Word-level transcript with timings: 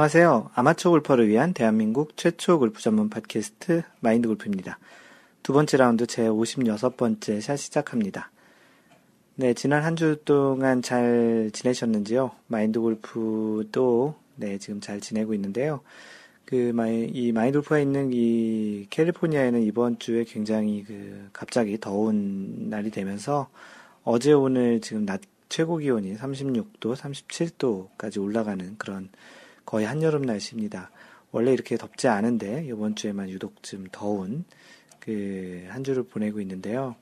안녕하세요. 0.00 0.52
아마추어 0.54 0.92
골퍼를 0.92 1.28
위한 1.28 1.52
대한민국 1.52 2.16
최초 2.16 2.58
골프 2.58 2.80
전문 2.80 3.10
팟캐스트 3.10 3.82
마인드 4.00 4.28
골프입니다. 4.28 4.78
두 5.42 5.52
번째 5.52 5.76
라운드 5.76 6.06
제 6.06 6.22
56번째 6.22 7.42
샷 7.42 7.56
시작합니다. 7.56 8.30
네, 9.34 9.52
지난 9.52 9.84
한 9.84 9.96
주 9.96 10.16
동안 10.24 10.80
잘 10.80 11.50
지내셨는지요? 11.52 12.30
마인드 12.46 12.80
골프도 12.80 14.14
네, 14.36 14.56
지금 14.56 14.80
잘 14.80 15.02
지내고 15.02 15.34
있는데요. 15.34 15.82
그, 16.46 16.72
마이, 16.74 17.04
이 17.12 17.30
마인드 17.32 17.58
골프가 17.58 17.78
있는 17.78 18.08
이 18.10 18.86
캘리포니아에는 18.88 19.60
이번 19.60 19.98
주에 19.98 20.24
굉장히 20.24 20.82
그, 20.82 21.28
갑자기 21.34 21.78
더운 21.78 22.70
날이 22.70 22.90
되면서 22.90 23.50
어제 24.02 24.32
오늘 24.32 24.80
지금 24.80 25.04
낮 25.04 25.20
최고 25.50 25.76
기온이 25.76 26.16
36도, 26.16 26.96
37도까지 26.96 28.22
올라가는 28.22 28.78
그런 28.78 29.10
거의 29.70 29.86
한여름 29.86 30.22
날씨입니다. 30.22 30.90
원래 31.30 31.52
이렇게 31.52 31.76
덥지 31.76 32.08
않은데 32.08 32.64
이번 32.66 32.96
주에만 32.96 33.30
유독 33.30 33.62
좀 33.62 33.86
더운 33.92 34.44
그 34.98 35.64
한 35.70 35.84
주를 35.84 36.02
보내고 36.02 36.40
있는데요. 36.40 36.96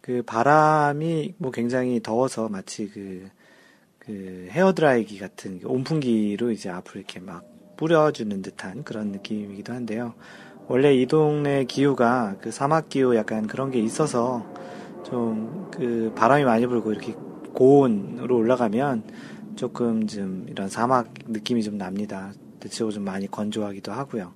그 0.00 0.22
바람이 0.24 1.34
뭐 1.36 1.50
굉장히 1.50 2.00
더워서 2.00 2.48
마치 2.48 2.88
그, 2.88 3.28
그 3.98 4.48
헤어드라이기 4.50 5.18
같은 5.18 5.60
온풍기로 5.62 6.52
이제 6.52 6.70
앞으로 6.70 7.00
이렇게 7.00 7.20
막 7.20 7.44
뿌려주는 7.76 8.40
듯한 8.40 8.82
그런 8.84 9.12
느낌이기도 9.12 9.74
한데요. 9.74 10.14
원래 10.68 10.94
이 10.94 11.04
동네 11.04 11.64
기후가 11.66 12.38
그 12.40 12.50
사막 12.50 12.88
기후 12.88 13.14
약간 13.14 13.46
그런 13.46 13.70
게 13.70 13.78
있어서 13.78 14.42
좀 15.04 15.54
그 15.74 16.12
바람이 16.14 16.44
많이 16.44 16.66
불고 16.66 16.92
이렇게 16.92 17.14
고온으로 17.52 18.36
올라가면 18.36 19.02
조금 19.56 20.06
좀 20.06 20.46
이런 20.48 20.68
사막 20.68 21.12
느낌이 21.26 21.62
좀 21.62 21.78
납니다. 21.78 22.32
대체적으로 22.60 22.92
좀 22.92 23.04
많이 23.04 23.30
건조하기도 23.30 23.92
하고요. 23.92 24.32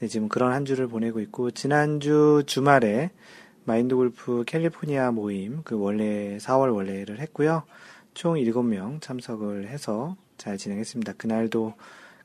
네, 0.00 0.08
지금 0.08 0.28
그런 0.28 0.52
한 0.52 0.64
주를 0.64 0.86
보내고 0.86 1.20
있고, 1.20 1.50
지난주 1.50 2.42
주말에 2.46 3.10
마인드 3.64 3.94
골프 3.94 4.44
캘리포니아 4.46 5.10
모임, 5.10 5.62
그 5.62 5.78
원래, 5.78 6.38
4월 6.38 6.72
원래를 6.72 7.18
했고요. 7.20 7.64
총 8.14 8.34
7명 8.34 9.00
참석을 9.00 9.68
해서 9.68 10.16
잘 10.36 10.56
진행했습니다. 10.56 11.14
그날도 11.14 11.74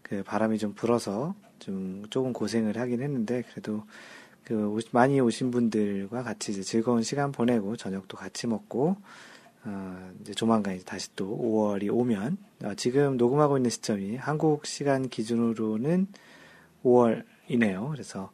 그 0.01 0.23
바람이 0.23 0.57
좀 0.57 0.73
불어서 0.73 1.35
좀 1.59 2.03
조금 2.09 2.31
고생을 2.31 2.77
하긴 2.77 3.01
했는데, 3.01 3.43
그래도 3.49 3.83
그 4.43 4.79
많이 4.91 5.19
오신 5.19 5.51
분들과 5.51 6.23
같이 6.23 6.63
즐거운 6.63 7.03
시간 7.03 7.31
보내고, 7.31 7.75
저녁도 7.75 8.17
같이 8.17 8.47
먹고, 8.47 8.97
어, 9.65 10.11
이제 10.21 10.33
조만간 10.33 10.75
이제 10.75 10.83
다시 10.83 11.15
또 11.15 11.37
5월이 11.37 11.89
오면, 11.93 12.37
어, 12.63 12.73
지금 12.75 13.17
녹음하고 13.17 13.57
있는 13.57 13.69
시점이 13.69 14.17
한국 14.17 14.65
시간 14.65 15.07
기준으로는 15.07 16.07
5월이네요. 16.83 17.89
그래서 17.91 18.31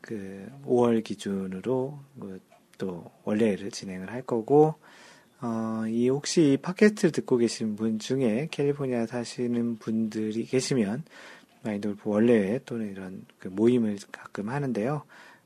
그 0.00 0.48
5월 0.64 1.02
기준으로 1.02 1.98
그또 2.20 3.10
원래를 3.24 3.70
진행을 3.70 4.12
할 4.12 4.22
거고, 4.22 4.76
어, 5.40 5.84
이 5.88 6.08
혹시 6.08 6.52
이 6.52 6.56
팟캐스트를 6.58 7.12
듣고 7.12 7.38
계신 7.38 7.74
분 7.74 7.98
중에 7.98 8.48
캘리포니아 8.50 9.06
사시는 9.06 9.78
분들이 9.78 10.44
계시면 10.44 11.04
마인드골프 11.62 12.08
원래 12.08 12.60
또는 12.64 12.90
이런 12.90 13.24
그 13.38 13.48
모임을 13.48 13.98
가끔 14.12 14.50
하는데요. 14.50 15.02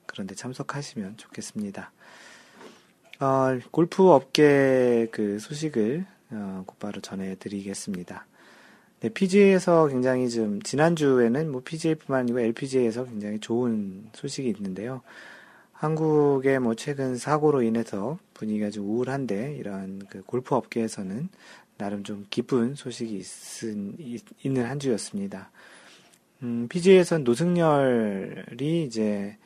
그런데 0.07 0.35
참석하시면 0.35 1.17
좋겠습니다. 1.17 1.93
어, 3.21 3.59
골프 3.71 4.11
업계 4.11 5.07
그 5.13 5.39
소식을 5.39 6.05
어, 6.31 6.65
곧바로 6.67 7.01
전해드리겠습니다. 7.01 8.27
네, 9.01 9.09
PGA에서 9.09 9.87
굉장히 9.87 10.29
좀 10.31 10.61
지난주에는 10.63 11.53
뭐 11.53 11.63
PGA뿐만 11.65 12.21
아니고 12.23 12.41
LPGA에서 12.41 13.05
굉장히 13.05 13.39
좋은 13.39 14.09
소식이 14.15 14.49
있는데요. 14.49 15.03
한국의 15.73 16.59
뭐 16.61 16.75
최근 16.75 17.17
사고로 17.17 17.63
인해서 17.63 18.19
분위기가 18.33 18.71
좀 18.71 18.89
우울한데 18.89 19.57
이런 19.57 20.01
그 20.09 20.23
골프 20.23 20.55
업계에서는 20.55 21.29
나름 21.77 22.03
좀 22.03 22.25
기쁜 22.31 22.75
소식이 22.75 23.15
있은, 23.15 23.97
있는 24.43 24.65
한 24.65 24.81
주였습니다. 24.81 25.51
음, 26.43 26.67
PGA에서는 26.69 27.25
노승열이 27.25 28.85
이제 28.85 29.37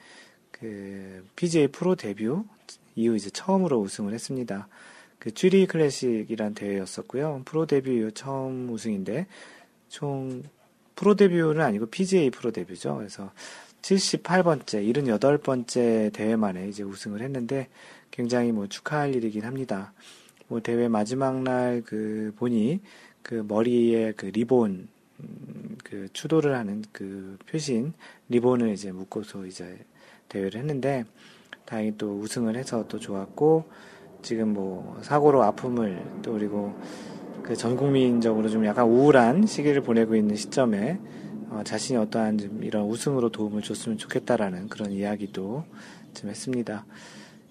그 0.53 1.25
PGA 1.37 1.69
프로 1.69 1.97
데뷔 1.97 2.29
이후 3.03 3.17
이제 3.17 3.31
처음으로 3.31 3.79
우승을 3.81 4.13
했습니다. 4.13 4.69
그 5.19 5.33
Zurich 5.33 5.67
Classic이란 5.67 6.55
대회였었고요. 6.55 7.43
프로 7.45 7.67
데뷔 7.67 7.97
이후 7.97 8.13
처음 8.13 8.71
우승인데 8.71 9.27
총 9.89 10.43
프로 10.95 11.15
데뷔는 11.15 11.61
아니고 11.61 11.87
PGA 11.87 12.31
프로 12.31 12.51
데뷔죠. 12.51 12.97
그래서 12.97 13.31
78번째, 13.83 14.93
78번째 14.93 16.13
대회 16.13 16.37
만에 16.37 16.69
이제 16.69 16.83
우승을 16.83 17.23
했는데 17.23 17.69
굉장히 18.11 18.53
뭐 18.53 18.67
축하할 18.67 19.15
일이긴 19.15 19.45
합니다. 19.45 19.93
뭐 20.49 20.61
대회 20.61 20.89
마지막 20.89 21.43
날 21.43 21.83
그 21.85 22.33
보니 22.37 22.81
그 23.23 23.45
머리에 23.47 24.13
그 24.13 24.27
리본 24.27 24.89
음, 25.21 25.77
그 25.85 26.09
추도를 26.13 26.57
하는 26.57 26.85
그 26.93 27.37
표신 27.47 27.93
리본을 28.29 28.73
이제 28.73 28.93
묶어서 28.93 29.47
이제 29.47 29.79
대회를 30.29 30.61
했는데 30.61 31.05
다행히 31.69 31.95
또 31.99 32.19
우승을 32.19 32.57
해서 32.57 32.87
또 32.89 32.99
좋았고 32.99 33.65
지금 34.23 34.55
뭐 34.55 34.99
사고로 35.03 35.43
아픔을 35.43 36.03
또 36.23 36.33
그리고 36.33 36.75
그 37.43 37.55
전 37.55 37.77
국민적으로 37.77 38.49
좀 38.49 38.65
약간 38.67 38.87
우울한 38.87 39.47
시기를 39.47 39.83
보내고 39.83 40.17
있는 40.17 40.37
시점에 40.37 40.99
어, 41.51 41.63
자신이 41.65 41.99
어떠한 41.99 42.39
좀 42.39 42.63
이런 42.63 42.85
우승으로 42.85 43.31
도움을 43.31 43.63
줬으면 43.63 43.97
좋겠다라는 43.97 44.69
그런 44.69 44.91
이야기도 44.93 45.65
좀 46.15 46.31
했습니다. 46.31 46.85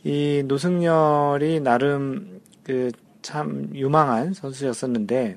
이 0.04 0.44
노승열이 0.46 1.62
나름 1.62 2.42
그 2.64 2.92
참 3.28 3.70
유망한 3.74 4.34
선수였었는데 4.34 5.36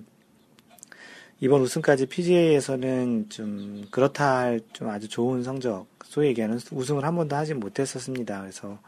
이번 1.43 1.63
우승까지 1.63 2.05
PGA에서는 2.07 3.31
좀 3.31 3.87
그렇다 3.91 4.39
할 4.41 4.61
좀 4.75 4.89
아주 4.91 5.09
좋은 5.09 5.43
성적 5.43 5.87
소위 6.05 6.29
얘기하는 6.29 6.59
우승을 6.71 7.05
한 7.05 7.17
번도 7.17 7.35
하지 7.35 7.55
못했었습니다. 7.55 8.41
그래서 8.43 8.79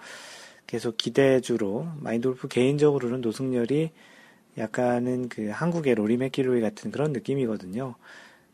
계속 0.66 0.98
기대주로 0.98 1.86
마인돌프 2.00 2.48
개인적으로는 2.48 3.22
노승열이 3.22 3.90
약간은 4.58 5.30
그 5.30 5.48
한국의 5.48 5.94
로리 5.94 6.18
맥기로이 6.18 6.60
같은 6.60 6.90
그런 6.90 7.12
느낌이거든요. 7.12 7.94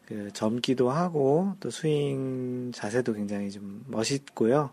그 0.06 0.30
젊기도 0.32 0.90
하고 0.90 1.54
또 1.58 1.70
스윙 1.70 2.70
자세도 2.72 3.14
굉장히 3.14 3.50
좀 3.50 3.84
멋있고요. 3.88 4.70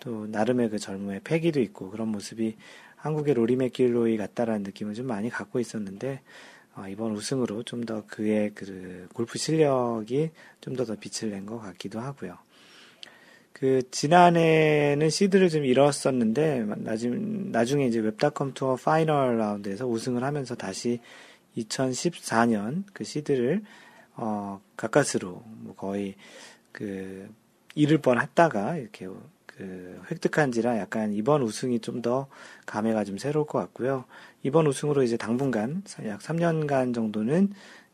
또 0.00 0.26
나름의 0.26 0.70
그 0.70 0.78
젊음의 0.80 1.20
패기도 1.22 1.60
있고 1.60 1.90
그런 1.90 2.08
모습이 2.08 2.56
한국의 2.96 3.34
로리 3.34 3.54
맥길로이 3.54 4.16
같다라는 4.16 4.64
느낌을 4.64 4.94
좀 4.94 5.06
많이 5.06 5.30
갖고 5.30 5.60
있었는데 5.60 6.20
어, 6.76 6.86
이번 6.88 7.12
우승으로 7.12 7.62
좀 7.62 7.84
더 7.86 8.04
그의 8.06 8.52
그 8.54 9.08
골프 9.14 9.38
실력이 9.38 10.30
좀 10.60 10.76
더 10.76 10.84
더 10.84 10.96
빛을 10.96 11.30
낸 11.30 11.46
것 11.46 11.58
같기도 11.58 12.00
하고요. 12.00 12.36
그 13.52 13.82
지난해는 13.90 15.08
시드를 15.08 15.48
좀 15.48 15.64
잃었었는데 15.64 16.66
나중 16.78 17.50
나중에 17.52 17.86
이제 17.86 18.00
Web.com 18.00 18.52
투어 18.52 18.76
final 18.76 19.38
라운드에서 19.38 19.86
우승을 19.86 20.22
하면서 20.22 20.54
다시 20.54 21.00
2014년 21.56 22.84
그 22.92 23.04
시드를 23.04 23.62
어 24.16 24.60
가까스로 24.76 25.42
뭐 25.46 25.74
거의 25.74 26.16
그 26.72 27.28
잃을 27.74 27.98
뻔했다가 27.98 28.76
이렇게 28.76 29.08
그 29.46 30.02
획득한지라 30.10 30.78
약간 30.78 31.12
이번 31.14 31.42
우승이 31.42 31.80
좀 31.80 32.02
더 32.02 32.28
감회가 32.66 33.04
좀 33.04 33.16
새로울 33.16 33.46
것 33.46 33.58
같고요. 33.58 34.04
이번 34.42 34.66
우승으로 34.66 35.02
이제 35.02 35.16
당분간 35.16 35.82
약 36.06 36.20
3년간 36.20 36.94
정도는 36.94 37.52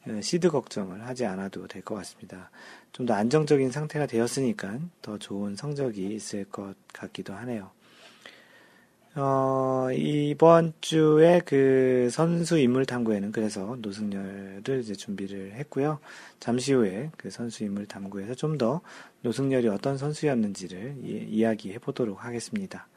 어, 0.09 0.21
시드 0.21 0.51
걱정을 0.51 1.07
하지 1.07 1.25
않아도 1.27 1.67
될 1.69 1.83
것 1.83 1.95
같습니다. 1.97 2.51
좀 2.93 3.07
더 3.07 3.15
안정적인 3.15 3.71
상태가 3.71 4.07
되었으니까 4.07 4.79
더 5.01 5.19
좋은 5.19 5.57
성적이 5.57 6.15
있을 6.15 6.45
것 6.45 6.75
같기도 6.93 7.33
하네요. 7.35 7.71
어, 9.15 9.89
이번 9.93 10.73
주에 10.81 11.41
그 11.45 12.09
선수 12.11 12.59
인물 12.59 12.87
탐구에는 12.87 13.31
그래서 13.33 13.77
노승열을 13.81 14.81
이제 14.81 14.95
준비를 14.95 15.53
했고요. 15.53 15.99
잠시 16.41 16.73
후에 16.73 17.11
그 17.19 17.29
선수 17.31 17.63
인물 17.65 17.87
탐구에서 17.87 18.35
좀 18.35 18.57
더 18.59 18.81
노승열이 19.23 19.69
어떤 19.69 19.99
선수였는지를 19.99 20.97
이, 21.03 21.43
야기해 21.43 21.79
보도록 21.79 22.25
하겠습니다. 22.25 22.89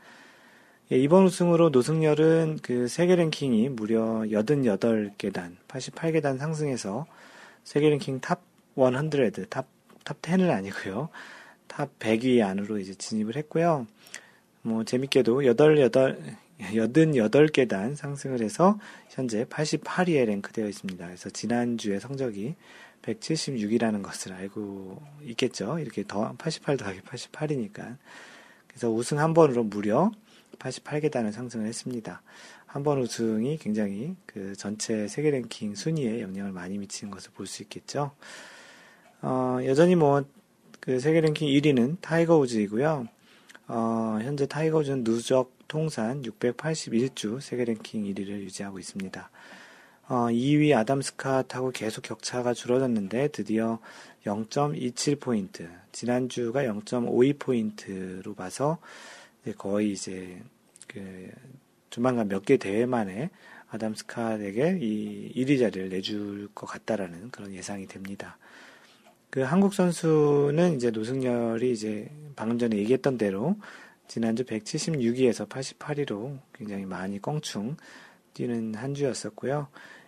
예, 0.92 1.00
이번 1.00 1.24
우승으로 1.24 1.70
노승열은 1.70 2.60
그 2.62 2.88
세계 2.88 3.16
랭킹이 3.16 3.70
무려 3.70 4.22
88계단, 4.22 5.56
88계단 5.68 6.38
상승해서 6.38 7.08
세계 7.64 7.90
랭킹 7.90 8.20
top 8.20 8.44
100, 8.76 9.50
top, 9.50 9.66
top 10.04 10.22
10은 10.22 10.52
아니고요. 10.52 11.10
top 11.68 11.90
100위 11.98 12.46
안으로 12.46 12.78
이제 12.78 12.94
진입을 12.94 13.36
했고요. 13.36 13.88
뭐 14.62 14.84
재밌게도 14.84 15.42
8, 15.56 15.90
8, 15.90 16.20
88계단 16.60 17.96
상승을 17.96 18.44
해서 18.44 18.80
현재 19.10 19.44
88위에 19.46 20.24
랭크되어 20.26 20.68
있습니다. 20.68 21.04
그래서 21.04 21.32
지난주에 21.32 22.00
성적이 22.00 22.54
176이라는 23.02 24.04
것을 24.04 24.34
알고 24.34 25.02
있겠죠. 25.24 25.80
이렇게 25.80 26.04
더 26.08 26.36
88 26.38 26.78
더하기 26.78 27.02
88이니까. 27.02 27.98
그래서 28.68 28.92
우승 28.92 29.18
한 29.18 29.34
번으로 29.34 29.64
무려 29.64 30.12
88계단을 30.60 31.32
상승을 31.32 31.66
했습니다. 31.68 32.22
한 32.66 32.84
번 32.84 33.00
우승이 33.00 33.58
굉장히 33.58 34.16
그 34.26 34.54
전체 34.58 35.08
세계 35.08 35.32
랭킹 35.32 35.76
순위에 35.76 36.22
영향을 36.22 36.52
많이 36.52 36.78
미치는 36.78 37.10
것을 37.10 37.32
볼 37.34 37.48
수 37.48 37.64
있겠죠. 37.64 38.12
어, 39.22 39.60
여전히 39.66 39.96
뭐, 39.96 40.24
그 40.82 41.00
세계 41.00 41.22
랭킹 41.22 41.48
1위는 41.48 41.98
타이거 42.02 42.38
우즈이고요. 42.38 43.08
어, 43.70 44.20
현재 44.22 44.46
타이거 44.46 44.80
우즈는 44.80 45.04
누적 45.06 45.54
통산 45.70 46.22
681주 46.22 47.40
세계 47.40 47.64
랭킹 47.66 48.04
1위를 48.04 48.28
유지하고 48.42 48.78
있습니다. 48.78 49.30
어, 50.10 50.28
2위 50.30 50.76
아담 50.78 51.02
스카트하고 51.02 51.72
계속 51.72 52.02
격차가 52.02 52.54
줄어졌는데 52.54 53.30
드디어 53.30 53.80
0.27포인트, 54.26 55.70
지난주가 55.92 56.64
0.52포인트로 56.64 58.36
봐서 58.36 58.80
거의 59.54 59.92
이제 59.92 60.42
그 60.88 61.30
조만간 61.90 62.28
몇 62.28 62.44
개 62.46 62.58
대회 62.58 62.86
만에 62.86 63.30
아담 63.70 63.94
스카트에게 63.94 64.80
이 64.82 65.34
1위 65.36 65.60
자리를 65.60 65.90
내줄 65.90 66.50
것 66.54 66.66
같다라는 66.66 67.32
그런 67.32 67.54
예상이 67.54 67.88
됩니다. 67.88 68.38
그 69.30 69.42
한국 69.42 69.74
선수는 69.74 70.76
이제 70.76 70.92
노승열이 70.92 71.72
이제 71.72 72.10
방금 72.36 72.58
전에 72.58 72.78
얘기했던 72.78 73.18
대로 73.18 73.58
지난주 74.08 74.44
176위에서 74.44 75.50
88위로 75.50 76.38
굉장히 76.54 76.86
많이 76.86 77.22
껑충 77.22 77.76
뛰는 78.34 78.76
한 78.76 78.94
주였었고요. 78.94 79.68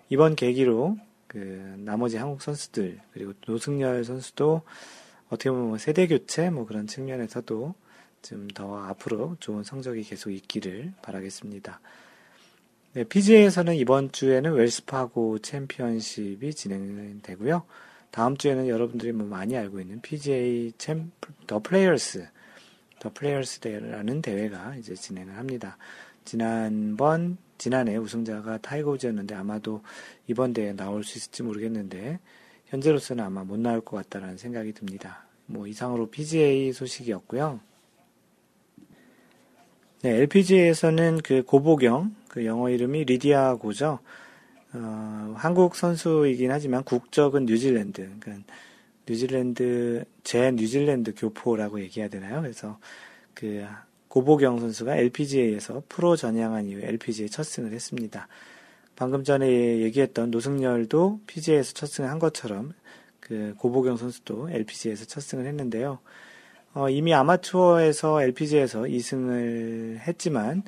이번 0.09 0.35
계기로 0.35 0.97
그 1.27 1.37
나머지 1.77 2.17
한국 2.17 2.41
선수들 2.41 2.99
그리고 3.11 3.33
노승열 3.45 4.05
선수도 4.05 4.61
어떻게 5.29 5.49
보면 5.49 5.67
뭐 5.67 5.77
세대 5.77 6.07
교체 6.07 6.49
뭐 6.49 6.65
그런 6.65 6.87
측면에서도 6.87 7.75
좀 8.27 8.47
더 8.53 8.77
앞으로 8.85 9.37
좋은 9.39 9.63
성적이 9.63 10.03
계속 10.03 10.31
있기를 10.31 10.93
바라겠습니다. 11.01 11.79
네, 12.93 13.03
PGA에서는 13.03 13.75
이번 13.75 14.11
주에는 14.11 14.53
웰스파고 14.53 15.39
챔피언십이 15.39 16.53
진행되고요. 16.53 17.63
다음 18.11 18.35
주에는 18.35 18.67
여러분들이 18.67 19.11
뭐 19.11 19.27
많이 19.27 19.55
알고 19.55 19.79
있는 19.79 20.01
PGA 20.01 20.73
챔, 20.77 21.11
The 21.45 21.59
Players, 21.59 22.27
The 22.99 23.11
Players 23.13 23.59
대회라는 23.59 24.21
대회가 24.21 24.75
이제 24.75 24.95
진행을 24.95 25.37
합니다. 25.37 25.77
지난번 26.25 27.37
지난해 27.57 27.97
우승자가 27.97 28.57
타이거 28.57 28.91
우즈였는데 28.91 29.35
아마도 29.35 29.83
이번 30.27 30.53
대회에 30.53 30.73
나올 30.73 31.03
수 31.03 31.17
있을지 31.17 31.43
모르겠는데 31.43 32.19
현재로서는 32.65 33.23
아마 33.23 33.43
못 33.43 33.59
나올 33.59 33.81
것 33.81 33.97
같다라는 33.97 34.37
생각이 34.37 34.73
듭니다. 34.73 35.25
뭐 35.45 35.67
이상으로 35.67 36.09
PGA 36.09 36.73
소식이었고요. 36.73 37.59
네, 40.03 40.11
LPGA에서는 40.11 41.21
그 41.23 41.41
고보경, 41.41 42.15
그 42.27 42.45
영어 42.45 42.69
이름이 42.69 43.05
리디아 43.05 43.55
고죠. 43.55 43.97
어, 44.73 45.33
한국 45.35 45.75
선수이긴 45.75 46.51
하지만 46.51 46.83
국적은 46.83 47.45
뉴질랜드. 47.45 48.07
그러니까 48.19 48.53
뉴질랜드 49.07 50.05
제 50.23 50.51
뉴질랜드 50.51 51.15
교포라고 51.15 51.81
얘기해야 51.81 52.09
되나요? 52.09 52.41
그래서 52.41 52.77
그 53.33 53.65
고보경 54.07 54.59
선수가 54.59 54.97
LPGA에서 54.97 55.81
프로 55.89 56.15
전향한 56.15 56.67
이후에 56.67 56.87
LPGA 56.89 57.29
첫 57.29 57.41
승을 57.43 57.73
했습니다. 57.73 58.27
방금 58.95 59.23
전에 59.23 59.79
얘기했던 59.79 60.29
노승열도 60.29 61.21
PGA에서 61.25 61.73
첫 61.73 61.87
승을 61.87 62.09
한 62.09 62.19
것처럼 62.19 62.73
그 63.19 63.55
고보경 63.57 63.97
선수도 63.97 64.47
LPGA에서 64.51 65.05
첫 65.05 65.21
승을 65.21 65.47
했는데요. 65.47 65.97
어, 66.77 66.91
이미 66.91 67.11
아마추어에서 67.11 68.21
LPGA에서 68.21 68.81
2승을 68.81 69.97
했지만 70.07 70.61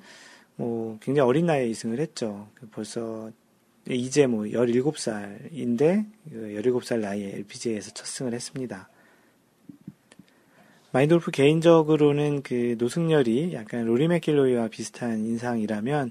뭐 0.56 0.98
굉장히 1.04 1.30
어린 1.30 1.46
나이에 1.46 1.70
2승을 1.70 2.00
했죠. 2.00 2.48
벌써 2.72 3.30
이제 3.88 4.26
뭐 4.26 4.46
17살인데 4.46 6.06
17살 6.34 6.88
그 6.90 7.06
나이에 7.06 7.36
LPGA에서 7.36 7.92
첫 7.92 8.08
승을 8.08 8.34
했습니다. 8.34 8.90
마인돌프 10.94 11.30
개인적으로는 11.30 12.42
그 12.42 12.76
노승열이 12.80 13.54
약간 13.54 13.86
로리 13.86 14.08
맥길로이와 14.08 14.70
비슷한 14.70 15.24
인상이라면 15.24 16.10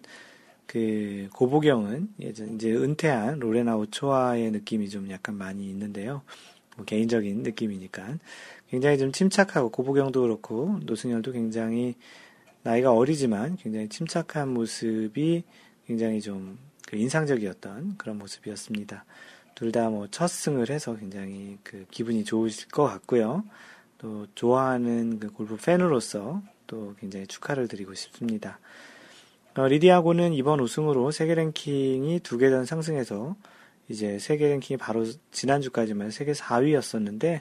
그 0.67 1.29
고보경은 1.35 2.11
예전 2.21 2.55
이제 2.55 2.71
은퇴한 2.71 3.41
로레나 3.41 3.77
오초아의 3.77 4.53
느낌이 4.53 4.91
좀 4.91 5.11
약간 5.11 5.35
많이 5.35 5.69
있는데요. 5.69 6.23
뭐 6.77 6.85
개인적인 6.85 7.43
느낌이니까 7.43 8.19
굉장히 8.69 8.99
좀 8.99 9.13
침착하고 9.13 9.71
고보경도 9.71 10.23
그렇고 10.23 10.79
노승열도 10.83 11.33
굉장히 11.33 11.95
나이가 12.63 12.93
어리지만 12.93 13.57
굉장히 13.57 13.89
침착한 13.89 14.49
모습이 14.49 15.45
굉장히 15.87 16.21
좀그 16.21 16.97
인상적이었던 16.97 17.97
그런 17.97 18.19
모습이었습니다. 18.19 19.05
둘 19.55 19.73
다 19.73 19.89
뭐 19.91 20.09
첫 20.11 20.29
승을 20.29 20.71
해서 20.71 20.97
굉장히 20.97 21.59
그 21.65 21.87
기분이 21.91 22.25
좋으실 22.25 22.69
것 22.69 22.85
같고요. 22.85 23.45
또 23.99 24.27
좋아하는 24.35 25.19
그 25.19 25.33
골프 25.33 25.57
팬으로서 25.57 26.43
또 26.67 26.95
굉장히 27.01 27.27
축하를 27.27 27.67
드리고 27.67 27.95
싶습니다. 27.95 28.61
어, 29.57 29.67
리디아고는 29.67 30.35
이번 30.35 30.61
우승으로 30.61 31.11
세계 31.11 31.35
랭킹이 31.35 32.21
두 32.21 32.39
계단 32.39 32.65
상승해서 32.65 33.35
이제 33.89 34.19
세계 34.21 34.49
랭킹이 34.49 34.77
바로 34.77 35.05
지난주까지만 35.33 36.11
세계 36.13 36.33
4위였었는데 36.33 37.41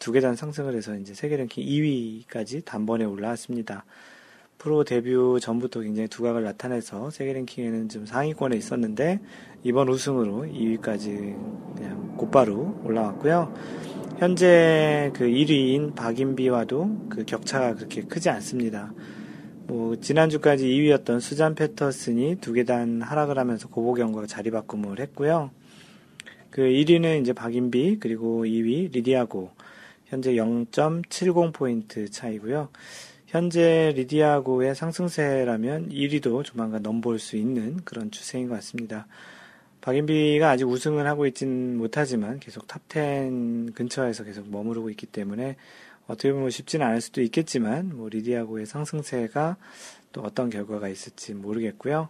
두 0.00 0.12
계단 0.12 0.34
상승을 0.34 0.74
해서 0.74 0.96
이제 0.96 1.12
세계 1.12 1.36
랭킹 1.36 1.62
2위까지 1.62 2.64
단번에 2.64 3.04
올라왔습니다. 3.04 3.84
프로 4.56 4.82
데뷔 4.82 5.14
전부터 5.40 5.80
굉장히 5.80 6.08
두각을 6.08 6.42
나타내서 6.42 7.10
세계 7.10 7.34
랭킹에는 7.34 7.88
좀 7.90 8.06
상위권에 8.06 8.56
있었는데 8.56 9.20
이번 9.62 9.88
우승으로 9.90 10.44
2위까지 10.46 11.76
그냥 11.76 12.14
곧바로 12.16 12.80
올라왔고요. 12.82 13.54
현재 14.18 15.12
그 15.14 15.26
1위인 15.26 15.94
박인비와도 15.94 17.08
그 17.10 17.24
격차가 17.26 17.74
그렇게 17.74 18.02
크지 18.02 18.30
않습니다. 18.30 18.92
뭐 19.66 19.96
지난주까지 19.96 20.66
2위였던 20.66 21.20
수잔 21.20 21.54
패터슨이 21.54 22.36
두 22.40 22.54
계단 22.54 23.02
하락을 23.02 23.38
하면서 23.38 23.68
고보경과 23.68 24.26
자리 24.26 24.50
바꿈을 24.50 24.98
했고요. 24.98 25.50
그 26.50 26.62
1위는 26.62 27.20
이제 27.20 27.34
박인비 27.34 27.98
그리고 28.00 28.44
2위 28.44 28.92
리디아고 28.92 29.59
현재 30.10 30.32
0.70포인트 30.34 32.10
차이고요. 32.10 32.68
현재 33.26 33.92
리디아고의 33.94 34.74
상승세라면 34.74 35.90
1위도 35.90 36.42
조만간 36.42 36.82
넘볼 36.82 37.20
수 37.20 37.36
있는 37.36 37.76
그런 37.84 38.10
추세인 38.10 38.48
것 38.48 38.56
같습니다. 38.56 39.06
박인비가 39.80 40.50
아직 40.50 40.64
우승을 40.64 41.06
하고 41.06 41.26
있진 41.26 41.78
못하지만 41.78 42.40
계속 42.40 42.66
top 42.66 43.30
10 43.30 43.72
근처에서 43.74 44.24
계속 44.24 44.50
머무르고 44.50 44.90
있기 44.90 45.06
때문에 45.06 45.54
어떻게 46.08 46.32
보면 46.32 46.50
쉽지는 46.50 46.86
않을 46.86 47.00
수도 47.00 47.22
있겠지만 47.22 47.96
뭐 47.96 48.08
리디아고의 48.08 48.66
상승세가 48.66 49.58
또 50.10 50.22
어떤 50.22 50.50
결과가 50.50 50.88
있을지 50.88 51.34
모르겠고요. 51.34 52.08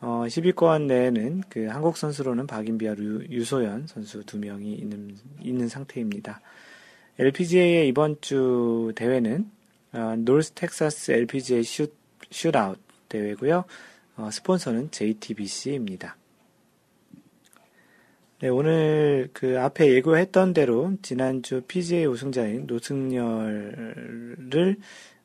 어, 0.00 0.24
10위권 0.28 0.82
내에는 0.86 1.42
그 1.48 1.66
한국 1.66 1.96
선수로는 1.96 2.46
박인비와 2.46 2.94
유소연 3.30 3.88
선수 3.88 4.24
두 4.24 4.38
명이 4.38 4.74
있는, 4.74 5.16
있는 5.42 5.66
상태입니다. 5.66 6.40
LPGA의 7.20 7.86
이번 7.86 8.16
주 8.22 8.92
대회는 8.96 9.50
어, 9.92 10.14
North 10.16 10.52
Texas 10.52 11.10
LPGA 11.12 11.62
Shoot, 11.62 11.94
슛아웃 12.30 12.78
대회고요. 13.10 13.64
어, 14.16 14.30
스폰서는 14.30 14.90
JTBC입니다. 14.90 16.16
네, 18.40 18.48
오늘 18.48 19.28
그 19.34 19.60
앞에 19.60 19.92
예고했던 19.92 20.54
대로 20.54 20.94
지난주 21.02 21.60
PGA 21.68 22.06
우승자인 22.06 22.64
노승열을 22.66 23.18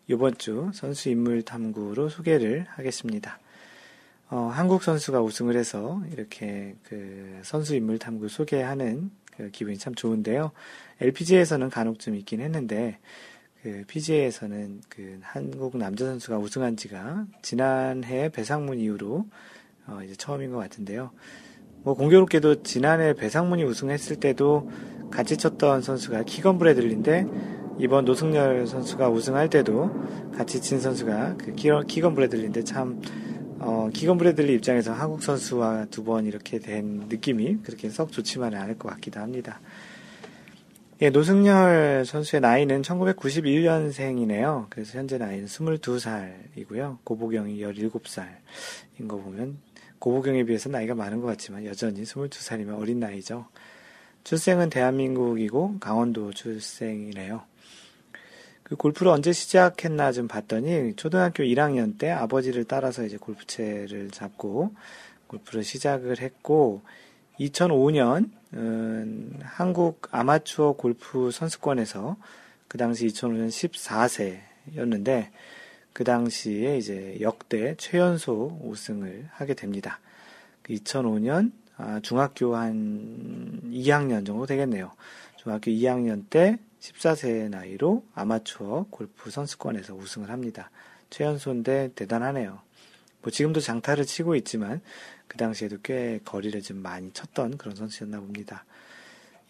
이번 0.10 0.38
주 0.38 0.72
선수 0.74 1.08
인물 1.08 1.44
탐구로 1.44 2.10
소개를 2.10 2.66
하겠습니다. 2.72 3.40
어, 4.30 4.52
한국 4.54 4.84
선수가 4.84 5.22
우승을 5.22 5.56
해서 5.56 6.04
이렇게 6.12 6.75
그 6.84 7.40
선수 7.44 7.74
인물 7.74 8.00
탐구 8.00 8.28
소개하는 8.28 9.12
그 9.38 9.50
기분이 9.51 9.77
참 9.77 9.96
좋은데요. 9.96 10.51
LPGA에서는 11.01 11.70
간혹 11.70 12.00
좀 12.00 12.15
있긴 12.15 12.42
했는데 12.42 13.00
그 13.62 13.84
PGA에서는 13.88 14.82
그 14.89 15.20
한국 15.22 15.77
남자 15.77 16.06
선수가 16.06 16.38
우승한 16.38 16.77
지가 16.77 17.25
지난해 17.42 18.30
배상문 18.30 18.80
이후로 18.80 19.25
어, 19.88 20.00
이제 20.04 20.15
처음인 20.15 20.51
것 20.51 20.58
같은데요. 20.58 21.12
뭐 21.84 21.94
공교롭게도 21.94 22.63
지난해 22.63 23.13
배상문이 23.13 23.63
우승했을 23.63 24.18
때도 24.18 24.72
같이 25.12 25.38
쳤던 25.38 25.82
선수가 25.82 26.24
키건 26.24 26.58
브래들리인데 26.58 27.25
이번 27.77 28.06
노승열 28.06 28.68
선수가 28.68 29.10
우승할 29.10 29.50
때도 29.50 29.92
같이 30.36 30.62
친 30.62 30.80
선수가 30.80 31.38
그 31.38 31.54
키건 31.54 32.15
브래들리인데 32.15 32.63
참 32.63 33.01
어, 33.59 33.89
기건 33.93 34.17
브래들리 34.17 34.53
입장에서 34.55 34.93
한국 34.93 35.24
선수와 35.24 35.85
두 35.91 36.03
번 36.03 36.25
이렇게 36.25 36.59
된 36.59 37.05
느낌이 37.09 37.59
그렇게 37.63 37.89
썩 37.89 38.12
좋지만은 38.12 38.59
않을 38.59 38.77
것 38.77 38.89
같기도 38.89 39.19
합니다. 39.19 39.59
예, 41.01 41.09
노승열 41.09 42.05
선수의 42.05 42.41
나이는 42.41 42.81
1991년생이네요. 42.81 44.67
그래서 44.69 44.97
현재 44.97 45.17
나이는 45.17 45.45
22살이고요. 45.47 47.00
고보경이 47.03 47.59
17살인 47.59 49.07
거 49.07 49.17
보면 49.17 49.57
고보경에 50.00 50.43
비해서 50.43 50.69
나이가 50.69 50.95
많은 50.95 51.19
것 51.21 51.27
같지만 51.27 51.65
여전히 51.65 52.03
22살이면 52.03 52.79
어린 52.79 53.00
나이죠. 53.00 53.47
출생은 54.24 54.69
대한민국이고 54.69 55.79
강원도 55.79 56.31
출생이래요. 56.31 57.41
그 58.65 58.75
골프를 58.75 59.12
언제 59.12 59.31
시작했나 59.31 60.12
좀 60.12 60.27
봤더니 60.27 60.95
초등학교 60.95 61.43
1학년 61.43 62.00
때 62.00 62.10
아버지를 62.10 62.63
따라서 62.63 63.03
이제 63.03 63.15
골프채를 63.15 64.10
잡고 64.10 64.74
골프를 65.27 65.63
시작을 65.63 66.19
했고 66.19 66.81
2005년 67.39 68.31
음, 68.55 69.39
한국 69.43 70.07
아마추어 70.10 70.74
골프 70.74 71.29
선수권에서 71.29 72.17
그 72.67 72.79
당시 72.79 73.05
2005년 73.05 73.50
14세였는데 74.74 75.29
그 75.93 76.03
당시에 76.03 76.79
이제 76.79 77.17
역대 77.22 77.75
최연소 77.77 78.60
우승을 78.63 79.29
하게 79.31 79.53
됩니다. 79.53 80.00
2005년 80.67 81.51
그 81.51 81.65
아, 81.77 82.00
중학교 82.01 82.55
한 82.55 83.62
2학년 83.65 84.25
정도 84.25 84.48
되겠네요. 84.48 84.91
중학교 85.36 85.69
2학년 85.69 86.24
때 86.31 86.57
14세 86.94 87.50
나이로 87.50 88.06
아마추어 88.13 88.86
골프 88.89 89.30
선수권에서 89.30 89.96
우승을 89.96 90.30
합니다. 90.30 90.72
최연소인데 91.10 91.92
대단하네요. 91.96 92.60
뭐 93.22 93.32
지금도 93.32 93.60
장타를 93.60 94.06
치고 94.06 94.36
있지만 94.36 94.82
그 95.27 95.38
당시에도 95.38 95.77
꽤 95.84 96.20
거리를 96.24 96.62
좀 96.62 96.77
많이 96.77 97.12
쳤던 97.12 97.58
그런 97.58 97.75
선수였나 97.75 98.20
봅니다. 98.20 98.65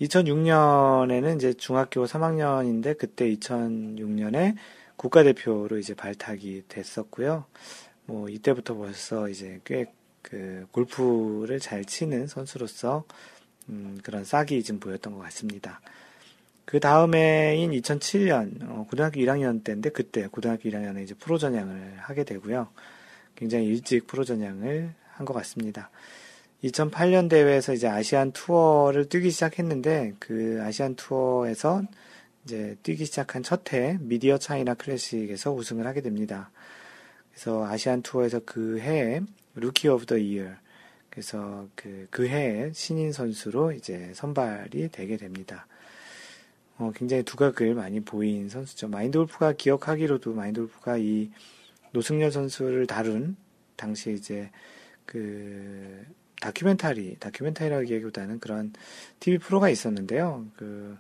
2006년에는 0.02 1.36
이제 1.38 1.54
중학교 1.54 2.06
3학년인데 2.06 2.98
그때 2.98 3.30
2006년에 3.36 4.56
국가대표로 4.98 5.78
이제 5.78 5.94
발탁이 5.94 6.64
됐었고요. 6.68 7.46
뭐 8.06 8.30
이때부터 8.30 8.76
벌써 8.76 9.30
이제 9.30 9.60
꽤 9.64 9.86
그 10.30 10.66
골프를 10.72 11.60
잘 11.60 11.86
치는 11.86 12.26
선수로서 12.26 13.06
음 13.70 14.00
그런 14.04 14.24
싹이 14.24 14.64
좀 14.64 14.80
보였던 14.80 15.14
것 15.14 15.20
같습니다. 15.20 15.82
그 16.66 16.80
다음해인 16.80 17.72
2007년 17.72 18.64
어 18.70 18.88
고등학교 18.90 19.20
1학년 19.22 19.64
때인데 19.64 19.90
그때 19.90 20.28
고등학교 20.28 20.70
1학년에 20.70 21.04
이제 21.04 21.14
프로 21.16 21.38
전향을 21.38 21.98
하게 22.00 22.24
되고요. 22.24 22.68
굉장히 23.36 23.66
일찍 23.68 24.08
프로 24.08 24.24
전향을 24.24 24.94
한 25.14 25.26
것 25.26 25.34
같습니다. 25.36 25.90
2008년 26.64 27.30
대회에서 27.30 27.74
이제 27.74 27.88
Asian 27.88 28.32
Tour를 28.32 29.08
뛰기 29.10 29.30
시작했는데 29.32 30.14
그 30.20 30.60
Asian 30.64 30.96
Tour에서 30.96 31.84
이제 32.44 32.76
뛰기 32.84 33.06
시작한 33.06 33.44
첫 33.44 33.74
해 33.74 33.98
Midea 34.02 34.38
China 34.38 34.74
Classic에서 34.74 35.54
우승을 35.54 35.86
하게 35.88 36.02
됩니다. 36.02 36.52
그래서 37.32 37.66
Asian 37.66 38.02
Tour에서 38.02 38.42
그 38.46 38.80
해에 38.80 39.22
Rookie 39.56 39.88
of 39.90 40.06
the 40.06 40.18
Year 40.18 40.48
그래서 41.10 41.68
그, 41.76 42.08
그 42.10 42.28
해에 42.28 42.72
신인 42.74 43.12
선수로 43.14 43.72
이제 43.72 44.12
선발이 44.16 44.90
되게 44.92 45.18
됩니다. 45.18 45.68
어, 46.78 46.92
굉장히 46.94 47.24
두각을 47.24 47.74
많이 47.74 48.00
보인 48.02 48.50
선수죠. 48.50 48.90
마인드 48.90 49.18
골프가 49.18 49.54
기억하기로도 49.54 50.34
마인드 50.34 50.62
골프가 50.62 50.98
이 50.98 51.32
노승열 51.92 52.32
선수를 52.32 52.88
다룬 52.88 53.38
당시 53.78 54.14
이제 54.14 54.52
그 55.06 56.06
다큐멘터리, 56.42 57.18
다큐멘터리라고 57.20 57.88
얘기보다는 57.88 58.40
그런 58.40 58.74
TV 59.20 59.40
프로가 59.40 59.70
있었는데요. 59.70 60.46
그, 60.58 60.98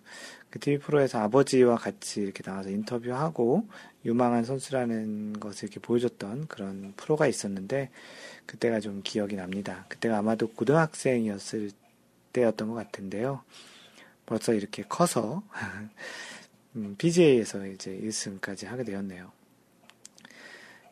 그 0.50 0.60
TV 0.60 0.80
프로에서 0.80 1.20
아버지와 1.20 1.76
같이 1.76 2.22
이렇게 2.22 2.42
나와서 2.42 2.70
인터뷰하고 2.70 3.68
유망한 4.06 4.46
선수라는 4.46 5.40
것을 5.40 5.66
이렇게 5.66 5.80
보여줬던 5.82 6.48
그런 6.48 6.94
프로가 6.96 7.28
있었는데 7.28 7.90
그때가 8.46 8.80
좀 8.80 9.02
기억이 9.04 9.36
납니다. 9.36 9.86
그때가 9.90 10.20
아마도 10.20 10.48
고등학생이었을 10.48 11.72
때였던 12.32 12.70
것 12.70 12.76
같은데요. 12.76 13.42
벌써 14.26 14.54
이렇게 14.54 14.84
커서 14.84 15.44
음, 16.76 16.96
BJ에서 16.98 17.66
이제 17.68 17.98
1승까지 18.04 18.66
하게 18.68 18.84
되었네요. 18.84 19.32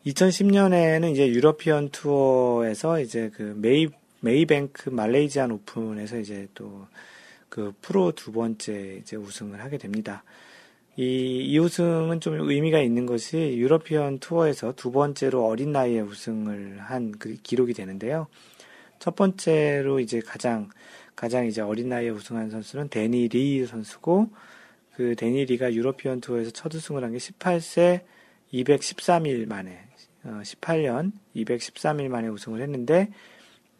2010년에는 0.06 1.12
이제 1.12 1.28
European 1.28 1.90
Tour에서 1.90 3.00
이제 3.00 3.30
그 3.34 3.54
메이 3.56 3.88
Maybank 4.20 4.90
Malaysian 4.90 5.50
Open에서 5.50 6.18
이제 6.18 6.48
또 6.54 6.86
그 7.54 7.72
프로 7.80 8.10
두 8.10 8.32
번째 8.32 8.98
이제 9.00 9.14
우승을 9.14 9.62
하게 9.62 9.78
됩니다. 9.78 10.24
이, 10.96 11.04
이 11.04 11.56
우승은 11.56 12.18
좀 12.18 12.50
의미가 12.50 12.80
있는 12.80 13.06
것이 13.06 13.36
European 13.36 14.18
Tour에서 14.18 14.72
두 14.74 14.90
번째로 14.90 15.46
어린 15.46 15.70
나이에 15.70 16.00
우승을 16.00 16.80
한 16.80 17.12
그 17.16 17.36
기록이 17.44 17.72
되는데요. 17.72 18.26
첫 18.98 19.14
번째로 19.14 20.00
이제 20.00 20.18
가장, 20.18 20.68
가장 21.16 21.46
이제 21.46 21.60
어린 21.60 21.88
나이에 21.88 22.10
우승한 22.10 22.50
선수는 22.50 22.88
데니 22.88 23.28
리 23.28 23.66
선수고, 23.66 24.30
그 24.94 25.14
데니 25.16 25.44
리가 25.44 25.74
European 25.74 26.20
Tour에서 26.20 26.50
첫 26.50 26.74
우승을 26.74 27.02
한 27.02 27.12
게 27.12 27.18
18세 27.18 28.02
213일 28.52 29.46
만에 29.46 29.80
18년 30.24 31.08
어, 31.08 31.12
213일 31.36 32.08
만에 32.08 32.28
우승을 32.28 32.62
했는데 32.62 33.10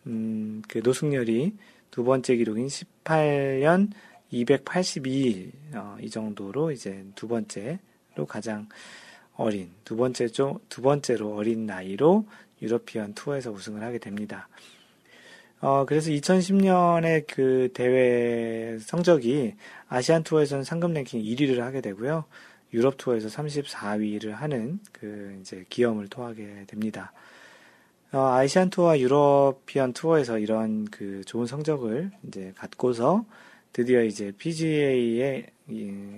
음, 0.06 0.62
그 0.68 0.80
노승열이 0.84 1.56
두 1.90 2.04
번째 2.04 2.36
기록인 2.36 2.66
18년 2.66 3.90
282일 4.32 5.52
어, 5.74 5.96
이 6.00 6.10
정도로 6.10 6.72
이제 6.72 7.04
두 7.14 7.28
번째로 7.28 8.26
가장 8.28 8.68
어린 9.36 9.70
두 9.84 9.96
번째 9.96 10.26
두 10.26 10.82
번째로 10.82 11.34
어린 11.36 11.66
나이로 11.66 12.26
유러피언 12.60 13.14
투어에서 13.14 13.50
우승을 13.52 13.82
하게 13.82 13.98
됩니다. 13.98 14.48
어, 15.64 15.86
그래서 15.86 16.10
2010년에 16.10 17.24
그 17.26 17.70
대회 17.72 18.76
성적이 18.78 19.54
아시안 19.88 20.22
투어에서는 20.22 20.62
상금 20.62 20.92
랭킹 20.92 21.22
1위를 21.22 21.60
하게 21.60 21.80
되고요. 21.80 22.26
유럽 22.74 22.98
투어에서 22.98 23.28
34위를 23.28 24.32
하는 24.32 24.78
그 24.92 25.38
이제 25.40 25.64
기염을 25.70 26.08
토하게 26.08 26.64
됩니다. 26.66 27.14
어, 28.12 28.34
아시안 28.34 28.68
투어와 28.68 29.00
유러피안 29.00 29.94
투어에서 29.94 30.38
이런 30.38 30.84
그 30.84 31.22
좋은 31.24 31.46
성적을 31.46 32.10
이제 32.28 32.52
갖고서 32.58 33.24
드디어 33.72 34.04
이제 34.04 34.32
PGA에 34.36 35.46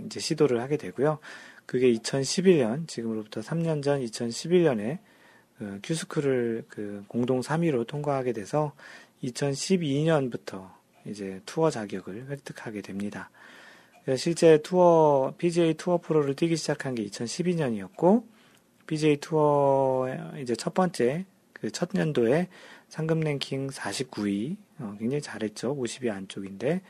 이제 0.06 0.18
시도를 0.18 0.60
하게 0.60 0.76
되고요. 0.76 1.20
그게 1.66 1.92
2011년, 1.92 2.88
지금으로부터 2.88 3.42
3년 3.42 3.84
전 3.84 4.02
2011년에 4.02 4.98
그 5.58 5.80
큐스크를 5.82 6.64
그 6.68 7.04
공동 7.08 7.40
3위로 7.40 7.86
통과하게 7.86 8.32
돼서 8.32 8.72
2012년부터 9.26 10.70
이제 11.06 11.40
투어 11.46 11.70
자격을 11.70 12.28
획득하게 12.30 12.82
됩니다. 12.82 13.30
실제 14.16 14.58
투어, 14.62 15.34
PGA 15.36 15.74
투어 15.74 15.98
프로를 15.98 16.34
뛰기 16.34 16.56
시작한 16.56 16.94
게 16.94 17.04
2012년이었고, 17.06 18.24
PGA 18.86 19.16
투어 19.16 20.06
이제 20.40 20.54
첫 20.54 20.74
번째, 20.74 21.26
그첫 21.54 21.90
연도에 21.96 22.48
상금 22.88 23.20
랭킹 23.20 23.68
49위, 23.68 24.56
어, 24.78 24.94
굉장히 24.98 25.20
잘했죠. 25.20 25.76
50위 25.76 26.10
안쪽인데, 26.10 26.82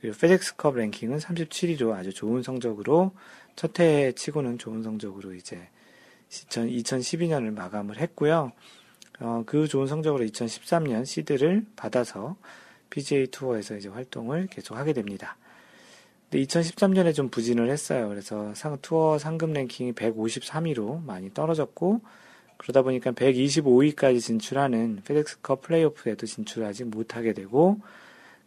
그리고 0.00 0.16
페덱스컵 0.18 0.76
랭킹은 0.76 1.18
37위로 1.18 1.92
아주 1.92 2.12
좋은 2.12 2.42
성적으로, 2.42 3.12
첫해 3.56 4.12
치고는 4.12 4.58
좋은 4.58 4.82
성적으로 4.82 5.34
이제 5.34 5.68
2012년을 6.28 7.52
마감을 7.54 7.98
했고요. 7.98 8.52
어, 9.20 9.42
그 9.46 9.68
좋은 9.68 9.86
성적으로 9.86 10.24
2013년 10.24 11.04
시드를 11.04 11.66
받아서 11.76 12.36
PGA 12.88 13.26
투어에서 13.28 13.76
이제 13.76 13.88
활동을 13.88 14.48
계속 14.48 14.76
하게 14.76 14.92
됩니다. 14.92 15.36
근데 16.30 16.44
2013년에 16.44 17.14
좀 17.14 17.28
부진을 17.28 17.70
했어요. 17.70 18.08
그래서 18.08 18.54
상, 18.54 18.78
투어 18.80 19.18
상금 19.18 19.52
랭킹이 19.52 19.92
153위로 19.92 21.04
많이 21.04 21.32
떨어졌고, 21.32 22.00
그러다 22.56 22.82
보니까 22.82 23.12
125위까지 23.12 24.20
진출하는 24.20 25.02
페덱스컵 25.04 25.62
플레이오프에도 25.62 26.26
진출하지 26.26 26.84
못하게 26.84 27.32
되고, 27.32 27.80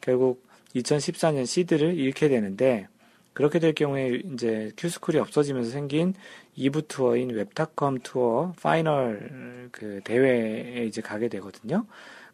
결국 0.01 0.45
2014년 0.75 1.45
시드를 1.45 1.97
잃게 1.97 2.29
되는데, 2.29 2.87
그렇게 3.33 3.59
될 3.59 3.73
경우에 3.73 4.21
이제 4.33 4.71
Q-School이 4.77 5.17
없어지면서 5.17 5.71
생긴 5.71 6.13
2부 6.57 6.87
투어인 6.87 7.31
Web.com 7.31 7.99
Tour 7.99 8.53
Final 8.61 9.69
그 9.71 10.01
대회에 10.03 10.85
이제 10.85 11.01
가게 11.01 11.27
되거든요. 11.29 11.85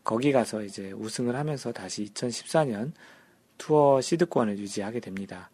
거기 0.03 0.31
가서 0.31 0.63
이제 0.63 0.91
우승을 0.91 1.35
하면서 1.35 1.71
다시 1.71 2.05
2014년 2.05 2.91
투어 3.57 4.01
시드권을 4.01 4.57
유지하게 4.57 4.99
됩니다. 4.99 5.49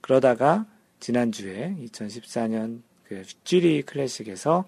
그러다가 0.00 0.66
지난주에 1.00 1.76
2014년 1.80 2.82
그 3.04 3.22
쥐리 3.44 3.82
클래식에서 3.82 4.64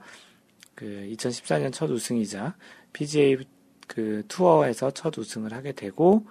그 0.75 0.85
2014년 1.13 1.73
첫 1.73 1.91
우승이자 1.91 2.55
PGA 2.93 3.39
그 3.87 4.23
투어에서 4.29 4.91
첫 4.91 5.17
우승을 5.17 5.53
하게 5.53 5.73
되고 5.73 6.27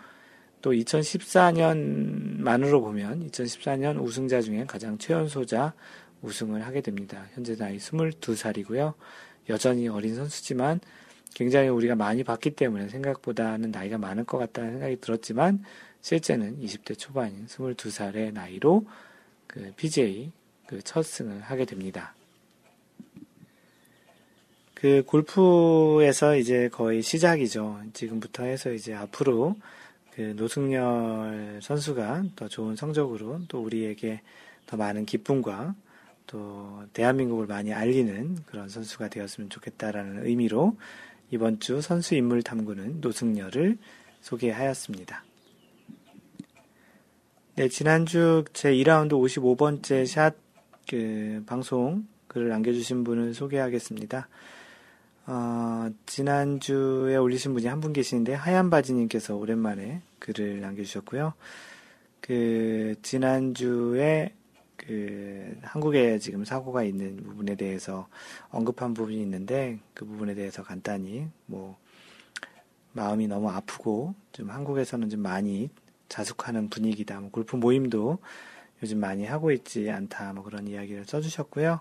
또 0.68 0.74
2014년만으로 0.74 2.82
보면 2.82 3.30
2014년 3.30 4.04
우승자 4.04 4.42
중에 4.42 4.66
가장 4.66 4.98
최연소자 4.98 5.74
우승을 6.22 6.66
하게 6.66 6.82
됩니다. 6.82 7.26
현재 7.34 7.56
나이 7.56 7.78
22살이고요. 7.78 8.94
여전히 9.48 9.88
어린 9.88 10.16
선수지만 10.16 10.82
굉장히 11.34 11.70
우리가 11.70 11.96
많이 11.96 12.26
봤기 12.26 12.52
때문에 12.52 12.90
생각보다는 12.90 13.72
나이가 13.72 13.98
많을 13.98 14.26
것 14.26 14.40
같다는 14.40 14.72
생각이 14.72 15.00
들었지만 15.00 15.64
실제는 16.02 16.60
20대 16.60 17.00
초반인 17.00 17.46
22살의 17.46 18.34
나이로 18.34 18.86
그 19.48 19.72
PGA 19.78 20.34
그첫 20.68 21.06
승을 21.06 21.40
하게 21.40 21.64
됩니다. 21.64 22.14
그 24.74 25.02
골프에서 25.06 26.36
이제 26.36 26.68
거의 26.68 27.02
시작이죠. 27.02 27.84
지금부터 27.94 28.44
해서 28.44 28.74
이제 28.74 28.94
앞으로 28.94 29.56
그 30.18 30.34
노승열 30.36 31.60
선수가 31.62 32.24
더 32.36 32.48
좋은 32.48 32.76
성적으로 32.76 33.40
또 33.48 33.62
우리에게 33.62 34.22
더 34.66 34.76
많은 34.76 35.06
기쁨과 35.06 35.76
또 36.26 36.82
대한민국을 36.94 37.46
많이 37.46 37.72
알리는 37.72 38.38
그런 38.48 38.68
선수가 38.68 39.10
되었으면 39.10 39.52
좋겠다라는 39.52 40.26
의미로 40.26 40.76
이번 41.30 41.60
주 41.60 41.82
선수 41.82 42.16
인물 42.16 42.42
탐구는 42.42 43.00
노승열을 43.00 43.78
소개하였습니다. 44.22 45.24
네, 47.58 47.68
지난주 47.70 48.44
제 48.54 48.74
2라운드 48.74 49.12
55번째 49.12 50.08
샷 50.08 50.48
그 50.90 51.44
방송 51.46 52.08
글을 52.28 52.48
남겨주신 52.48 53.04
분을 53.04 53.34
소개하겠습니다. 53.34 54.28
어, 55.28 55.90
지난주에 56.06 57.18
올리신 57.18 57.54
분이 57.54 57.68
한 57.68 57.82
분 57.82 57.92
계시는데 57.92 58.34
하얀 58.34 58.70
바지님께서 58.70 59.36
오랜만에 59.36 60.02
글을 60.20 60.62
남겨주셨고요. 60.62 61.34
그 62.22 62.96
지난주에 63.02 64.34
그 64.76 65.58
한국에 65.64 66.20
지금 66.20 66.46
사고가 66.46 66.84
있는 66.84 67.18
부분에 67.18 67.56
대해서 67.56 68.08
언급한 68.50 68.94
부분이 68.94 69.20
있는데 69.22 69.80
그 69.94 70.06
부분에 70.06 70.36
대해서 70.36 70.64
간단히 70.64 71.28
뭐 71.46 71.78
마음이 72.94 73.28
너무 73.28 73.50
아프고 73.50 74.16
좀 74.32 74.50
한국에서는 74.50 75.10
좀 75.10 75.22
많이 75.22 75.70
자숙하는 76.10 76.70
분위기다. 76.70 77.20
뭐 77.20 77.32
골프 77.32 77.56
모임도 77.56 78.20
요즘 78.82 79.00
많이 79.00 79.26
하고 79.26 79.52
있지 79.52 79.90
않다. 79.90 80.34
뭐 80.34 80.44
그런 80.44 80.68
이야기를 80.68 81.06
써주셨고요. 81.06 81.80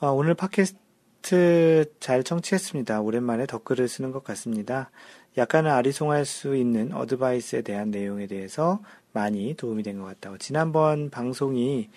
어, 0.00 0.10
오늘 0.10 0.34
팟캐스트 0.34 1.94
잘 2.00 2.22
청취했습니다. 2.22 3.00
오랜만에 3.00 3.46
댓글을 3.46 3.88
쓰는 3.88 4.12
것 4.12 4.22
같습니다. 4.24 4.90
약간은 5.36 5.70
아리송할 5.70 6.24
수 6.24 6.56
있는 6.56 6.92
어드바이스에 6.92 7.62
대한 7.62 7.90
내용에 7.90 8.26
대해서 8.26 8.80
많이 9.12 9.54
도움이 9.54 9.82
된 9.82 9.98
것 9.98 10.06
같다고. 10.06 10.38
지난번 10.38 11.10
방송이 11.10 11.90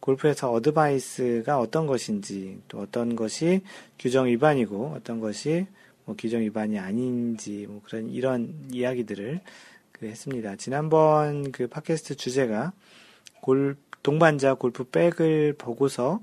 골프에서 0.00 0.50
어드바이스가 0.52 1.58
어떤 1.58 1.86
것인지, 1.86 2.60
또 2.68 2.78
어떤 2.80 3.16
것이 3.16 3.62
규정 3.98 4.26
위반이고, 4.26 4.94
어떤 4.96 5.20
것이 5.20 5.66
뭐 6.04 6.14
규정 6.18 6.40
위반이 6.40 6.78
아닌지, 6.78 7.66
뭐 7.68 7.80
그런 7.84 8.08
이런 8.08 8.54
이야기들을 8.70 9.40
그 9.92 10.06
했습니다. 10.06 10.56
지난번 10.56 11.50
그 11.52 11.66
팟캐스트 11.66 12.16
주제가 12.16 12.72
골, 13.40 13.76
동반자 14.02 14.54
골프 14.54 14.84
백을 14.84 15.54
보고서 15.58 16.20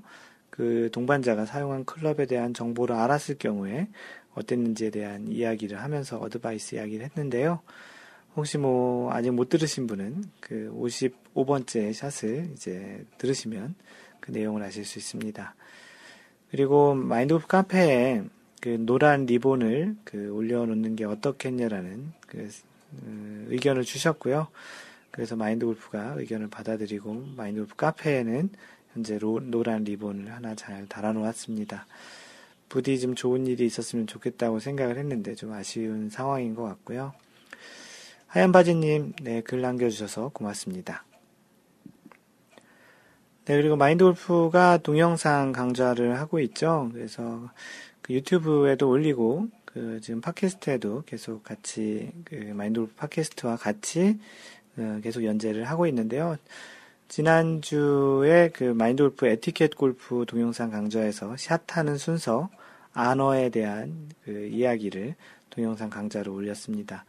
그 0.50 0.88
동반자가 0.92 1.46
사용한 1.46 1.84
클럽에 1.84 2.26
대한 2.26 2.54
정보를 2.54 2.94
알았을 2.94 3.38
경우에 3.38 3.88
어땠는지에 4.34 4.90
대한 4.90 5.28
이야기를 5.28 5.82
하면서 5.82 6.18
어드바이스 6.18 6.76
이야기를 6.76 7.04
했는데요. 7.06 7.60
혹시 8.36 8.58
뭐 8.58 9.12
아직 9.12 9.30
못 9.30 9.48
들으신 9.48 9.86
분은 9.86 10.24
그 10.40 10.72
55번째 10.76 11.92
샷을 11.92 12.50
이제 12.52 13.04
들으시면 13.18 13.74
그 14.20 14.32
내용을 14.32 14.62
아실 14.62 14.84
수 14.84 14.98
있습니다. 14.98 15.54
그리고 16.50 16.94
마인드골프 16.94 17.46
카페에 17.46 18.22
그 18.60 18.76
노란 18.80 19.26
리본을 19.26 19.96
그 20.04 20.32
올려놓는 20.32 20.96
게 20.96 21.04
어떻겠냐라는 21.04 22.12
그 22.26 22.48
어, 23.02 23.44
의견을 23.48 23.82
주셨고요. 23.82 24.48
그래서 25.10 25.36
마인드 25.36 25.64
골프가 25.64 26.14
의견을 26.16 26.48
받아들이고 26.48 27.34
마인드 27.36 27.60
골프 27.60 27.76
카페에는 27.76 28.50
현재 28.94 29.18
노란 29.18 29.84
리본을 29.84 30.32
하나 30.32 30.54
잘 30.54 30.86
달아놓았습니다. 30.88 31.86
부디 32.68 32.98
좀 32.98 33.14
좋은 33.14 33.46
일이 33.46 33.66
있었으면 33.66 34.06
좋겠다고 34.06 34.58
생각을 34.58 34.98
했는데 34.98 35.34
좀 35.34 35.52
아쉬운 35.52 36.10
상황인 36.10 36.54
것 36.54 36.62
같고요. 36.64 37.12
하얀 38.26 38.50
바지님, 38.50 39.12
네, 39.22 39.42
글 39.42 39.60
남겨주셔서 39.60 40.30
고맙습니다. 40.30 41.04
네, 43.44 43.56
그리고 43.56 43.76
마인드 43.76 44.02
골프가 44.02 44.78
동영상 44.78 45.52
강좌를 45.52 46.18
하고 46.18 46.40
있죠. 46.40 46.90
그래서 46.92 47.50
그 48.02 48.12
유튜브에도 48.12 48.88
올리고, 48.88 49.48
그 49.64 50.00
지금 50.02 50.20
팟캐스트에도 50.20 51.02
계속 51.06 51.44
같이, 51.44 52.10
그 52.24 52.34
마인드 52.34 52.80
골프 52.80 52.94
팟캐스트와 52.94 53.56
같이 53.56 54.18
어, 54.76 54.98
계속 55.02 55.24
연재를 55.24 55.64
하고 55.64 55.86
있는데요. 55.86 56.36
지난주에 57.14 58.50
그 58.52 58.64
마인드 58.64 59.00
골프 59.04 59.28
에티켓 59.28 59.76
골프 59.76 60.24
동영상 60.26 60.72
강좌에서 60.72 61.36
샷하는 61.36 61.96
순서, 61.96 62.50
안어에 62.92 63.50
대한 63.50 64.08
그 64.24 64.48
이야기를 64.48 65.14
동영상 65.48 65.90
강좌로 65.90 66.34
올렸습니다. 66.34 67.04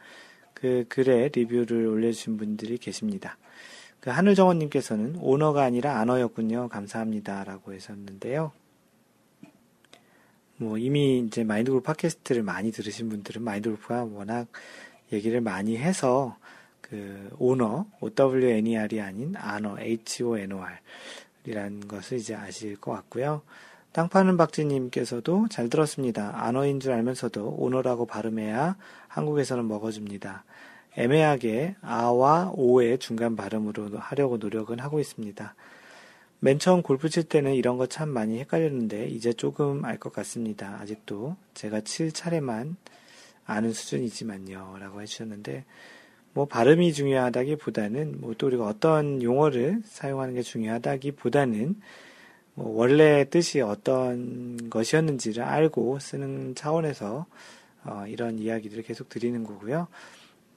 그 0.54 0.86
글에 0.90 1.32
리뷰를 1.34 1.88
올려주신 1.88 2.38
분들이 2.38 2.78
계십니다. 2.78 3.40
그 4.00 4.12
하늘정원님께서는 4.12 5.16
오너가 5.16 5.64
아니라 5.64 5.98
안어였군요. 5.98 6.70
감사합니다. 6.70 7.44
라고 7.44 7.74
하셨는데요. 7.74 8.52
뭐 10.58 10.78
이미 10.78 11.18
이제 11.18 11.44
마인드 11.44 11.72
골프 11.72 11.84
팟캐스트를 11.84 12.44
많이 12.44 12.72
들으신 12.72 13.10
분들은 13.10 13.42
마인드 13.42 13.70
골프가 13.70 14.04
워낙 14.04 14.50
얘기를 15.12 15.42
많이 15.42 15.78
해서 15.78 16.38
그 16.88 17.30
오너, 17.40 17.88
OWNER이 18.00 19.02
아닌 19.02 19.34
안어, 19.36 19.78
HONOR 19.80 20.68
이라는 21.46 21.88
것을 21.88 22.20
이제 22.20 22.36
아실 22.36 22.76
것 22.76 22.92
같고요. 22.92 23.42
땅 23.92 24.08
파는 24.08 24.38
박지님께서도 24.38 25.48
잘 25.50 25.68
들었습니다. 25.70 26.32
안어인 26.46 26.80
줄 26.80 26.92
알면서도 26.92 27.56
오너라고 27.58 28.06
발음해야 28.06 28.78
한국에서는 29.08 29.68
먹어줍니다. 29.68 30.44
애매하게 30.98 31.76
아와 31.82 32.52
오의 32.54 33.00
중간 33.00 33.36
발음으로 33.36 33.98
하려고 33.98 34.38
노력은 34.38 34.80
하고 34.80 35.00
있습니다. 35.00 35.56
맨 36.40 36.60
처음 36.60 36.84
골프 36.84 37.10
칠 37.10 37.24
때는 37.24 37.56
이런 37.56 37.78
거 37.78 37.88
참 37.88 38.10
많이 38.10 38.38
헷갈렸는데 38.40 39.08
이제 39.08 39.34
조금 39.34 39.84
알 39.86 39.98
것 39.98 40.14
같습니다. 40.14 40.78
아직도 40.80 41.36
제가 41.56 41.82
칠 41.82 42.12
차례만 42.12 42.76
아는 43.46 43.74
수준이지만요. 43.74 44.78
라고 44.80 45.02
해주셨는데 45.02 45.66
뭐 46.36 46.46
발음이 46.46 46.92
중요하다기보다는 46.92 48.20
뭐 48.20 48.36
또 48.38 48.48
우리가 48.48 48.66
어떤 48.66 49.24
용어를 49.24 49.82
사용하는 49.86 50.34
게 50.34 50.42
중요하다기보다는 50.42 51.80
뭐 52.56 52.78
원래 52.78 53.30
뜻이 53.30 53.62
어떤 53.62 54.70
것이었는지를 54.70 55.44
알고 55.44 56.00
쓰는 56.00 56.54
차원에서 56.54 57.26
어, 57.86 58.06
이런 58.08 58.38
이야기들을 58.40 58.84
계속 58.84 59.08
드리는 59.08 59.44
거고요. 59.44 59.88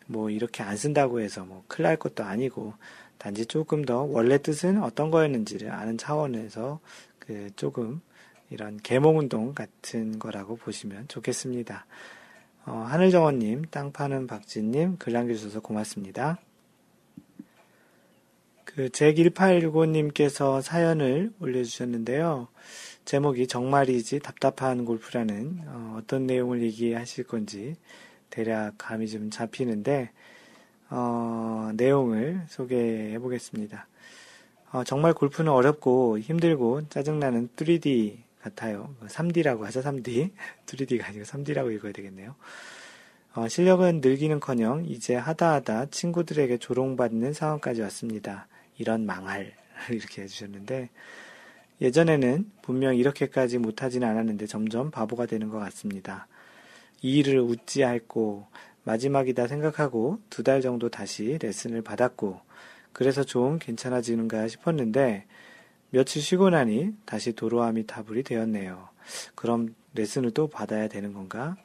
뭐 0.07 0.31
이렇게 0.31 0.63
안 0.63 0.77
쓴다고 0.77 1.21
해서 1.21 1.45
뭐 1.45 1.63
큰일 1.69 1.85
날 1.85 1.97
것도 1.97 2.25
아니고 2.25 2.75
단지 3.19 3.47
조금 3.47 3.85
더 3.85 4.03
원래 4.03 4.39
뜻은 4.39 4.83
어떤 4.83 5.11
거였는지를 5.11 5.71
아는 5.71 5.97
차원에서 5.97 6.81
그 7.21 7.51
조금 7.55 8.01
이런 8.51 8.79
개몽운동 8.79 9.55
같은 9.55 10.19
거라고 10.19 10.57
보시면 10.57 11.07
좋겠습니다. 11.09 11.87
어, 12.69 12.85
하늘정원님, 12.87 13.65
땅 13.71 13.93
파는 13.93 14.27
박진님, 14.27 14.99
글 14.99 15.15
남겨주셔서 15.15 15.61
고맙습니다. 15.61 16.39
그, 18.65 18.91
제1865님께서 18.91 20.61
사연을 20.61 21.33
올려주셨는데요. 21.41 22.49
제목이 23.07 23.47
정말이지 23.47 24.19
답답한 24.19 24.85
골프라는 24.85 25.63
어, 25.67 26.01
떤 26.07 26.27
내용을 26.27 26.61
얘기하실 26.61 27.25
건지 27.25 27.75
대략 28.29 28.75
감이 28.77 29.09
좀 29.09 29.31
잡히는데 29.31 30.11
어, 30.91 31.71
내용을 31.75 32.43
소개해 32.49 33.19
보겠습니다. 33.19 33.89
어, 34.73 34.85
정말 34.85 35.15
골프는 35.15 35.51
어렵고 35.51 36.19
힘들고 36.19 36.91
짜증나는 36.91 37.49
3D 37.57 38.28
같아요. 38.55 38.95
3D라고 39.07 39.63
하죠, 39.63 39.81
3D. 39.81 40.31
3D가 40.67 41.05
아니고 41.05 41.25
3D라고 41.25 41.75
읽어야 41.75 41.93
되겠네요. 41.93 42.35
어, 43.35 43.49
실력은 43.49 44.01
늘기는커녕 44.01 44.87
이제 44.87 45.15
하다하다 45.15 45.87
친구들에게 45.91 46.59
조롱받는 46.59 47.33
상황까지 47.33 47.83
왔습니다. 47.83 48.49
이런 48.79 49.07
망할 49.07 49.55
이렇게 49.91 50.23
해주셨는데 50.23 50.91
예전에는 51.81 52.51
분명 52.63 52.97
이렇게까지 52.97 53.59
못하지는 53.59 54.09
않았는데 54.09 54.47
점점 54.47 54.91
바보가 54.91 55.27
되는 55.27 55.49
것 55.49 55.59
같습니다. 55.59 56.27
이 57.01 57.19
일을 57.19 57.39
웃지 57.41 57.85
않고 57.85 58.47
마지막이다 58.85 59.47
생각하고 59.47 60.19
두 60.31 60.43
달 60.43 60.61
정도 60.61 60.89
다시 60.89 61.39
레슨을 61.41 61.83
받았고 61.83 62.41
그래서 62.93 63.23
좀 63.23 63.59
괜찮아지는가 63.61 64.49
싶었는데 64.49 65.27
며칠 65.91 66.21
쉬고 66.21 66.51
나니 66.51 66.93
다시 67.07 67.33
도로아미 67.33 67.87
타불이 67.87 68.23
되었네요. 68.23 68.89
그럼 69.35 69.75
레슨을 69.95 70.33
또 70.33 70.47
받아야 70.47 70.89
되는 70.89 71.13
건가? 71.13 71.57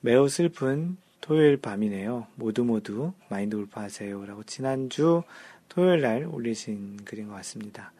매우 0.00 0.28
슬픈 0.28 0.96
토요일 1.20 1.56
밤이네요. 1.58 2.26
모두 2.34 2.64
모두 2.64 3.12
마인드 3.28 3.56
골프 3.56 3.78
하세요. 3.78 4.24
라고 4.24 4.42
지난주 4.44 5.22
토요일 5.68 6.00
날 6.00 6.26
올리신 6.26 7.00
글인 7.04 7.28
것 7.28 7.34
같습니다. 7.34 7.92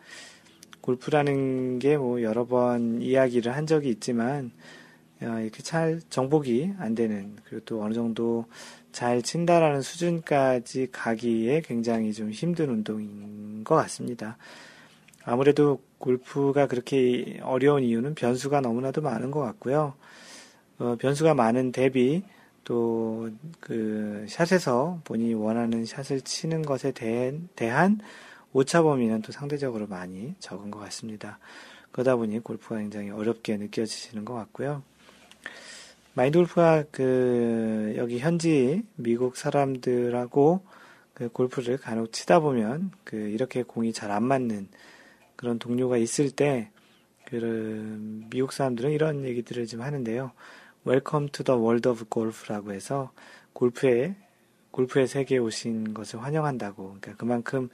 골프라는 0.81 1.79
게 1.79 1.97
뭐 1.97 2.23
여러 2.23 2.45
번 2.47 3.01
이야기를 3.01 3.55
한 3.55 3.67
적이 3.67 3.91
있지만 3.91 4.51
어, 5.21 5.38
이렇게 5.38 5.62
잘 5.62 6.01
정복이 6.11 6.73
안 6.79 6.95
되는 6.97 7.37
그리고 7.45 7.65
또 7.65 7.83
어느 7.83 7.95
정도 7.95 8.47
잘 8.91 9.23
친다라는 9.23 9.81
수준까지 9.81 10.88
가기에 10.91 11.61
굉장히 11.61 12.12
좀 12.12 12.31
힘든 12.31 12.71
운동인 12.71 13.62
것 13.62 13.77
같습니다. 13.77 14.37
아무래도 15.24 15.80
골프가 15.98 16.66
그렇게 16.66 17.38
어려운 17.42 17.85
이유는 17.85 18.14
변수가 18.14 18.61
너무나도 18.61 19.02
많은 19.02 19.30
것 19.30 19.40
같고요. 19.40 19.94
어, 20.78 20.96
변수가 20.98 21.35
많은 21.35 21.72
대비 21.72 22.22
또 22.64 23.30
그 23.61 24.26
샷에서 24.28 25.00
본인이 25.04 25.35
원하는 25.35 25.85
샷을 25.85 26.20
치는 26.22 26.62
것에 26.62 26.92
대한, 26.92 27.48
대한 27.56 28.00
오차 28.52 28.82
범위는 28.82 29.22
또 29.22 29.32
상대적으로 29.32 29.87
많이 29.87 30.35
적은 30.40 30.70
것 30.70 30.80
같습니다. 30.80 31.38
그러다 31.90 32.16
보니 32.16 32.40
골프가 32.40 32.78
굉장히 32.78 33.11
어렵게 33.11 33.56
느껴지시는 33.56 34.24
것 34.24 34.35
같고요. 34.35 34.82
마인드 36.14 36.38
골프가 36.38 36.85
그 36.90 37.94
여기 37.96 38.18
현지 38.18 38.82
미국 38.96 39.37
사람들하고 39.37 40.61
그 41.14 41.28
골프를 41.28 41.78
간혹 41.78 42.12
치다 42.12 42.40
보면 42.40 42.90
그 43.04 43.16
이렇게 43.16 43.62
공이 43.62 43.92
잘 43.92 44.11
안 44.11 44.24
맞는 44.24 44.68
그런 45.42 45.59
동료가 45.59 45.98
있을 45.98 46.31
때 46.31 46.70
그 47.33 48.26
미국 48.31 48.52
사람들은 48.52 48.90
이런 48.90 49.24
얘기들을 49.24 49.66
좀 49.66 49.81
하는데요. 49.81 50.33
Welcome 50.85 51.29
to 51.31 51.44
the 51.44 51.57
world 51.57 51.88
of 51.88 52.05
golf라고 52.11 52.75
해서 52.74 53.11
골프에 53.55 54.16
골프의 54.70 55.07
세계에 55.07 55.38
오신 55.38 55.94
것을 55.94 56.22
환영한다고. 56.22 56.98
그러니까 57.00 57.16
그만큼 57.16 57.70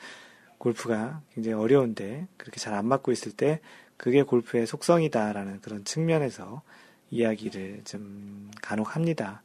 골프가 0.59 1.23
굉장히 1.35 1.55
어려운데 1.57 2.29
그렇게 2.37 2.61
잘 2.61 2.75
안 2.75 2.87
맞고 2.87 3.11
있을 3.11 3.33
때 3.33 3.61
그게 3.97 4.23
골프의 4.23 4.67
속성이다라는 4.69 5.61
그런 5.61 5.85
측면에서 5.85 6.63
이야기를 7.11 7.83
좀 7.85 8.53
간혹 8.63 8.95
합니다. 8.95 9.43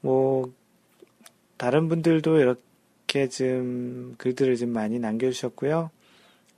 뭐, 0.00 0.52
다른 1.56 1.88
분들도 1.88 2.38
이렇게 2.38 3.28
좀 3.28 4.14
글들을 4.18 4.56
좀 4.56 4.70
많이 4.70 5.00
남겨주셨고요. 5.00 5.90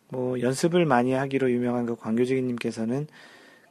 뭐, 0.08 0.40
연습을 0.40 0.84
많이 0.86 1.12
하기로 1.12 1.50
유명한 1.50 1.86
그 1.86 1.96
광교지기님께서는 1.96 3.06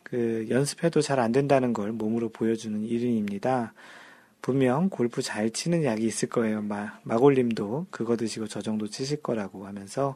그 0.04 0.48
연습해도 0.50 1.02
잘 1.02 1.20
안 1.20 1.32
된다는 1.32 1.74
걸 1.74 1.92
몸으로 1.92 2.30
보여주는 2.30 2.84
일인입니다. 2.84 3.74
분명 4.42 4.90
골프 4.90 5.22
잘 5.24 5.50
치는 5.50 5.84
약이 5.84 6.06
있을 6.06 6.30
거예요. 6.30 6.62
마, 6.62 7.00
마골님도 7.04 7.88
그거 7.90 8.16
드시고 8.16 8.48
저 8.48 8.62
정도 8.62 8.88
치실 8.88 9.22
거라고 9.24 9.66
하면서 9.66 10.16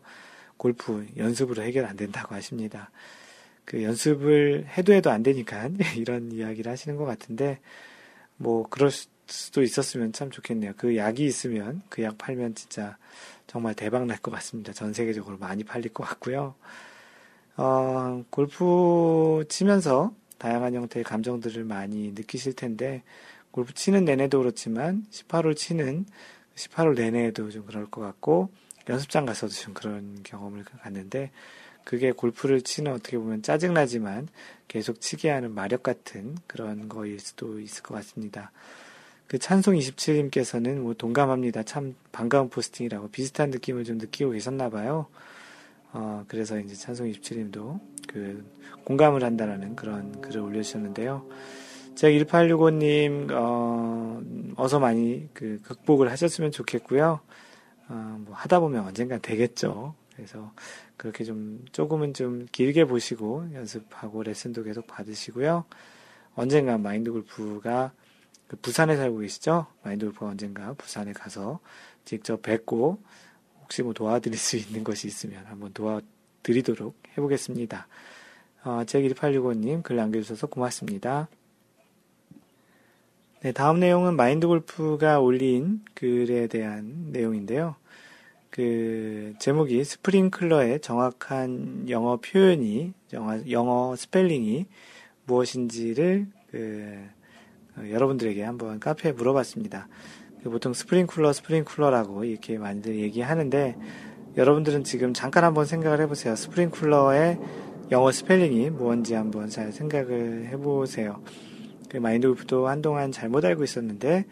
골프 0.58 1.08
연습으로 1.18 1.64
해결 1.64 1.86
안 1.86 1.96
된다고 1.98 2.36
하십니다. 2.36 2.92
그 3.66 3.84
연습을 3.84 4.68
해도 4.78 4.94
해도 4.94 5.10
안 5.12 5.24
되니까 5.24 5.70
이런 5.98 6.32
이야기를 6.32 6.72
하시는 6.72 6.96
것 6.98 7.06
같은데 7.06 7.60
뭐 8.38 8.66
그럴 8.70 8.92
수도 9.28 9.64
있었으면 9.64 10.12
참 10.14 10.30
좋겠네요. 10.32 10.74
그 10.78 10.96
약이 10.98 11.26
있으면 11.26 11.82
그 11.90 12.04
약 12.04 12.18
팔면 12.18 12.56
진짜 12.56 12.98
정말 13.50 13.74
대박 13.74 14.06
날 14.06 14.20
것 14.20 14.30
같습니다. 14.32 14.74
전 14.74 14.94
세계적으로 14.94 15.38
많이 15.40 15.64
팔릴 15.64 15.92
것 15.92 16.04
같고요. 16.04 16.54
어, 17.58 18.24
골프 18.30 19.44
치면서 19.50 20.14
다양한 20.38 20.76
형태의 20.76 21.04
감정들을 21.04 21.64
많이 21.64 22.12
느끼실 22.12 22.54
텐데 22.54 23.02
골프 23.50 23.74
치는 23.74 24.06
내내도 24.06 24.38
그렇지만 24.38 25.04
18홀 25.12 25.58
치는 25.58 26.06
18홀 26.56 26.96
내내에도 26.96 27.50
좀 27.50 27.66
그럴 27.66 27.88
것 27.90 28.02
같고 28.02 28.52
연습장 28.88 29.26
가서도 29.26 29.52
좀 29.52 29.74
그런 29.74 30.20
경험을 30.24 30.64
갖는데 30.64 31.32
그게 31.84 32.12
골프를 32.12 32.62
치는 32.62 32.94
어떻게 32.94 33.18
보면 33.18 33.42
짜증나지만 33.42 34.28
계속 34.68 35.02
치게 35.02 35.32
하는 35.32 35.56
마력 35.56 35.82
같은 35.82 36.38
그런 36.46 36.88
거일 36.88 37.20
수도 37.20 37.60
있을 37.60 37.82
것 37.82 37.96
같습니다. 37.96 38.52
그 39.30 39.38
찬송 39.38 39.76
27님께서는 39.76 40.80
뭐 40.80 40.96
동감합니다. 40.96 41.62
참 41.62 41.94
반가운 42.12 42.50
포스팅이라고 42.50 43.10
비슷한 43.10 43.52
느낌을 43.52 43.84
좀 43.84 44.00
느끼고 44.00 44.32
계셨나 44.32 44.72
봐요. 44.72 45.06
어, 45.94 46.26
그래서 46.28 46.60
이제 46.60 46.74
찬송 46.74 47.12
27님도 47.12 47.80
그 48.08 48.44
공감을 48.86 49.24
한다라는 49.24 49.76
그런 49.76 50.20
글을 50.20 50.42
올려주셨는데요. 50.42 51.28
제가 51.94 52.26
1865님, 52.26 53.30
어, 53.32 54.20
어서 54.56 54.80
많이 54.80 55.30
그 55.36 55.60
극복을 55.64 56.10
하셨으면 56.10 56.52
좋겠고요. 56.52 57.20
어, 57.90 58.18
뭐 58.26 58.34
하다 58.34 58.62
보면 58.62 58.84
언젠간 58.84 59.22
되겠죠. 59.22 59.94
그래서 60.16 60.52
그렇게 60.98 61.24
좀 61.24 61.64
조금은 61.72 62.16
좀 62.16 62.48
길게 62.52 62.86
보시고 62.86 63.46
연습하고 63.54 64.24
레슨도 64.24 64.64
계속 64.64 64.88
받으시고요. 64.88 65.66
언젠가 66.34 66.80
마인드 66.80 67.12
골프가 67.12 67.92
그 67.92 67.99
부산에 68.62 68.96
살고 68.96 69.20
계시죠? 69.20 69.68
마인드 69.84 70.06
골프가 70.06 70.28
언젠가 70.28 70.74
부산에 70.74 71.14
가서 71.14 71.60
직접 72.06 72.42
뵙고 72.42 73.00
혹시 73.62 73.84
뭐 73.84 73.94
도와드릴 73.94 74.38
수 74.38 74.58
있는 74.58 74.84
것이 74.84 75.08
있으면 75.08 75.46
한번 75.46 75.72
도와드리도록 75.74 76.96
해보겠습니다. 77.18 77.88
어, 78.64 78.84
제1865님 78.86 79.84
글 79.84 79.96
남겨주셔서 79.96 80.48
고맙습니다. 80.48 81.28
네, 83.42 83.54
다음 83.54 83.80
내용은 83.80 84.16
마인드 84.16 84.48
골프가 84.48 85.20
올린 85.20 85.82
글에 85.94 86.48
대한 86.48 87.12
내용인데요. 87.12 87.76
그 88.50 89.34
제목이 89.40 89.84
스프링클러의 89.84 90.82
정확한 90.82 91.90
영어 91.90 92.18
표현이 92.18 92.94
영어, 93.14 93.50
영어 93.50 93.96
스펠링이 93.96 94.66
무엇인지를 95.26 96.28
그 96.52 97.08
어, 97.08 97.19
여러분들에게 97.90 98.44
한번 98.44 98.80
카페에 98.80 99.12
물어봤습니다. 99.14 99.88
그 100.44 100.50
보통 100.50 100.74
스프링쿨러 100.74 101.34
스프링쿨러라고 101.34 102.24
이렇게 102.24 102.58
많이들 102.58 103.00
얘기하는데 103.00 103.76
여러분들은 104.38 104.84
지금 104.84 105.14
잠깐 105.14 105.44
한번 105.44 105.66
생각을 105.66 106.00
해보세요. 106.02 106.36
스프링쿨러의 106.36 107.40
영어 107.92 108.12
스펠링이 108.12 108.70
뭔지 108.70 109.16
한번 109.16 109.50
잘 109.50 109.72
생각을 109.72 110.48
해보세요. 110.48 111.22
그 111.90 111.98
마인드 111.98 112.28
골프도 112.28 112.68
한동안 112.68 113.12
잘못 113.12 113.44
알고 113.44 113.64
있었는데 113.64 114.26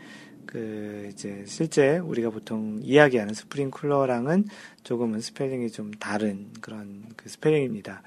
그 0.46 1.10
이제 1.12 1.44
실제 1.46 1.98
우리가 1.98 2.30
보통 2.30 2.80
이야기하는 2.82 3.34
스프링 3.34 3.72
쿨러랑은 3.72 4.46
조금은 4.84 5.20
스펠링이 5.20 5.72
좀 5.72 5.92
다른 5.92 6.48
그런 6.62 7.04
그 7.18 7.28
스펠링입니다. 7.28 8.04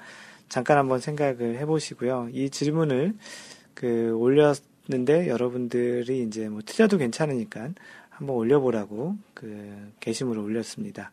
잠깐 0.49 0.77
한번 0.77 0.99
생각을 0.99 1.57
해보시고요. 1.59 2.29
이 2.31 2.49
질문을 2.49 3.13
그 3.73 4.13
올렸 4.15 4.70
는데 4.89 5.27
여러분들이 5.27 6.23
이제 6.23 6.49
뭐 6.49 6.61
틀려도 6.65 6.97
괜찮으니까 6.97 7.69
한번 8.09 8.35
올려보라고 8.35 9.15
그 9.33 9.91
게시물을 9.99 10.41
올렸습니다. 10.41 11.11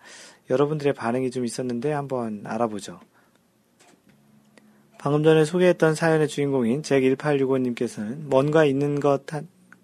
여러분들의 0.50 0.94
반응이 0.94 1.31
좀 1.31 1.44
있었는데 1.44 1.92
한번 1.92 2.42
알아보죠. 2.44 3.00
방금 4.98 5.22
전에 5.22 5.44
소개했던 5.44 5.94
사연의 5.94 6.28
주인공인 6.28 6.83
잭1865님께서는 6.83 8.22
뭔가 8.22 8.64
있는 8.64 9.00
것 9.00 9.22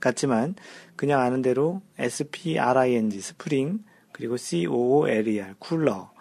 같지만 0.00 0.54
그냥 0.96 1.20
아는 1.20 1.40
대로 1.40 1.82
SPRING 1.98 3.20
스프링 3.20 3.84
그리고 4.12 4.36
COOLER 4.36 5.54
쿨러 5.58 6.12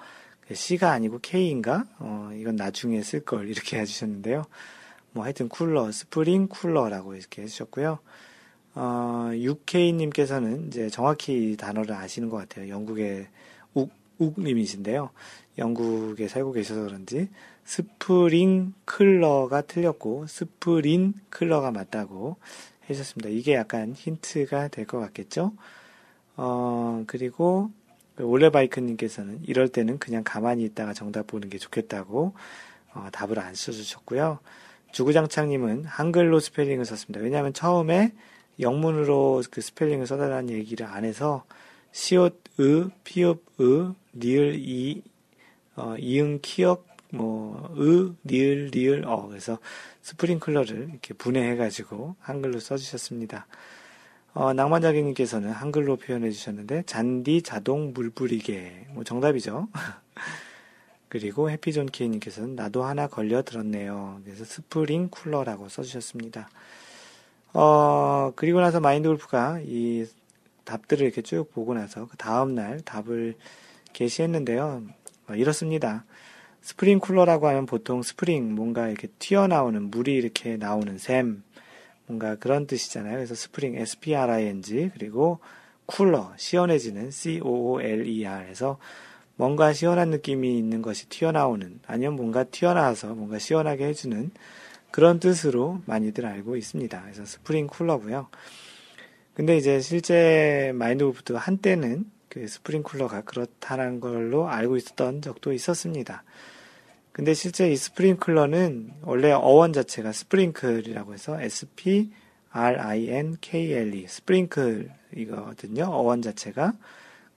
C가 0.53 0.91
아니고 0.91 1.19
K인가? 1.19 1.85
어, 1.99 2.29
이건 2.35 2.55
나중에 2.55 3.01
쓸 3.01 3.21
걸 3.21 3.49
이렇게 3.49 3.79
해주셨는데요. 3.81 4.43
뭐 5.13 5.23
하여튼 5.23 5.49
쿨러, 5.49 5.91
스프링 5.91 6.47
쿨러라고 6.47 7.15
이렇게 7.15 7.43
해주셨고요. 7.43 7.99
어, 8.75 9.29
UK님께서는 9.33 10.67
이제 10.67 10.89
정확히 10.89 11.53
이 11.53 11.57
단어를 11.57 11.93
아시는 11.95 12.29
것 12.29 12.37
같아요. 12.37 12.69
영국의 12.69 13.27
욱, 13.75 13.91
욱님이신데요. 14.19 15.11
영국에 15.59 16.27
살고 16.27 16.53
계셔서 16.53 16.81
그런지 16.83 17.29
스프링 17.65 18.73
클러가 18.85 19.61
틀렸고 19.61 20.25
스프린 20.27 21.13
클러가 21.29 21.71
맞다고 21.71 22.37
해주셨습니다. 22.89 23.29
이게 23.29 23.53
약간 23.55 23.93
힌트가 23.93 24.69
될 24.69 24.85
것 24.87 24.99
같겠죠? 24.99 25.53
어, 26.37 27.03
그리고 27.07 27.71
올레바이크님께서는 28.19 29.41
이럴 29.45 29.67
때는 29.69 29.99
그냥 29.99 30.23
가만히 30.23 30.63
있다가 30.65 30.93
정답 30.93 31.27
보는 31.27 31.49
게 31.49 31.57
좋겠다고 31.57 32.33
어, 32.93 33.07
답을 33.11 33.39
안 33.39 33.55
써주셨고요. 33.55 34.39
주구장창님은 34.93 35.85
한글로 35.85 36.39
스펠링을 36.39 36.85
썼습니다. 36.85 37.19
왜냐하면 37.19 37.51
처음에 37.51 38.13
영문으로 38.59 39.43
그 39.51 39.59
스펠링을 39.59 40.07
써달라는 40.07 40.51
얘기를 40.51 40.85
안 40.85 41.03
해서 41.03 41.43
시옷, 41.91 42.41
으, 42.59 42.89
피읖, 43.03 43.43
으, 43.59 43.93
리을, 44.13 44.55
이, 44.59 45.01
어, 45.75 45.95
이응, 45.97 46.39
키읔, 46.41 46.87
뭐, 47.11 47.73
으, 47.77 48.13
니은, 48.25 48.69
리을, 48.71 49.05
어. 49.05 49.27
그래서 49.27 49.59
스프링클러를 50.01 50.89
이렇게 50.91 51.13
분해해가지고 51.15 52.15
한글로 52.19 52.59
써주셨습니다. 52.59 53.47
어, 54.35 54.53
낭만자객님께서는 54.53 55.51
한글로 55.51 55.97
표현해 55.97 56.31
주셨는데, 56.31 56.83
잔디, 56.85 57.41
자동, 57.41 57.93
물 57.93 58.09
뿌리개. 58.09 58.87
뭐 58.89 59.03
정답이죠. 59.03 59.67
그리고 61.13 61.51
해피존 61.51 61.91
케이님께서는 61.91 62.55
나도 62.55 62.83
하나 62.83 63.05
걸려 63.05 63.43
들었네요. 63.43 64.19
그래서 64.25 64.43
spring 64.45 65.09
cooler라고 65.11 65.69
써주셨습니다. 65.69 66.49
어, 67.53 68.31
그리고 68.35 68.61
나서 68.61 68.79
마인드 68.79 69.07
골프가 69.07 69.61
이 69.63 70.07
답들을 70.63 71.05
이렇게 71.05 71.21
쭉 71.21 71.51
보고 71.53 71.75
나서 71.75 72.07
그 72.07 72.17
다음날 72.17 72.81
답을 72.81 73.35
게시했는데요. 73.93 74.81
어, 75.29 75.35
이렇습니다. 75.35 76.03
spring 76.61 76.97
cooler라고 76.97 77.47
하면 77.47 77.67
보통 77.67 78.01
스프링, 78.01 78.55
뭔가 78.55 78.87
이렇게 78.87 79.07
튀어나오는, 79.19 79.91
물이 79.91 80.15
이렇게 80.15 80.57
나오는 80.57 80.97
샘, 80.97 81.43
뭔가 82.07 82.37
그런 82.37 82.65
뜻이잖아요. 82.65 83.17
그래서 83.17 83.35
spring, 83.35 83.75
S-P-R-I-N-G, 83.75 84.89
그리고 84.95 85.41
cooler, 85.85 86.33
시원해지는 86.37 87.11
C-O-O-L-E-R 87.11 88.45
해서 88.45 88.79
뭔가 89.35 89.73
시원한 89.73 90.09
느낌이 90.09 90.57
있는 90.57 90.81
것이 90.81 91.09
튀어나오는, 91.09 91.79
아니면 91.87 92.15
뭔가 92.15 92.43
튀어나와서 92.43 93.15
뭔가 93.15 93.39
시원하게 93.39 93.85
해주는 93.87 94.31
그런 94.91 95.19
뜻으로 95.19 95.81
많이들 95.85 96.25
알고 96.25 96.55
있습니다. 96.55 97.01
그래서 97.01 97.25
spring 97.25 97.67
cooler고요. 97.67 98.27
근데 99.33 99.57
이제 99.57 99.79
실제 99.79 100.71
마인드 100.75 101.03
골프도 101.03 101.37
한때는 101.37 102.05
그 102.29 102.47
spring 102.47 102.83
cooler가 102.83 103.21
그렇다는 103.21 103.99
걸로 103.99 104.47
알고 104.47 104.77
있었던 104.77 105.21
적도 105.21 105.53
있었습니다. 105.53 106.23
근데 107.11 107.33
실제 107.35 107.71
이 107.71 107.75
스프링클러는 107.75 108.93
원래 109.03 109.31
어원 109.31 109.71
자체가 109.71 110.11
sprinkle이라고 110.11 111.13
해서 111.13 111.39
S-P-R-I-N-K-L-E 111.39 112.07
sprinkle이거든요. 114.07 115.83
어원 115.85 116.23
자체가. 116.23 116.73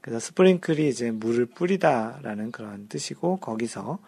그래서 0.06 0.20
스프링클이 0.20 0.88
이제 0.88 1.10
물을 1.10 1.46
뿌리다라는 1.46 2.52
그런 2.52 2.86
뜻이고 2.86 3.38
거기서 3.38 3.98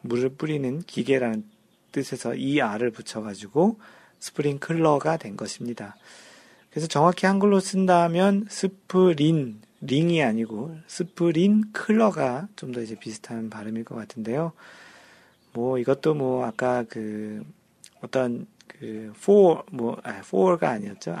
물을 0.00 0.28
뿌리는 0.28 0.80
기계라는 0.80 1.44
뜻에서 1.90 2.36
이 2.36 2.60
R을 2.60 2.92
붙여가지고 2.92 3.80
스프링클러가 4.20 5.16
된 5.16 5.36
것입니다. 5.36 5.96
그래서 6.70 6.86
정확히 6.86 7.26
한글로 7.26 7.58
쓴다면 7.58 8.46
스프린, 8.48 9.60
링이 9.80 10.22
아니고 10.22 10.76
스프린 10.86 11.72
클러가 11.72 12.46
좀 12.54 12.70
더 12.70 12.80
이제 12.80 12.94
비슷한 12.94 13.50
발음일 13.50 13.82
것 13.82 13.96
같은데요. 13.96 14.52
뭐 15.52 15.78
이것도 15.78 16.14
뭐 16.14 16.44
아까 16.46 16.84
그 16.88 17.42
어떤 18.02 18.46
그 18.68 19.12
for 19.16 19.64
뭐 19.72 19.98
아, 20.04 20.18
for가 20.18 20.70
아니었죠. 20.70 21.16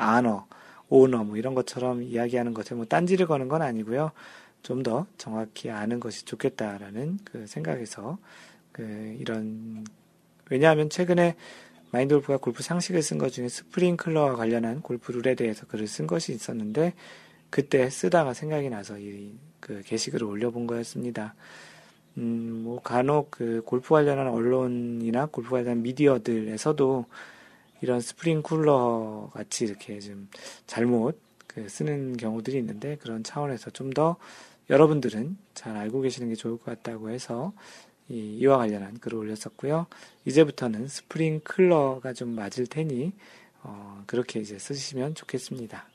Honor 0.92 1.26
뭐 1.26 1.36
이런 1.36 1.54
것처럼 1.54 2.02
이야기하는 2.02 2.54
것에 2.54 2.74
뭐 2.74 2.84
딴지를 2.86 3.26
거는 3.26 3.48
건 3.48 3.62
아니고요. 3.62 4.12
좀 4.62 4.82
더 4.82 5.06
정확히 5.16 5.70
아는 5.70 6.00
것이 6.00 6.24
좋겠다라는 6.26 7.18
그 7.24 7.46
생각에서 7.46 8.18
그 8.72 9.16
이런 9.18 9.84
왜냐하면 10.50 10.90
최근에 10.90 11.36
마인드 11.92 12.14
골프가 12.14 12.36
골프 12.36 12.62
상식을 12.62 13.02
쓴 13.02 13.18
것 13.18 13.30
중에 13.30 13.48
스프링클러와 13.48 14.36
관련한 14.36 14.82
골프 14.82 15.12
룰에 15.12 15.34
대해서 15.34 15.66
글을 15.66 15.86
쓴 15.86 16.06
것이 16.06 16.32
있었는데 16.32 16.92
그때 17.50 17.88
쓰다가 17.90 18.34
생각이 18.34 18.68
나서 18.70 18.98
이 18.98 19.50
그 19.60 19.82
게시글을 19.84 20.26
올려본 20.26 20.66
거였습니다. 20.66 21.34
음, 22.18 22.62
뭐 22.64 22.80
간혹 22.82 23.30
그 23.30 23.62
골프 23.64 23.90
관련한 23.90 24.26
언론이나 24.28 25.26
골프 25.26 25.50
관련한 25.50 25.82
미디어들에서도 25.82 27.04
이런 27.82 28.00
스프링 28.00 28.42
쿨러 28.42 29.30
같이 29.32 29.64
이렇게 29.64 30.00
좀 30.00 30.28
잘못 30.66 31.20
그 31.46 31.68
쓰는 31.68 32.16
경우들이 32.16 32.58
있는데 32.58 32.96
그런 32.96 33.22
차원에서 33.24 33.70
좀 33.70 33.90
더 33.90 34.16
여러분들은 34.70 35.36
잘 35.52 35.76
알고 35.76 36.00
계시는 36.00 36.28
게 36.28 36.36
좋을 36.36 36.56
것 36.56 36.64
같다고 36.64 37.10
해서 37.10 37.52
이, 38.08 38.36
이와 38.38 38.58
관련한 38.58 38.98
글을 38.98 39.18
올렸었고요. 39.18 39.86
이제부터는 40.24 40.86
스프링클러가 40.86 42.12
좀 42.12 42.30
맞을 42.30 42.66
테니 42.66 43.12
어, 43.62 44.02
그렇게 44.06 44.40
이제 44.40 44.58
쓰시면 44.58 45.16
좋겠습니다. 45.16 45.88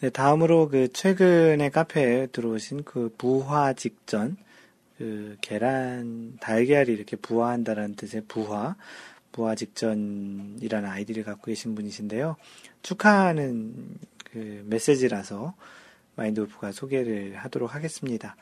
네, 0.00 0.10
다음으로 0.10 0.68
그 0.68 0.92
최근에 0.92 1.68
카페에 1.70 2.28
들어오신 2.28 2.84
그 2.84 3.12
부화 3.18 3.72
직전 3.72 4.36
그 5.00 5.38
계란 5.40 6.36
달걀이 6.40 6.92
이렇게 6.92 7.16
부화한다라는 7.16 7.94
뜻의 7.94 8.24
부화 8.28 8.76
부화 9.32 9.54
직전이라는 9.54 10.86
아이디를 10.86 11.24
갖고 11.24 11.46
계신 11.46 11.74
분이신데요. 11.74 12.36
축하하는 12.82 13.96
그 14.30 14.62
메시지라서 14.68 15.54
마인드 16.16 16.42
골프가 16.42 16.70
소개를 16.70 17.34
하도록 17.36 17.74
하겠습니다. 17.74 18.36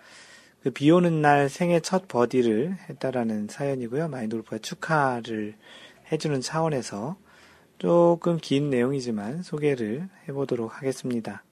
그 0.64 0.70
비 0.72 0.90
오는 0.90 1.22
날 1.22 1.48
생애 1.48 1.78
첫 1.78 2.08
버디를 2.08 2.76
했다라는 2.88 3.46
사연이고요. 3.46 4.08
마인드 4.08 4.34
골프가 4.34 4.58
축하를 4.58 5.54
해주는 6.10 6.40
차원에서 6.40 7.16
조금 7.78 8.38
긴 8.42 8.68
내용이지만 8.68 9.44
소개를 9.44 10.08
해보도록 10.28 10.76
하겠습니다. 10.76 11.44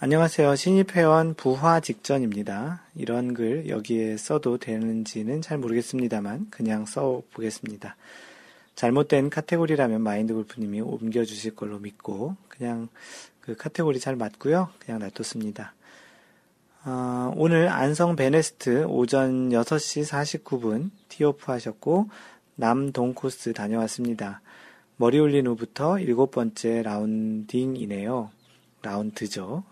안녕하세요. 0.00 0.54
신입회원 0.54 1.34
부화 1.34 1.80
직전입니다. 1.80 2.82
이런 2.94 3.34
글 3.34 3.68
여기에 3.68 4.16
써도 4.16 4.56
되는지는 4.56 5.42
잘 5.42 5.58
모르겠습니다만 5.58 6.50
그냥 6.50 6.86
써보겠습니다. 6.86 7.96
잘못된 8.76 9.28
카테고리라면 9.28 10.00
마인드 10.00 10.34
골프님이 10.34 10.82
옮겨주실 10.82 11.56
걸로 11.56 11.80
믿고 11.80 12.36
그냥 12.46 12.86
그 13.40 13.56
카테고리 13.56 13.98
잘 13.98 14.14
맞고요. 14.14 14.68
그냥 14.78 15.00
놔뒀습니다. 15.00 15.74
어, 16.84 17.32
오늘 17.36 17.66
안성 17.68 18.14
베네스트 18.14 18.84
오전 18.84 19.48
6시 19.48 20.08
49분 20.44 20.90
티오프 21.08 21.50
하셨고 21.50 22.08
남동 22.54 23.14
코스 23.14 23.52
다녀왔습니다. 23.52 24.42
머리 24.96 25.18
올린 25.18 25.48
후부터 25.48 25.98
일곱 25.98 26.30
번째 26.30 26.84
라운딩이네요. 26.84 28.30
라운드죠. 28.82 29.64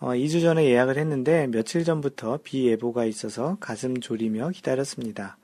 어, 0.00 0.10
2주 0.10 0.40
전에 0.42 0.64
예약을 0.64 0.96
했는데 0.96 1.46
며칠 1.48 1.84
전부터 1.84 2.40
비 2.44 2.66
예보가 2.68 3.04
있어서 3.04 3.56
가슴 3.60 3.98
졸이며 4.00 4.50
기다렸습니다. 4.50 5.38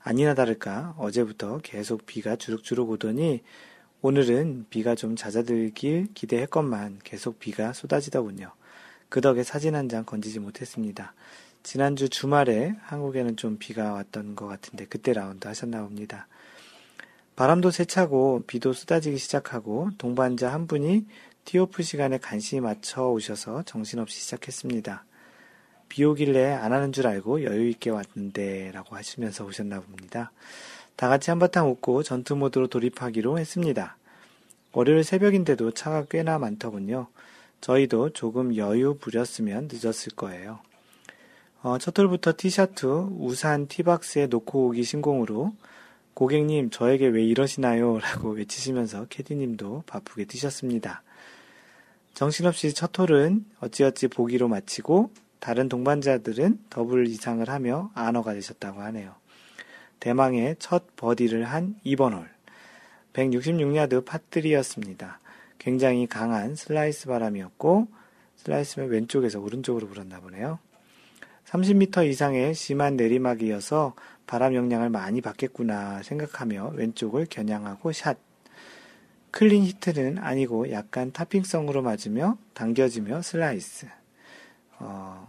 아니나 0.00 0.34
다를까 0.34 0.94
어제부터 0.98 1.58
계속 1.62 2.06
비가 2.06 2.36
주룩주룩 2.36 2.90
오더니 2.90 3.42
오늘은 4.00 4.66
비가 4.70 4.94
좀 4.94 5.16
잦아들길 5.16 6.08
기대했건만 6.14 7.00
계속 7.04 7.38
비가 7.38 7.72
쏟아지더군요. 7.72 8.52
그 9.08 9.20
덕에 9.20 9.42
사진 9.42 9.74
한 9.74 9.88
장 9.88 10.04
건지지 10.04 10.38
못했습니다. 10.38 11.14
지난주 11.62 12.08
주말에 12.08 12.76
한국에는 12.82 13.36
좀 13.36 13.56
비가 13.58 13.92
왔던 13.92 14.36
것 14.36 14.46
같은데 14.46 14.86
그때 14.86 15.12
라운드 15.12 15.48
하셨나 15.48 15.82
봅니다. 15.82 16.28
바람도 17.36 17.70
세차고 17.70 18.44
비도 18.46 18.72
쏟아지기 18.72 19.18
시작하고 19.18 19.90
동반자 19.98 20.52
한 20.52 20.66
분이 20.66 21.06
티오프 21.48 21.82
시간에 21.82 22.18
간신히 22.18 22.60
맞춰 22.60 23.08
오셔서 23.08 23.62
정신없이 23.62 24.20
시작했습니다. 24.20 25.06
비 25.88 26.04
오길래 26.04 26.52
안 26.52 26.74
하는 26.74 26.92
줄 26.92 27.06
알고 27.06 27.42
여유있게 27.42 27.88
왔는데 27.88 28.72
라고 28.74 28.94
하시면서 28.94 29.46
오셨나 29.46 29.80
봅니다. 29.80 30.30
다 30.94 31.08
같이 31.08 31.30
한바탕 31.30 31.70
웃고 31.70 32.02
전투 32.02 32.36
모드로 32.36 32.66
돌입하기로 32.66 33.38
했습니다. 33.38 33.96
월요일 34.72 35.04
새벽인데도 35.04 35.70
차가 35.70 36.04
꽤나 36.04 36.38
많더군요. 36.38 37.06
저희도 37.62 38.10
조금 38.10 38.54
여유 38.54 38.98
부렸으면 39.00 39.70
늦었을 39.72 40.16
거예요. 40.16 40.58
어, 41.62 41.78
첫 41.78 41.98
홀부터 41.98 42.34
티셔츠, 42.36 42.84
우산, 42.84 43.68
티박스에 43.68 44.26
놓고 44.26 44.66
오기 44.66 44.84
신공으로 44.84 45.54
고객님 46.12 46.68
저에게 46.68 47.06
왜 47.06 47.24
이러시나요? 47.24 48.00
라고 48.00 48.32
외치시면서 48.32 49.06
캐디님도 49.08 49.84
바쁘게 49.86 50.26
뛰셨습니다. 50.26 51.04
정신없이 52.18 52.74
첫 52.74 52.98
홀은 52.98 53.44
어찌어찌 53.60 54.08
보기로 54.08 54.48
마치고 54.48 55.12
다른 55.38 55.68
동반자들은 55.68 56.64
더블 56.68 57.06
이상을 57.06 57.48
하며 57.48 57.92
아너가 57.94 58.34
되셨다고 58.34 58.80
하네요. 58.80 59.14
대망의 60.00 60.56
첫 60.58 60.96
버디를 60.96 61.44
한 61.44 61.76
2번 61.86 62.14
홀. 62.14 62.28
166야드 63.12 64.04
파 64.04 64.15
three였습니다. 64.15 65.20
굉장히 65.60 66.08
강한 66.08 66.56
슬라이스 66.56 67.06
바람이었고 67.06 67.86
슬라이스면 68.34 68.88
왼쪽에서 68.88 69.38
오른쪽으로 69.38 69.86
불었나 69.86 70.18
보네요. 70.18 70.58
30m 71.44 72.08
이상의 72.08 72.52
심한 72.52 72.96
내리막이어서 72.96 73.94
바람 74.26 74.56
영향을 74.56 74.90
많이 74.90 75.20
받겠구나 75.20 76.02
생각하며 76.02 76.72
왼쪽을 76.74 77.26
겨냥하고 77.30 77.92
샷. 77.92 78.18
클린 79.30 79.64
히트는 79.64 80.18
아니고 80.18 80.70
약간 80.72 81.12
topping성으로 81.12 81.82
맞으며 81.82 82.38
당겨지며 82.54 83.22
슬라이스. 83.22 83.86
어, 84.78 85.26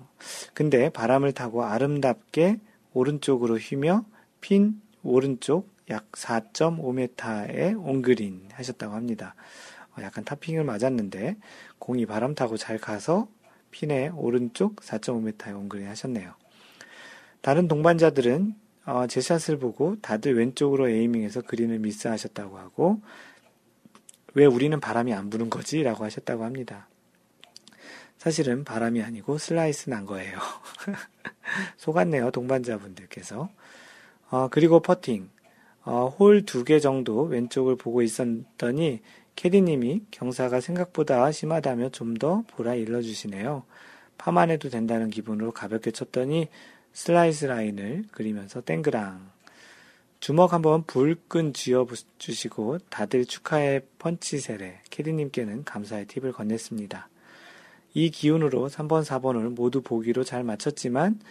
근데 0.54 0.90
바람을 0.90 1.34
타고 1.34 1.64
아름답게 1.64 2.60
오른쪽으로 2.94 3.58
휘며 3.58 4.06
핀 4.42 4.82
오른쪽 5.04 5.70
약 5.90 6.12
4.5m의 6.12 7.76
온그린 7.84 8.50
하셨다고 8.54 8.94
합니다. 8.94 9.36
어, 9.98 10.02
약간 10.02 10.24
topping을 10.24 10.64
맞았는데 10.64 11.38
공이 11.80 12.06
바람 12.06 12.36
타고 12.36 12.58
잘 12.58 12.78
가서 12.78 13.28
핀의 13.72 14.10
오른쪽 14.16 14.78
4.5m의 14.78 15.56
온그린 15.56 15.88
하셨네요. 15.88 16.34
다른 17.42 17.68
동반자들은 17.68 18.56
어, 18.86 19.08
제 19.08 19.22
샷을 19.22 19.60
보고 19.60 20.00
다들 20.02 20.36
왼쪽으로 20.36 20.90
aiming해서 20.90 21.42
그린을 21.42 21.80
미스하셨다고 21.80 22.58
하고 22.58 23.02
왜 24.34 24.46
우리는 24.46 24.80
바람이 24.80 25.14
안 25.14 25.30
부는 25.30 25.50
거지? 25.50 25.82
라고 25.84 26.04
하셨다고 26.06 26.44
합니다. 26.44 26.88
사실은 28.18 28.64
바람이 28.64 29.02
아니고 29.02 29.38
슬라이스 29.38 29.90
난 29.90 30.06
거예요. 30.06 30.38
속았네요, 31.78 32.32
동반자분들께서. 32.32 33.50
어, 34.30 34.48
그리고 34.52 34.82
퍼팅. 34.82 35.30
어, 35.86 36.08
홀 36.20 36.46
두 36.46 36.64
개 36.66 36.80
정도 36.80 37.24
왼쪽을 37.24 37.78
보고 37.78 38.02
있었더니 38.02 39.02
캐디님이 39.36 40.04
경사가 40.12 40.60
생각보다 40.60 41.32
심하다며 41.32 41.90
좀 41.92 42.16
더 42.20 42.44
보라 42.48 42.76
일러주시네요. 42.76 43.64
파만 44.18 44.50
해도 44.52 44.70
된다는 44.70 45.10
기분으로 45.10 45.52
가볍게 45.54 45.92
쳤더니 45.92 46.50
슬라이스 46.92 47.46
라인을 47.46 48.04
그리면서 48.12 48.60
땡그랑. 48.62 49.32
주먹 50.20 50.52
한번 50.52 50.84
불끈 50.84 51.54
쥐어 51.54 51.88
주시고 52.18 52.80
다들 52.90 53.26
축하의 53.26 53.84
펀치 54.00 54.40
세례, 54.40 54.82
캐디님께는 54.90 55.64
감사의 55.64 56.08
팁을 56.08 56.34
건넸습니다. 56.34 57.06
이 57.94 58.10
기운으로 58.10 58.68
3번, 58.68 59.06
4번을 59.06 59.56
모두 59.56 59.82
보기로 59.82 60.26
잘 60.26 60.44
맞췄지만 60.44 61.22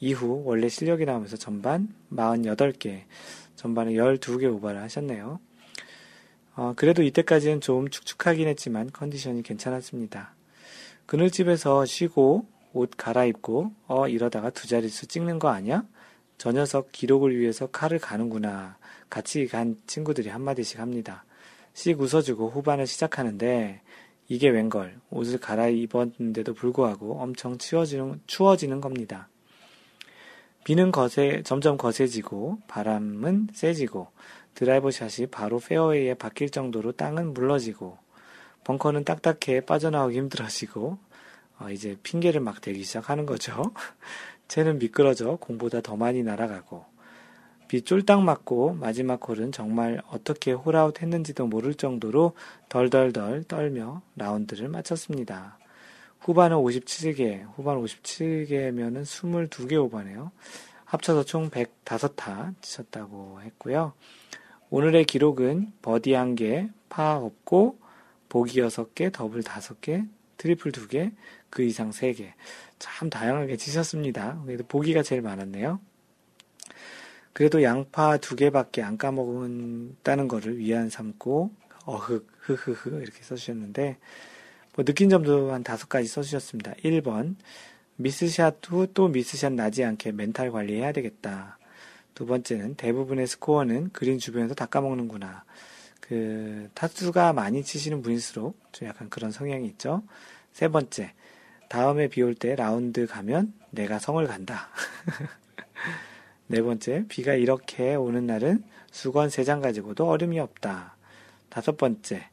이후 0.00 0.42
원래 0.44 0.68
실력이 0.68 1.06
나오면서 1.06 1.38
전반 1.38 1.88
48개, 2.12 3.04
전반에 3.54 3.92
12개 3.92 4.54
오버를 4.54 4.82
하셨네요. 4.82 5.40
어, 6.56 6.72
그래도 6.76 7.02
이때까지는 7.02 7.62
좀 7.62 7.88
축축하긴 7.88 8.48
했지만 8.48 8.90
컨디션이 8.92 9.42
괜찮았습니다. 9.42 10.34
그늘집에서 11.06 11.86
쉬고 11.86 12.46
옷 12.74 12.90
갈아입고 12.96 13.72
어 13.86 14.08
이러다가 14.08 14.50
두 14.50 14.68
자릿수 14.68 15.06
찍는 15.06 15.38
거 15.38 15.48
아니야? 15.48 15.84
저 16.38 16.52
녀석 16.52 16.92
기록을 16.92 17.38
위해서 17.38 17.66
칼을 17.66 17.98
가는구나. 17.98 18.76
같이 19.08 19.46
간 19.46 19.76
친구들이 19.86 20.28
한마디씩 20.28 20.78
합니다. 20.78 21.24
씩 21.72 22.00
웃어주고 22.00 22.50
후반을 22.50 22.86
시작하는데 22.86 23.80
이게 24.28 24.48
웬걸 24.48 24.98
옷을 25.10 25.38
갈아입었는데도 25.38 26.54
불구하고 26.54 27.20
엄청 27.20 27.58
추워지는, 27.58 28.20
추워지는 28.26 28.80
겁니다. 28.80 29.28
비는 30.64 30.90
거세, 30.90 31.42
점점 31.44 31.76
거세지고 31.76 32.58
바람은 32.66 33.48
세지고 33.52 34.08
드라이버 34.54 34.90
샷이 34.90 35.28
바로 35.28 35.60
페어웨이에 35.60 36.14
박힐 36.14 36.50
정도로 36.50 36.92
땅은 36.92 37.34
물러지고 37.34 37.98
벙커는 38.64 39.04
딱딱해 39.04 39.60
빠져나오기 39.60 40.16
힘들어지고 40.16 40.98
어, 41.58 41.70
이제 41.70 41.96
핑계를 42.02 42.40
막 42.40 42.60
대기 42.60 42.82
시작하는 42.82 43.26
거죠. 43.26 43.72
채는 44.48 44.78
미끄러져 44.78 45.36
공보다 45.36 45.80
더 45.80 45.96
많이 45.96 46.22
날아가고 46.22 46.84
비 47.68 47.82
쫄딱 47.82 48.22
맞고 48.22 48.74
마지막 48.74 49.28
홀은 49.28 49.50
정말 49.52 50.00
어떻게 50.08 50.52
홀아웃 50.52 51.02
했는지도 51.02 51.46
모를 51.46 51.74
정도로 51.74 52.34
덜덜덜 52.68 53.44
떨며 53.44 54.02
라운드를 54.14 54.68
마쳤습니다. 54.68 55.58
후반은 56.20 56.56
57개, 56.58 57.44
후반 57.54 57.82
57개면은 57.82 59.02
22개 59.02 59.82
오버네요. 59.84 60.30
합쳐서 60.84 61.24
총 61.24 61.50
105타 61.50 62.54
치셨다고 62.60 63.40
했고요. 63.42 63.92
오늘의 64.70 65.04
기록은 65.04 65.72
버디 65.82 66.10
1개, 66.10 66.70
파 66.88 67.16
없고 67.16 67.78
보기 68.28 68.60
6개, 68.60 69.12
더블 69.12 69.42
5개, 69.42 70.08
트리플 70.36 70.72
2개, 70.72 71.12
그 71.50 71.62
이상 71.62 71.90
3개. 71.90 72.32
참 72.78 73.10
다양하게 73.10 73.56
치셨습니다. 73.56 74.42
그래도 74.44 74.64
보기가 74.66 75.02
제일 75.02 75.22
많았네요. 75.22 75.80
그래도 77.32 77.62
양파 77.62 78.16
두 78.16 78.34
개밖에 78.34 78.82
안 78.82 78.96
까먹었다는 78.96 80.28
거를 80.28 80.58
위안 80.58 80.88
삼고 80.88 81.50
어흑 81.84 82.26
흐흐흐 82.40 83.02
이렇게 83.02 83.22
써주셨는데 83.22 83.98
뭐 84.74 84.84
느낀 84.84 85.08
점도 85.10 85.52
한 85.52 85.62
다섯 85.62 85.88
가지 85.88 86.08
써주셨습니다. 86.08 86.72
1번 86.84 87.36
미스샷 87.96 88.58
후 88.68 88.86
또 88.92 89.08
미스샷 89.08 89.52
나지 89.52 89.84
않게 89.84 90.12
멘탈 90.12 90.50
관리해야 90.50 90.92
되겠다. 90.92 91.58
두 92.14 92.24
번째는 92.24 92.76
대부분의 92.76 93.26
스코어는 93.26 93.90
그린 93.92 94.18
주변에서 94.18 94.54
다 94.54 94.66
까먹는구나. 94.66 95.44
그 96.00 96.70
타수가 96.74 97.32
많이 97.32 97.62
치시는 97.62 98.00
분일수록 98.00 98.58
좀 98.72 98.88
약간 98.88 99.10
그런 99.10 99.30
성향이 99.30 99.66
있죠. 99.68 100.02
세 100.52 100.68
번째 100.68 101.12
다음에 101.68 102.08
비 102.08 102.22
올 102.22 102.34
때 102.34 102.54
라운드 102.54 103.06
가면 103.06 103.52
내가 103.70 103.98
성을 103.98 104.24
간다. 104.26 104.68
네 106.48 106.62
번째, 106.62 107.04
비가 107.08 107.34
이렇게 107.34 107.94
오는 107.94 108.26
날은 108.26 108.64
수건 108.90 109.30
세 109.30 109.44
장 109.44 109.60
가지고도 109.60 110.08
어림이 110.08 110.38
없다. 110.40 110.96
다섯 111.48 111.76
번째, 111.76 112.28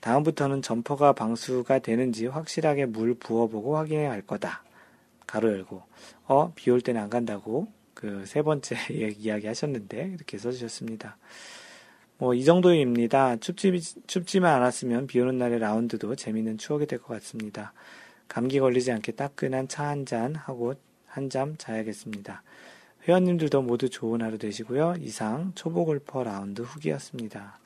다음부터는 0.00 0.62
점퍼가 0.62 1.12
방수가 1.12 1.80
되는지 1.80 2.26
확실하게 2.26 2.86
물 2.86 3.14
부어보고 3.14 3.76
확인해야 3.76 4.10
할 4.10 4.22
거다. 4.22 4.62
가로 5.26 5.50
열고, 5.52 5.82
어, 6.26 6.52
비 6.54 6.70
올 6.70 6.80
때는 6.80 7.00
안 7.02 7.10
간다고 7.10 7.68
그 7.94 8.24
세 8.26 8.42
번째 8.42 8.76
이야기 9.18 9.46
하셨는데, 9.46 10.12
이렇게 10.14 10.38
써주셨습니다. 10.38 11.16
뭐, 12.18 12.34
이 12.34 12.44
정도입니다. 12.44 13.36
춥지, 13.36 13.80
춥지만 14.06 14.54
않았으면 14.54 15.06
비 15.06 15.20
오는 15.20 15.38
날의 15.38 15.58
라운드도 15.58 16.16
재밌는 16.16 16.58
추억이 16.58 16.86
될 16.86 16.98
것 16.98 17.14
같습니다. 17.14 17.72
감기 18.30 18.60
걸리지 18.60 18.92
않게 18.92 19.12
따끈한 19.12 19.68
차 19.68 19.84
한 19.84 20.06
잔 20.06 20.34
하고 20.36 20.74
한잠 21.06 21.56
자야겠습니다. 21.58 22.42
회원님들도 23.08 23.62
모두 23.62 23.88
좋은 23.90 24.22
하루 24.22 24.38
되시고요. 24.38 24.94
이상 25.00 25.52
초보 25.54 25.84
골퍼 25.84 26.22
라운드 26.22 26.62
후기였습니다. 26.62 27.58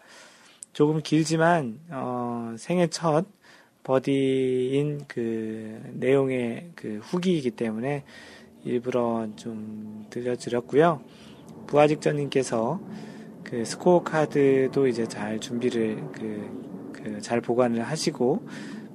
조금 0.73 1.03
길지만 1.03 1.81
어, 1.91 2.55
생애 2.59 2.87
첫 2.87 3.27
버디인 3.83 5.05
그 5.07 5.81
내용의 5.93 6.71
그 6.75 7.01
후기이기 7.03 7.51
때문에 7.51 8.05
일부러 8.65 9.29
좀 9.37 10.07
들려드렸고요. 10.09 11.03
부하직전님께서 11.67 12.81
그 13.43 13.65
스코어 13.67 14.03
카드도 14.05 14.87
이제 14.87 15.07
잘 15.07 15.39
준비를 15.39 15.97
그, 16.13 16.91
그 16.93 17.21
잘 17.21 17.43
보관을 17.43 17.83
하시고 17.83 18.49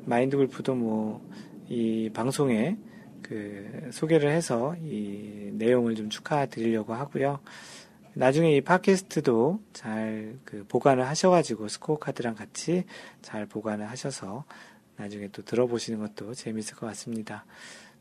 마인드 0.06 0.36
골프도 0.36 0.74
뭐 0.74 1.22
이 1.70 2.10
방송에 2.14 2.78
그 3.22 3.90
소개를 3.92 4.32
해서 4.32 4.76
이 4.82 5.52
내용을 5.54 5.96
좀 5.96 6.10
축하드리려고 6.10 6.94
하고요. 6.94 7.40
나중에 8.14 8.56
이 8.56 8.62
팟캐스트도 8.62 9.62
잘 9.74 10.40
그 10.44 10.66
보관을 10.68 11.08
하셔가지고 11.08 11.68
스코어 11.68 12.00
카드랑 12.00 12.36
같이 12.36 12.84
잘 13.22 13.46
보관을 13.46 13.90
하셔서 13.90 14.46
나중에 14.98 15.30
또 15.32 15.44
들어보시는 15.44 16.00
것도 16.00 16.34
재밌을 16.34 16.76
것 16.76 16.88
같습니다. 16.88 17.46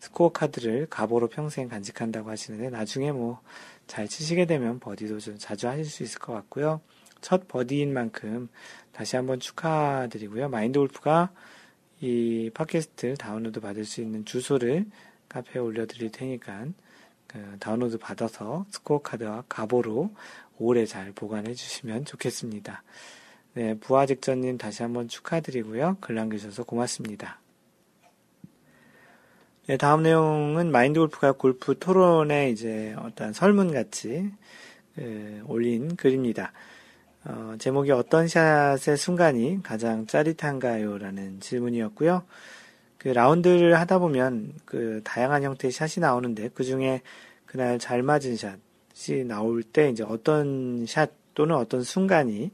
스코어 0.00 0.32
카드를 0.32 0.86
가보로 0.88 1.28
평생 1.28 1.68
간직한다고 1.68 2.30
하시는데 2.30 2.70
나중에 2.70 3.12
뭐 3.12 3.40
잘 3.88 4.06
치시게 4.06 4.44
되면 4.44 4.78
버디도 4.78 5.18
좀 5.18 5.36
자주 5.38 5.66
하실 5.66 5.86
수 5.86 6.02
있을 6.04 6.20
것 6.20 6.32
같고요. 6.34 6.80
첫 7.20 7.48
버디인 7.48 7.92
만큼 7.92 8.48
다시 8.92 9.16
한번 9.16 9.40
축하드리고요. 9.40 10.48
마인드 10.50 10.78
골프가 10.78 11.32
이 12.00 12.50
팟캐스트 12.54 13.14
다운로드 13.14 13.60
받을 13.60 13.84
수 13.84 14.00
있는 14.00 14.24
주소를 14.24 14.86
카페에 15.28 15.60
올려드릴 15.60 16.10
테니까 16.12 16.66
그 17.26 17.56
다운로드 17.60 17.98
받아서 17.98 18.64
스코어 18.70 19.02
카드와 19.02 19.44
가보로 19.48 20.14
오래 20.58 20.86
잘 20.86 21.12
보관해 21.12 21.54
주시면 21.54 22.04
좋겠습니다. 22.04 22.82
네, 23.54 23.74
부하 23.74 24.06
직전님 24.06 24.58
다시 24.58 24.82
한번 24.82 25.08
축하드리고요. 25.08 25.98
글 26.00 26.14
남겨주셔서 26.14 26.64
고맙습니다. 26.64 27.40
네, 29.66 29.76
다음 29.76 30.02
내용은 30.02 30.70
마인드 30.70 30.98
골프가 30.98 31.32
골프 31.32 31.78
토론에 31.78 32.50
이제 32.50 32.94
어떤 32.98 33.32
설문 33.32 33.72
같이 33.72 34.30
그, 34.94 35.42
올린 35.46 35.96
글입니다. 35.96 36.52
어, 37.28 37.56
제목이 37.58 37.90
어떤 37.90 38.26
샷의 38.26 38.96
순간이 38.96 39.62
가장 39.62 40.06
짜릿한가요? 40.06 40.96
라는 40.96 41.40
질문이었고요. 41.40 42.22
그 42.96 43.08
라운드를 43.08 43.78
하다 43.78 43.98
보면 43.98 44.54
그 44.64 45.02
다양한 45.04 45.42
형태의 45.42 45.70
샷이 45.70 46.00
나오는데 46.00 46.48
그 46.54 46.64
중에 46.64 47.02
그날 47.44 47.78
잘 47.78 48.02
맞은 48.02 48.36
샷이 48.36 49.24
나올 49.26 49.62
때 49.62 49.90
이제 49.90 50.02
어떤 50.02 50.86
샷 50.86 51.10
또는 51.34 51.54
어떤 51.56 51.82
순간이 51.82 52.50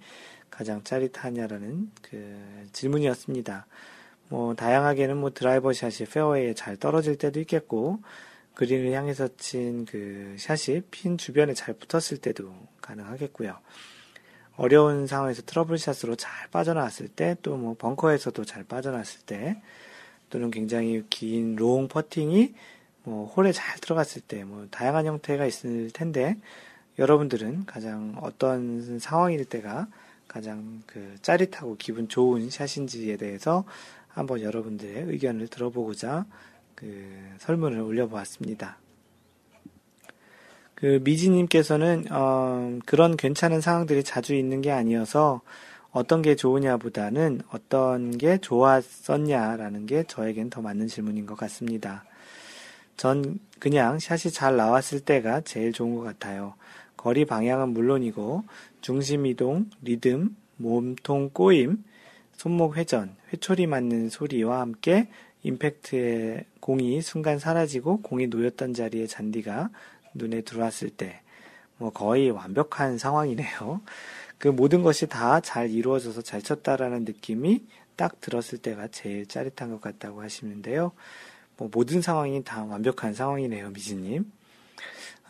가장 0.50 0.82
짜릿하냐라는 0.82 1.90
그 2.02 2.36
질문이었습니다. 2.72 3.66
뭐 4.28 4.54
다양하게는 4.54 5.16
뭐 5.16 5.30
드라이버 5.30 5.72
샷이 5.72 6.08
페어웨이에 6.10 6.54
잘 6.54 6.76
떨어질 6.76 7.16
때도 7.16 7.38
있겠고 7.40 8.00
그린을 8.54 8.92
향해서 8.92 9.28
친 9.36 9.84
그 9.86 10.34
샷이 10.38 10.80
핀 10.90 11.16
주변에 11.16 11.54
잘 11.54 11.74
붙었을 11.74 12.18
때도 12.18 12.52
가능하겠고요. 12.80 13.56
어려운 14.56 15.06
상황에서 15.06 15.42
트러블 15.42 15.78
샷으로 15.78 16.14
잘 16.16 16.48
빠져나왔을 16.50 17.08
때, 17.08 17.36
또 17.42 17.56
뭐 17.56 17.74
벙커에서도 17.74 18.44
잘 18.44 18.64
빠져나왔을 18.64 19.20
때, 19.26 19.60
또는 20.30 20.50
굉장히 20.50 21.04
긴 21.10 21.56
롱 21.56 21.88
퍼팅이 21.88 22.54
뭐 23.04 23.26
홀에 23.26 23.52
잘 23.52 23.78
들어갔을 23.80 24.22
때, 24.22 24.44
뭐 24.44 24.66
다양한 24.70 25.06
형태가 25.06 25.46
있을 25.46 25.90
텐데, 25.90 26.36
여러분들은 26.98 27.66
가장 27.66 28.16
어떤 28.20 28.98
상황일 29.00 29.44
때가 29.46 29.88
가장 30.28 30.82
그 30.86 31.16
짜릿하고 31.22 31.76
기분 31.76 32.08
좋은 32.08 32.50
샷인지에 32.50 33.16
대해서 33.16 33.64
한번 34.08 34.40
여러분들의 34.42 35.04
의견을 35.04 35.48
들어보고자 35.48 36.24
그 36.76 37.10
설문을 37.38 37.80
올려보았습니다. 37.80 38.78
그 40.74 41.00
미지님께서는 41.02 42.06
어, 42.10 42.78
그런 42.84 43.16
괜찮은 43.16 43.60
상황들이 43.60 44.02
자주 44.04 44.34
있는 44.34 44.60
게 44.60 44.70
아니어서 44.70 45.40
어떤 45.92 46.22
게 46.22 46.34
좋으냐보다는 46.34 47.42
어떤 47.52 48.18
게 48.18 48.38
좋았었냐라는 48.38 49.86
게 49.86 50.02
저에겐 50.04 50.50
더 50.50 50.60
맞는 50.60 50.88
질문인 50.88 51.24
것 51.24 51.36
같습니다. 51.36 52.04
전 52.96 53.38
그냥 53.60 53.98
샷이 53.98 54.32
잘 54.32 54.56
나왔을 54.56 55.00
때가 55.00 55.42
제일 55.42 55.72
좋은 55.72 55.94
것 55.94 56.02
같아요. 56.02 56.54
거리 56.96 57.24
방향은 57.24 57.68
물론이고 57.70 58.44
중심 58.80 59.26
이동, 59.26 59.70
리듬, 59.82 60.36
몸통 60.56 61.30
꼬임, 61.32 61.84
손목 62.32 62.76
회전, 62.76 63.14
회초리 63.32 63.66
맞는 63.66 64.08
소리와 64.10 64.60
함께 64.60 65.08
임팩트의 65.44 66.44
공이 66.60 67.02
순간 67.02 67.38
사라지고 67.38 68.00
공이 68.02 68.28
놓였던 68.28 68.74
자리에 68.74 69.06
잔디가 69.06 69.70
눈에 70.14 70.42
들어왔을 70.42 70.90
때, 70.90 71.20
뭐 71.76 71.90
거의 71.90 72.30
완벽한 72.30 72.98
상황이네요. 72.98 73.82
그 74.38 74.48
모든 74.48 74.82
것이 74.82 75.06
다 75.06 75.40
잘 75.40 75.70
이루어져서 75.70 76.22
잘 76.22 76.42
쳤다라는 76.42 77.04
느낌이 77.04 77.64
딱 77.96 78.20
들었을 78.20 78.58
때가 78.58 78.88
제일 78.88 79.26
짜릿한 79.26 79.70
것 79.70 79.80
같다고 79.80 80.22
하시는데요. 80.22 80.92
뭐 81.56 81.70
모든 81.72 82.02
상황이 82.02 82.42
다 82.44 82.64
완벽한 82.64 83.14
상황이네요, 83.14 83.70
미지님. 83.70 84.30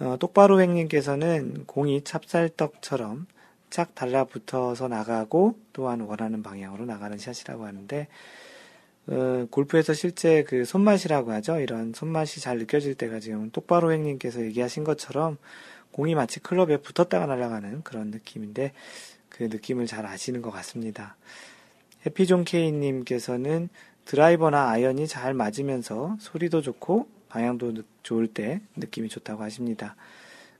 어, 0.01 0.17
똑바로 0.19 0.61
횡님께서는 0.61 1.65
공이 1.67 2.03
찹쌀떡처럼 2.03 3.27
쫙 3.71 3.95
달라붙어서 3.95 4.89
나가고 4.89 5.59
또한 5.73 6.01
원하는 6.01 6.43
방향으로 6.43 6.85
나가는 6.85 7.17
샷이라고 7.19 7.67
하는데 7.67 8.09
어, 9.07 9.47
골프에서 9.51 9.93
실제 9.93 10.45
그 10.45 10.65
손맛이라고 10.65 11.33
하죠. 11.33 11.61
이런 11.61 11.93
손맛이 11.93 12.41
잘 12.41 12.59
느껴질 12.59 12.95
때가 12.95 13.21
지금 13.21 13.51
똑바로 13.51 13.93
행님께서 13.93 14.43
얘기하신 14.45 14.85
것처럼 14.85 15.37
공이 15.93 16.15
마치 16.15 16.41
클럽에 16.41 16.79
붙었다가 16.79 17.27
날아가는 17.27 17.83
그런 17.83 18.11
느낌인데 18.11 18.73
그 19.29 19.45
느낌을 19.45 19.87
잘 19.87 20.07
아시는 20.07 20.43
것 20.43 20.51
같습니다. 20.51 21.17
해피존 22.07 22.45
케이님께서는 22.45 23.69
드라이버나 24.05 24.71
아이언이 24.71 25.07
잘 25.07 25.35
맞으면서 25.35 26.17
소리도 26.21 26.63
좋고 26.63 27.09
방향도 27.29 27.75
좋을 28.03 28.27
때 28.29 28.61
느낌이 28.77 29.09
좋다고 29.09 29.43
하십니다. 29.43 29.97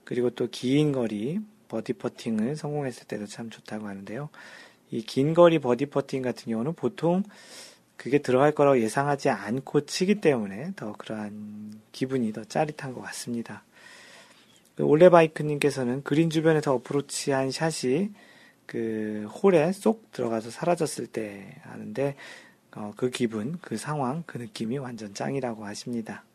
그리고 0.03 0.29
또 0.29 0.47
긴 0.51 0.91
거리 0.91 1.39
버디 1.67 1.93
퍼팅을 1.93 2.55
성공했을 2.55 3.07
때도 3.07 3.25
참 3.27 3.49
좋다고 3.49 3.87
하는데요. 3.87 4.29
이 4.91 5.01
긴 5.01 5.33
거리 5.33 5.59
버디 5.59 5.87
퍼팅 5.87 6.21
같은 6.21 6.51
경우는 6.51 6.73
보통 6.73 7.23
그게 7.97 8.19
들어갈 8.19 8.51
거라고 8.51 8.79
예상하지 8.79 9.29
않고 9.29 9.85
치기 9.85 10.21
때문에 10.21 10.73
더 10.75 10.93
그러한 10.93 11.79
기분이 11.91 12.33
더 12.33 12.43
짜릿한 12.43 12.93
것 12.93 13.01
같습니다. 13.01 13.63
그 14.75 14.83
올레바이크님께서는 14.83 16.03
그린 16.03 16.29
주변에서 16.29 16.73
어프로치한 16.75 17.51
샷이 17.51 18.09
그 18.65 19.27
홀에 19.29 19.71
쏙 19.71 20.11
들어가서 20.11 20.49
사라졌을 20.51 21.07
때 21.07 21.55
하는데 21.63 22.15
어, 22.75 22.93
그 22.97 23.09
기분, 23.09 23.57
그 23.61 23.77
상황, 23.77 24.23
그 24.25 24.37
느낌이 24.37 24.77
완전 24.77 25.13
짱이라고 25.13 25.65
하십니다. 25.65 26.25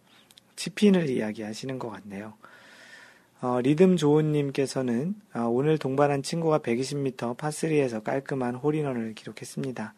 치핀을 0.57 1.11
이야기하시는 1.11 1.79
것 1.79 1.91
같네요. 1.91 2.35
어, 3.43 3.61
리듬 3.61 3.97
좋은님께서는 3.97 5.15
어, 5.35 5.41
오늘 5.41 5.79
동반한 5.79 6.23
친구가 6.23 6.61
120m 6.61 7.37
파3에서 7.37 8.03
깔끔한 8.03 8.55
홀인원을 8.55 9.15
기록했습니다. 9.15 9.95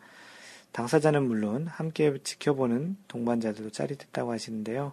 당사자는 0.73 1.25
물론 1.25 1.67
함께 1.67 2.19
지켜보는 2.23 2.97
동반자들도 3.09 3.71
짜릿했다고 3.71 4.33
하시는데요. 4.33 4.93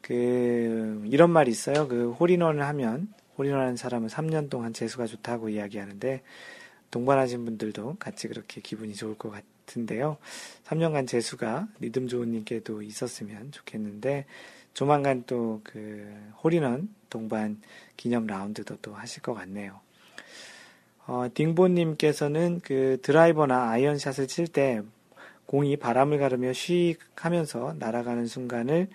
그 0.00 1.02
이런 1.06 1.30
말이 1.30 1.50
있어요. 1.50 1.88
그 1.88 2.12
홀인원을 2.12 2.62
하면 2.62 3.12
홀인원하는 3.38 3.76
사람은 3.76 4.08
3년 4.08 4.50
동안 4.50 4.72
재수가 4.72 5.06
좋다고 5.06 5.48
이야기하는데 5.48 6.22
동반하신 6.90 7.44
분들도 7.44 7.96
같이 7.98 8.28
그렇게 8.28 8.60
기분이 8.60 8.94
좋을 8.94 9.16
것 9.16 9.30
같은데요. 9.30 10.18
3년간 10.64 11.06
재수가 11.06 11.68
리듬 11.80 12.08
좋은님께도 12.08 12.82
있었으면 12.82 13.50
좋겠는데 13.52 14.26
조만간 14.74 15.24
또 15.24 15.60
그 15.64 16.32
홀인원 16.42 16.88
동반 17.10 17.60
기념 17.96 18.26
라운드도 18.26 18.78
또 18.82 18.94
하실 18.94 19.22
것 19.22 19.34
같네요. 19.34 19.80
어, 21.06 21.26
딩보님께서는 21.34 22.60
그 22.62 22.98
드라이버나 23.02 23.70
아이언샷을 23.70 24.26
칠 24.28 24.46
때 24.46 24.82
공이 25.46 25.76
바람을 25.76 26.18
가르며 26.18 26.52
쉬익 26.52 27.00
하면서 27.16 27.74
날아가는 27.78 28.26
순간을 28.26 28.88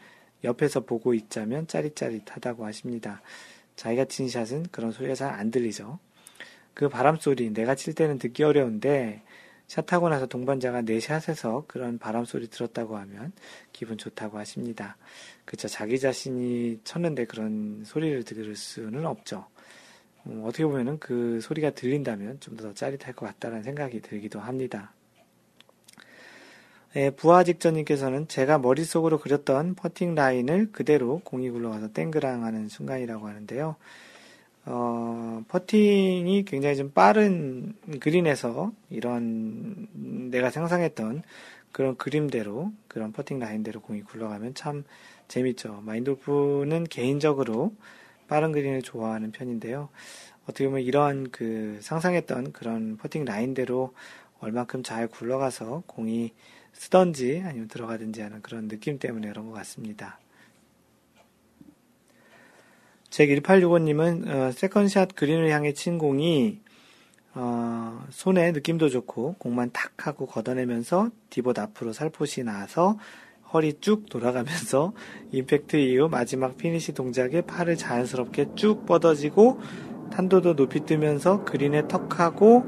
옆에서 0.43 0.81
보고 0.81 1.13
있자면 1.13 1.67
짜릿짜릿하다고 1.67 2.65
하십니다. 2.65 3.21
자기가 3.75 4.05
친 4.05 4.29
샷은 4.29 4.67
그런 4.71 4.91
소리가 4.91 5.13
잘 5.15 5.33
안 5.33 5.51
들리죠. 5.51 5.99
그 6.73 6.89
바람 6.89 7.17
소리 7.17 7.51
내가 7.51 7.75
칠 7.75 7.93
때는 7.93 8.17
듣기 8.19 8.43
어려운데 8.43 9.21
샷하고 9.67 10.09
나서 10.09 10.25
동반자가 10.27 10.81
내 10.81 10.99
샷에서 10.99 11.65
그런 11.67 11.97
바람 11.99 12.23
소리 12.23 12.47
들었다고 12.47 12.97
하면 12.97 13.33
기분 13.73 13.97
좋다고 13.97 14.37
하십니다. 14.37 14.97
그쵸 15.45 15.67
자기 15.67 15.99
자신이 15.99 16.79
쳤는데 16.83 17.25
그런 17.25 17.83
소리를 17.85 18.23
들을 18.23 18.55
수는 18.55 19.05
없죠. 19.05 19.45
음, 20.27 20.43
어떻게 20.45 20.65
보면은 20.65 20.99
그 20.99 21.39
소리가 21.41 21.71
들린다면 21.71 22.39
좀 22.39 22.57
더 22.57 22.73
짜릿할 22.73 23.13
것 23.13 23.25
같다는 23.27 23.63
생각이 23.63 24.01
들기도 24.01 24.39
합니다. 24.39 24.91
예, 26.95 27.11
부화 27.11 27.43
직전님께서는 27.43 28.27
제가 28.27 28.57
머릿속으로 28.57 29.19
그렸던 29.19 29.75
퍼팅 29.75 30.15
라인을 30.15 30.71
그대로 30.71 31.19
공이 31.23 31.49
굴러가서 31.51 31.89
땡그랑 31.93 32.43
하는 32.43 32.67
순간이라고 32.69 33.27
하는데요. 33.27 33.75
어, 34.65 35.43
퍼팅이 35.47 36.43
굉장히 36.45 36.75
좀 36.75 36.91
빠른 36.91 37.73
그린에서 37.99 38.71
이런 38.89 39.87
내가 40.31 40.49
상상했던 40.49 41.23
그런 41.71 41.95
그림대로 41.97 42.71
그런 42.87 43.11
퍼팅 43.11 43.39
라인대로 43.39 43.81
공이 43.81 44.01
굴러가면 44.01 44.55
참 44.55 44.83
재밌죠. 45.27 45.81
마인드 45.85 46.26
골프는 46.26 46.85
개인적으로 46.85 47.73
빠른 48.27 48.51
그린을 48.51 48.81
좋아하는 48.81 49.31
편인데요. 49.31 49.89
어떻게 50.43 50.65
보면 50.65 50.81
이런 50.81 51.29
그 51.31 51.79
상상했던 51.81 52.53
그런 52.53 52.97
퍼팅 52.97 53.25
라인대로 53.25 53.93
얼만큼 54.39 54.83
잘 54.83 55.07
굴러가서 55.07 55.83
공이 55.87 56.33
서든지 56.73 57.41
아니면 57.45 57.67
들어가든지 57.67 58.21
하는 58.21 58.41
그런 58.41 58.67
느낌 58.67 58.99
때문에 58.99 59.27
그런 59.29 59.47
것 59.47 59.53
같습니다. 59.53 60.19
제1865님은 63.09 64.27
어, 64.27 64.51
second 64.51 64.90
샷 64.90 65.15
그린을 65.15 65.49
향해 65.49 65.73
친 65.73 65.97
공이 65.97 66.59
어, 67.33 68.05
손에 68.09 68.51
느낌도 68.51 68.89
좋고 68.89 69.35
공만 69.39 69.71
탁 69.71 70.07
하고 70.07 70.25
걷어내면서 70.25 71.09
divot 71.29 71.59
앞으로 71.59 71.93
살포시 71.93 72.43
나서 72.43 72.97
허리 73.53 73.79
쭉 73.79 74.09
돌아가면서 74.09 74.93
임팩트 75.31 75.77
이후 75.77 76.09
마지막 76.09 76.57
피니시 76.57 76.93
동작에 76.93 77.41
팔을 77.41 77.77
자연스럽게 77.77 78.55
쭉 78.55 78.85
뻗어지고 78.85 79.59
탄도도 80.11 80.55
높이 80.55 80.85
뜨면서 80.85 81.43
그린에 81.43 81.87
턱하고 81.87 82.65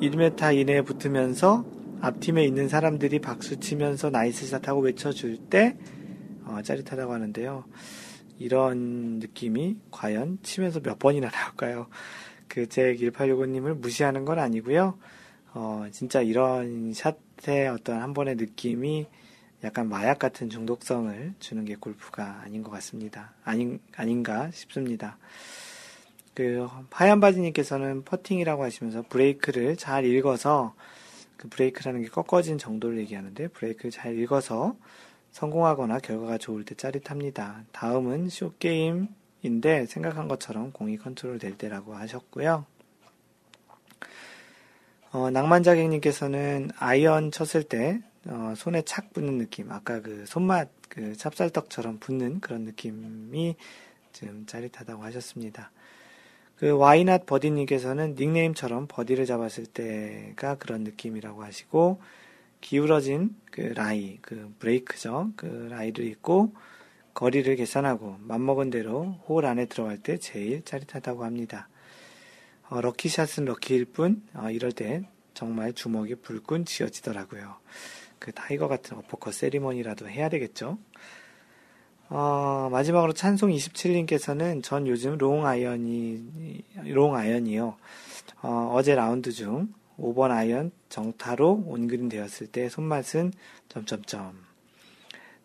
1m 0.00 0.56
이내에 0.56 0.82
붙으면서 0.82 1.64
앞팀에 2.00 2.44
있는 2.44 2.68
사람들이 2.68 3.18
박수 3.18 3.58
치면서 3.58 4.10
nice 4.10 4.39
shot 4.39 4.68
하고 4.68 4.80
외쳐줄 4.80 5.38
때 5.50 5.76
어, 6.44 6.62
짜릿하다고 6.62 7.12
하는데요. 7.12 7.64
이런 8.38 9.18
느낌이 9.18 9.76
과연 9.90 10.38
치면서 10.42 10.80
몇 10.80 10.98
번이나 10.98 11.28
나올까요? 11.28 11.88
그제 12.46 12.94
1865님을 12.94 13.74
무시하는 13.78 14.24
건 14.24 14.38
아니고요. 14.38 14.96
어, 15.54 15.86
진짜 15.90 16.22
이런 16.22 16.92
샷의 16.92 17.68
어떤 17.68 18.00
한 18.00 18.14
번의 18.14 18.36
느낌이 18.36 19.06
약간 19.64 19.88
마약 19.88 20.18
같은 20.20 20.50
중독성을 20.50 21.34
주는 21.40 21.64
게 21.64 21.74
골프가 21.74 22.40
아닌 22.42 22.62
것 22.62 22.70
같습니다. 22.70 23.32
아닌, 23.44 23.80
아닌가 23.96 24.50
싶습니다. 24.52 25.18
그, 26.34 26.68
하얀 26.90 27.18
바지님께서는 27.18 28.04
퍼팅이라고 28.04 28.62
하시면서 28.62 29.02
브레이크를 29.08 29.76
잘 29.76 30.04
읽어서, 30.04 30.74
그 31.36 31.48
브레이크라는 31.48 32.02
게 32.02 32.08
꺾어진 32.08 32.58
정도를 32.58 32.98
얘기하는데, 32.98 33.48
브레이크를 33.48 33.90
잘 33.90 34.16
읽어서 34.16 34.76
성공하거나 35.32 35.98
결과가 35.98 36.38
좋을 36.38 36.64
때 36.64 36.76
짜릿합니다. 36.76 37.64
다음은 37.72 38.28
short 38.28 38.84
game인데, 38.84 39.86
생각한 39.86 40.28
것처럼 40.28 40.70
공이 40.70 40.98
컨트롤 40.98 41.40
될 41.40 41.58
때라고 41.58 41.96
하셨고요. 41.96 42.64
어, 45.10 45.30
낭만자객님께서는 45.30 46.70
아이언 46.78 47.32
쳤을 47.32 47.62
때 47.64 48.00
어, 48.26 48.54
손에 48.56 48.82
착 48.82 49.12
붙는 49.12 49.38
느낌, 49.38 49.70
아까 49.70 50.00
그 50.00 50.24
손맛, 50.26 50.68
그 50.88 51.16
찹쌀떡처럼 51.16 51.98
붙는 51.98 52.40
그런 52.40 52.62
느낌이 52.62 53.56
좀 54.12 54.46
짜릿하다고 54.46 55.02
하셨습니다. 55.04 55.70
그 56.56 56.70
와이낫 56.70 57.24
버디님께서는 57.26 58.16
닉네임처럼 58.18 58.88
버디를 58.88 59.26
잡았을 59.26 59.66
때가 59.66 60.56
그런 60.56 60.82
느낌이라고 60.82 61.44
하시고 61.44 62.00
기울어진 62.60 63.36
그 63.52 63.60
라이, 63.60 64.18
그 64.20 64.52
브레이크죠. 64.58 65.30
그 65.36 65.68
라이를 65.70 66.04
읽고 66.06 66.52
거리를 67.14 67.54
계산하고 67.54 68.16
맘먹은 68.20 68.70
대로 68.70 69.20
홀 69.28 69.46
안에 69.46 69.66
들어갈 69.66 69.98
때 69.98 70.18
제일 70.18 70.64
짜릿하다고 70.64 71.24
합니다. 71.24 71.68
어, 72.68 72.80
lucky 72.80 73.07
shot은 73.07 73.44
lucky일 73.44 73.86
뿐, 73.86 74.22
어, 74.34 74.50
이럴 74.50 74.72
때 74.72 75.08
정말 75.34 75.72
주먹이 75.72 76.16
불끈 76.16 76.64
쥐어지더라고요. 76.64 77.56
그 78.18 78.32
타이거 78.32 78.68
같은 78.68 78.96
어퍼컷 78.98 79.34
세리머니라도 79.34 80.08
해야 80.08 80.28
되겠죠. 80.28 80.78
어, 82.10 82.68
마지막으로 82.72 83.12
찬송 83.12 83.50
27님께서는 83.50 84.62
전 84.62 84.86
요즘 84.86 85.18
롱 85.18 85.46
아이언이, 85.46 86.62
롱 86.84 87.14
아이언이요. 87.14 87.76
어, 88.42 88.70
어제 88.74 88.94
라운드 88.94 89.30
중 89.32 89.72
5번 89.98 90.30
아이언 90.30 90.70
정타로 90.88 91.64
온그린 91.66 92.08
되었을 92.08 92.46
때 92.46 92.68
손맛은 92.68 93.32
점점점. 93.68 94.48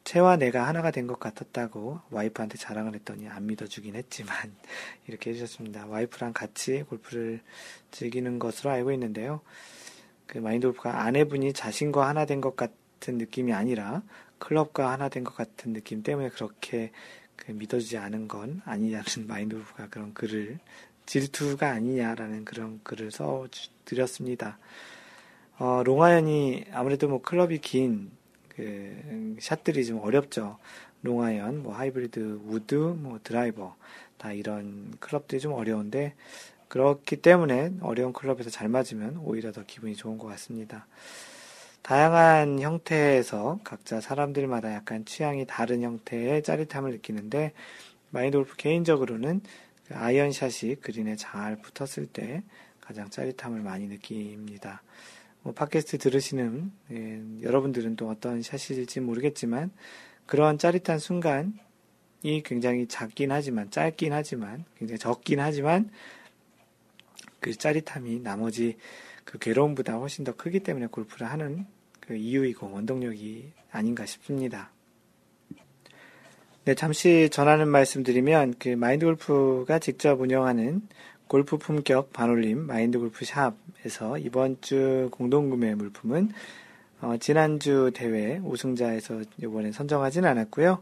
채와 0.03 0.35
내가 0.35 0.67
하나가 0.67 0.91
된 0.91 1.07
것 1.07 1.19
같았다고 1.19 2.01
와이프한테 2.11 2.57
자랑을 2.57 2.93
했더니 2.95 3.27
안 3.29 3.45
믿어주긴 3.45 3.95
했지만 3.95 4.35
이렇게 5.07 5.29
해주셨습니다. 5.31 5.87
와이프랑 5.87 6.33
같이 6.33 6.83
골프를 6.83 7.41
즐기는 7.91 8.37
것으로 8.39 8.69
알고 8.71 8.91
있는데요. 8.93 9.41
그 10.33 10.39
마인드 10.39 10.67
골프가 10.67 11.03
아내분이 11.03 11.53
자신과 11.53 12.07
하나 12.07 12.25
된 12.25 12.41
것 12.41 12.55
같은 12.55 13.17
느낌이 13.17 13.53
아니라 13.53 14.03
클럽과 14.39 14.91
하나 14.91 15.07
된 15.09 15.23
것 15.23 15.35
같은 15.35 15.73
느낌 15.73 16.03
때문에 16.03 16.29
그렇게 16.29 16.91
그 17.35 17.51
믿어주지 17.51 17.97
않은 17.97 18.27
건 18.27 18.61
아니냐는 18.65 19.05
마인드 19.27 19.55
골프가 19.55 19.87
그런 19.89 20.13
글을 20.13 20.59
질투가 21.05 21.69
아니냐라는 21.71 22.45
그런 22.45 22.79
글을 22.83 23.11
써 23.11 23.47
드렸습니다. 23.85 24.57
어, 25.59 25.83
롱아이언이 25.85 26.65
아무래도 26.73 27.07
뭐 27.07 27.21
클럽이 27.21 27.59
긴 27.59 28.11
그 28.55 29.35
샷들이 29.39 29.85
좀 29.85 29.99
어렵죠. 29.99 30.57
롱아이언, 31.01 31.63
뭐 31.63 31.73
하이브리드 31.73 32.41
우드, 32.45 32.75
뭐 32.75 33.19
드라이버 33.23 33.75
다 34.17 34.31
이런 34.31 34.93
클럽들이 34.99 35.41
좀 35.41 35.53
어려운데 35.53 36.13
그렇기 36.73 37.17
때문에 37.17 37.73
어려운 37.81 38.13
클럽에서 38.13 38.49
잘 38.49 38.67
맞으면 38.67 39.17
오히려 39.17 39.51
더 39.51 39.63
기분이 39.63 39.95
좋은 39.95 40.17
것 40.17 40.25
같습니다. 40.29 40.87
다양한 41.83 42.61
형태에서 42.61 43.59
각자 43.63 44.01
사람들마다 44.01 44.73
약간 44.73 45.05
취향이 45.05 45.45
다른 45.45 45.83
형태의 45.83 46.41
짜릿함을 46.41 46.89
느끼는데 46.93 47.51
마인드 48.09 48.37
골프 48.37 48.55
개인적으로는 48.55 49.41
그 49.87 49.93
아이언샷이 49.93 50.77
그린에 50.77 51.15
잘 51.15 51.57
붙었을 51.57 52.07
때 52.07 52.41
가장 52.81 53.07
짜릿함을 53.11 53.59
많이 53.61 53.85
느낍니다. 53.85 54.81
뭐 55.43 55.53
팟캐스트 55.53 55.99
들으시는 55.99 56.71
예, 56.89 57.21
여러분들은 57.43 57.97
또 57.97 58.09
어떤 58.09 58.41
샷일지 58.41 58.99
모르겠지만 58.99 59.69
그런 60.25 60.57
짜릿한 60.57 60.97
순간이 60.97 61.53
굉장히 62.43 62.87
작긴 62.87 63.31
하지만 63.31 63.69
짧긴 63.69 64.11
하지만 64.11 64.65
굉장히 64.79 64.97
적긴 64.97 65.39
하지만 65.39 65.91
그 67.43 67.55
짜릿함이 67.55 68.21
나머지 68.21 68.77
그 69.25 69.37
괴로움보다 69.37 69.93
훨씬 69.97 70.23
더 70.23 70.35
크기 70.35 70.61
때문에 70.61 70.87
골프를 70.87 71.29
하는 71.29 71.65
그 71.99 72.15
이유이고 72.15 72.71
원동력이 72.71 73.51
아닌가 73.71 74.05
싶습니다. 74.05 74.71
네, 76.65 76.73
잠시 76.73 77.29
전하는 77.29 77.67
말씀 77.67 78.03
드리면 78.03 78.55
그 78.57 78.69
마인드 78.69 79.05
골프가 79.05 79.77
직접 79.79 80.21
운영하는 80.21 80.81
골프 81.27 81.57
품격 81.57 82.13
반올림 82.13 82.65
마인드 82.65 82.97
골프 82.97 83.25
샵에서 83.25 84.17
이번 84.17 84.61
주 84.61 85.09
공동 85.11 85.49
구매 85.49 85.75
물품은 85.75 86.31
어, 87.01 87.17
지난주 87.19 87.91
대회 87.93 88.37
우승자에서 88.37 89.23
이번에 89.41 89.73
선정하진 89.73 90.23
않았고요. 90.23 90.81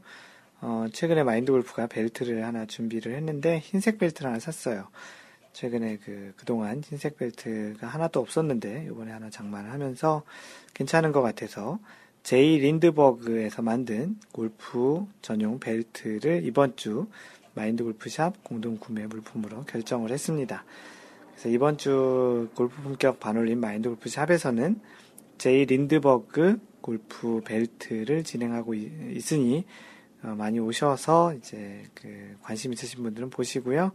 어, 0.62 0.86
최근에 0.94 1.24
마인드 1.24 1.52
골프가 1.52 1.88
벨트를 1.88 2.46
하나 2.46 2.68
준비를 2.68 3.16
했는데 3.16 3.58
흰색 3.58 3.98
벨트를 3.98 4.30
하나 4.30 4.40
샀어요. 4.40 4.90
최근에 5.54 5.98
그, 6.04 6.34
그동안 6.38 6.82
흰색 6.84 7.18
벨트가 7.18 7.88
하나도 7.88 8.20
없었는데 8.20 8.88
이번에 8.92 9.12
하나 9.12 9.30
장만을 9.30 9.72
하면서 9.72 10.24
괜찮은 10.74 11.12
것 11.12 11.22
같아서 11.22 11.80
제이 12.24 12.60
린드버그에서 12.60 13.62
만든 13.62 14.18
골프 14.32 15.06
전용 15.22 15.60
벨트를 15.60 16.46
이번 16.46 16.76
주 16.76 17.08
마인드 17.54 17.84
골프샵 17.84 18.44
공동 18.44 18.78
구매 18.78 19.06
물품으로 19.08 19.66
결정을 19.66 20.12
했습니다. 20.12 20.64
그래서 21.32 21.50
이번 21.50 21.78
주 21.78 22.50
골프 22.56 22.82
품격 22.82 23.20
반올림 23.20 23.60
마인드 23.60 23.90
골프샵에서는 23.90 24.80
제이 25.38 25.66
린드버그 25.66 26.60
골프 26.82 27.42
벨트를 27.44 28.24
진행하고 28.24 28.74
있으니 28.76 29.66
어, 30.24 30.36
많이 30.38 30.60
오셔서 30.60 31.34
이제 31.34 31.84
그 31.96 32.36
관심 32.42 32.74
있으신 32.74 33.02
분들은 33.02 33.32
보시고요. 33.32 33.92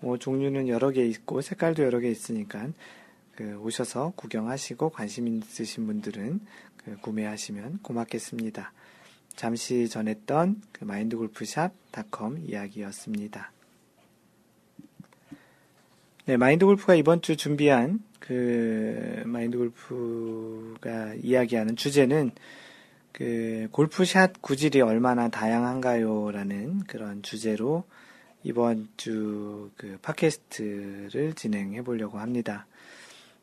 뭐 0.00 0.18
종류는 0.18 0.68
여러 0.68 0.90
개 0.90 1.04
있고 1.06 1.40
색깔도 1.40 1.82
여러 1.82 2.00
개 2.00 2.10
있으니까 2.10 2.68
그 3.34 3.58
오셔서 3.58 4.12
구경하시고 4.16 4.90
관심 4.90 5.28
있으신 5.28 5.86
분들은 5.86 6.40
그 6.76 6.96
구매하시면 6.98 7.80
고맙겠습니다. 7.82 8.72
잠시 9.34 9.88
전했던 9.88 10.62
그 10.72 10.84
마인드골프샵닷컴 10.84 12.38
이야기였습니다. 12.46 13.52
네, 16.24 16.36
마인드골프가 16.36 16.94
이번 16.94 17.22
주 17.22 17.36
준비한 17.36 18.02
그 18.18 19.22
마인드골프가 19.26 21.14
이야기하는 21.22 21.76
주제는 21.76 22.32
그 23.12 23.68
골프샷 23.70 24.42
구질이 24.42 24.80
얼마나 24.80 25.28
다양한가요라는 25.28 26.80
그런 26.80 27.22
주제로 27.22 27.84
이번 28.46 28.88
주 28.96 29.72
그 29.76 29.98
팟캐스트를 30.02 31.34
진행해 31.34 31.82
보려고 31.82 32.18
합니다. 32.18 32.66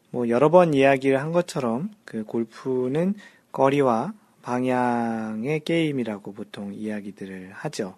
뭐 0.09 0.29
여러 0.29 0.49
번 0.49 0.73
이야기를 0.73 1.19
한 1.19 1.31
것처럼 1.33 1.91
그 2.05 2.23
골프는 2.23 3.15
거리와 3.51 4.13
방향의 4.41 5.61
게임이라고 5.65 6.33
보통 6.33 6.73
이야기들을 6.73 7.51
하죠. 7.53 7.97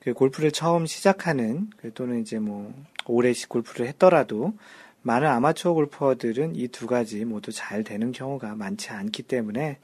그 0.00 0.12
골프를 0.12 0.50
처음 0.50 0.86
시작하는 0.86 1.70
그 1.76 1.92
또는 1.94 2.20
이제 2.20 2.40
뭐 2.40 2.74
오래 3.06 3.32
골프를 3.48 3.86
했더라도 3.86 4.54
많은 5.02 5.28
아마추어 5.28 5.72
골퍼들은 5.74 6.56
이 6.56 6.68
두 6.68 6.88
가지 6.88 7.24
모두 7.24 7.52
잘 7.52 7.84
되는 7.84 8.10
경우가 8.10 8.56
많지 8.56 8.90
않기 8.90 9.22
때문에 9.22 9.78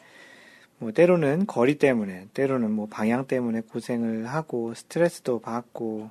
뭐 0.78 0.92
때로는 0.92 1.46
거리 1.46 1.76
때문에 1.76 2.26
때로는 2.34 2.70
뭐 2.70 2.86
방향 2.88 3.26
때문에 3.26 3.62
고생을 3.62 4.26
하고 4.26 4.74
스트레스도 4.74 5.40
받고 5.40 6.10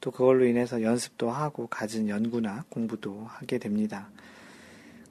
또 0.00 0.10
그걸로 0.10 0.44
인해서 0.44 0.82
연습도 0.82 1.30
하고 1.30 1.66
갖은 1.68 2.08
연구나 2.08 2.64
공부도 2.68 3.26
하게 3.28 3.58
됩니다. 3.58 4.08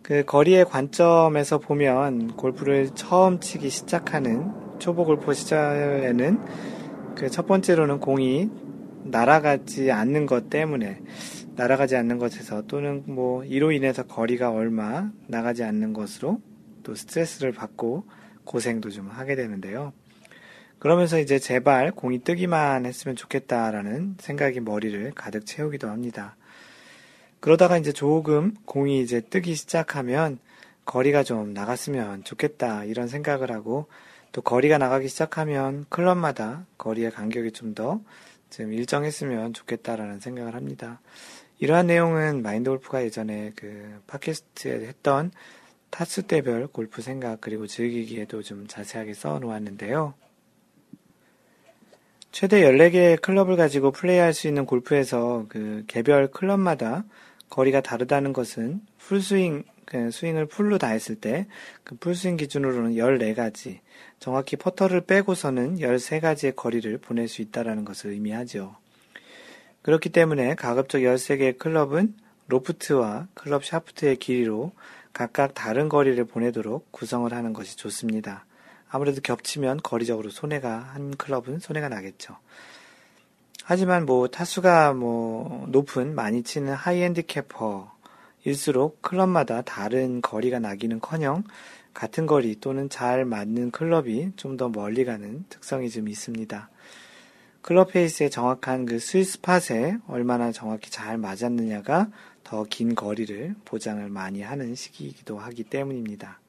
그 0.02 0.24
거리의 0.26 0.66
관점에서 0.66 1.60
보면 1.60 2.36
골프를 2.36 2.90
처음 2.96 3.40
치기 3.40 3.70
시작하는 3.70 4.52
초보 4.80 5.06
골프 5.06 5.34
시절에는 5.34 6.40
그 7.16 7.30
첫 7.30 7.46
번째로는 7.46 8.00
공이 8.00 8.50
날아가지 9.04 9.92
않는 9.92 10.26
것 10.26 10.50
때문에 10.50 11.02
날아가지 11.56 11.96
않는 11.96 12.18
것에서 12.18 12.64
또는 12.64 13.04
뭐 13.06 13.44
이로 13.44 13.72
인해서 13.72 14.04
거리가 14.04 14.52
얼마 14.52 15.12
나가지 15.28 15.64
않는 15.64 15.94
것으로 15.94 16.42
또 16.84 16.96
스트레스를 16.96 17.52
받고 17.52 18.06
고생도 18.52 18.90
좀 18.92 19.10
하게 19.10 19.36
되는데요. 19.36 19.94
그러면서 20.80 21.20
이제 21.20 21.40
제발 21.40 21.92
공이 21.92 22.24
뜨기만 22.24 22.86
했으면 22.86 23.16
좋겠다라는 23.16 24.18
생각이 24.20 24.60
머리를 24.60 25.12
가득 25.16 25.46
채우기도 25.46 25.88
합니다. 25.88 26.36
그러다가 27.40 27.78
이제 27.78 27.92
조금 27.92 28.54
공이 28.66 29.02
이제 29.02 29.22
뜨기 29.22 29.56
시작하면 29.56 30.40
거리가 30.86 31.24
좀 31.24 31.54
나갔으면 31.54 32.24
좋겠다 32.24 32.86
이런 32.86 33.08
생각을 33.08 33.52
하고 33.52 33.88
또 34.32 34.42
거리가 34.42 34.78
나가기 34.78 35.08
시작하면 35.08 35.86
클럽마다 35.90 36.66
거리의 36.78 37.12
간격이 37.12 37.52
좀 37.52 37.74
더 37.74 38.02
좀 38.52 38.74
일정했으면 38.74 39.54
좋겠다라는 39.54 40.20
생각을 40.20 40.56
합니다. 40.56 41.02
이러한 41.60 41.88
내용은 41.88 42.44
마인드 42.44 42.70
골프가 42.70 43.02
예전에 43.04 43.54
그 43.56 44.02
팟캐스트에 44.08 44.88
했던 44.88 45.32
타수 45.92 46.24
대별 46.24 46.68
골프 46.68 47.02
생각 47.02 47.42
그리고 47.42 47.68
즐기기에도 47.68 48.42
좀 48.42 48.66
자세하게 48.68 49.14
써 49.14 49.40
놓았는데요. 49.40 50.16
최대 52.32 52.62
14개의 52.62 53.22
클럽을 53.22 53.58
가지고 53.58 53.92
플레이할 53.92 54.34
수 54.34 54.48
있는 54.48 54.66
골프에서 54.66 55.46
그 55.50 55.84
개별 55.88 56.32
클럽마다 56.32 57.04
거리가 57.50 57.82
다르다는 57.82 58.32
것은 58.34 58.82
풀스윙 58.98 59.64
그 59.86 60.10
스윙을 60.10 60.46
풀로 60.46 60.78
다 60.78 60.88
했을 60.88 61.16
때 61.16 61.48
그 61.84 61.96
풀스윙 61.98 62.38
기준으로는 62.38 62.94
14가지, 62.94 63.80
정확히 64.20 64.56
퍼터를 64.56 65.02
빼고서는 65.02 65.80
13가지의 65.80 66.56
거리를 66.56 66.98
보낼 67.00 67.28
수 67.28 67.42
있다는 67.42 67.84
것을 67.84 68.12
의미하죠. 68.12 68.78
그렇기 69.82 70.10
때문에 70.10 70.56
가급적 70.56 71.00
13개의 71.00 71.58
클럽은 71.58 72.16
로프트와 72.48 73.28
클럽 73.34 73.66
샤프트의 73.66 74.18
길이로 74.18 74.72
각각 75.14 75.54
다른 75.54 75.90
거리를 75.90 76.24
보내도록 76.26 76.92
구성을 76.92 77.32
하는 77.32 77.54
것이 77.54 77.78
좋습니다. 77.78 78.46
아무래도 78.90 79.22
겹치면 79.22 79.82
거리적으로 79.84 80.30
손해가, 80.30 80.80
한 80.80 81.12
클럽은 81.16 81.60
손해가 81.60 81.90
나겠죠. 81.90 82.38
하지만 83.64 84.06
뭐 84.06 84.28
타수가 84.28 84.94
뭐 84.94 85.66
높은 85.70 86.16
많이 86.16 86.44
치는 86.44 86.74
high 86.74 87.26
handicapper일수록 87.26 89.02
클럽마다 89.02 89.62
다른 89.62 90.22
거리가 90.22 90.60
나기는 90.60 91.00
커녕 91.00 91.44
같은 91.94 92.26
거리 92.26 92.60
또는 92.60 92.90
잘 92.90 93.24
맞는 93.26 93.72
클럽이 93.72 94.32
좀 94.36 94.58
더 94.58 94.70
멀리 94.70 95.06
가는 95.06 95.46
특성이 95.50 95.90
좀 95.90 96.08
있습니다. 96.08 96.70
클럽 97.62 97.92
페이스의 97.92 98.32
정확한 98.32 98.86
그 98.86 98.98
스위스 98.98 99.40
팟에 99.42 99.98
얼마나 100.08 100.52
정확히 100.52 100.90
잘 100.90 101.18
맞았느냐가 101.18 102.10
더 102.52 102.66
긴 102.66 102.96
거리를 102.96 103.56
보장을 103.64 104.10
많이 104.10 104.42
하는 104.42 104.76
시기이기도 104.76 105.40
하기 105.40 105.64
때문입니다. 105.64 106.42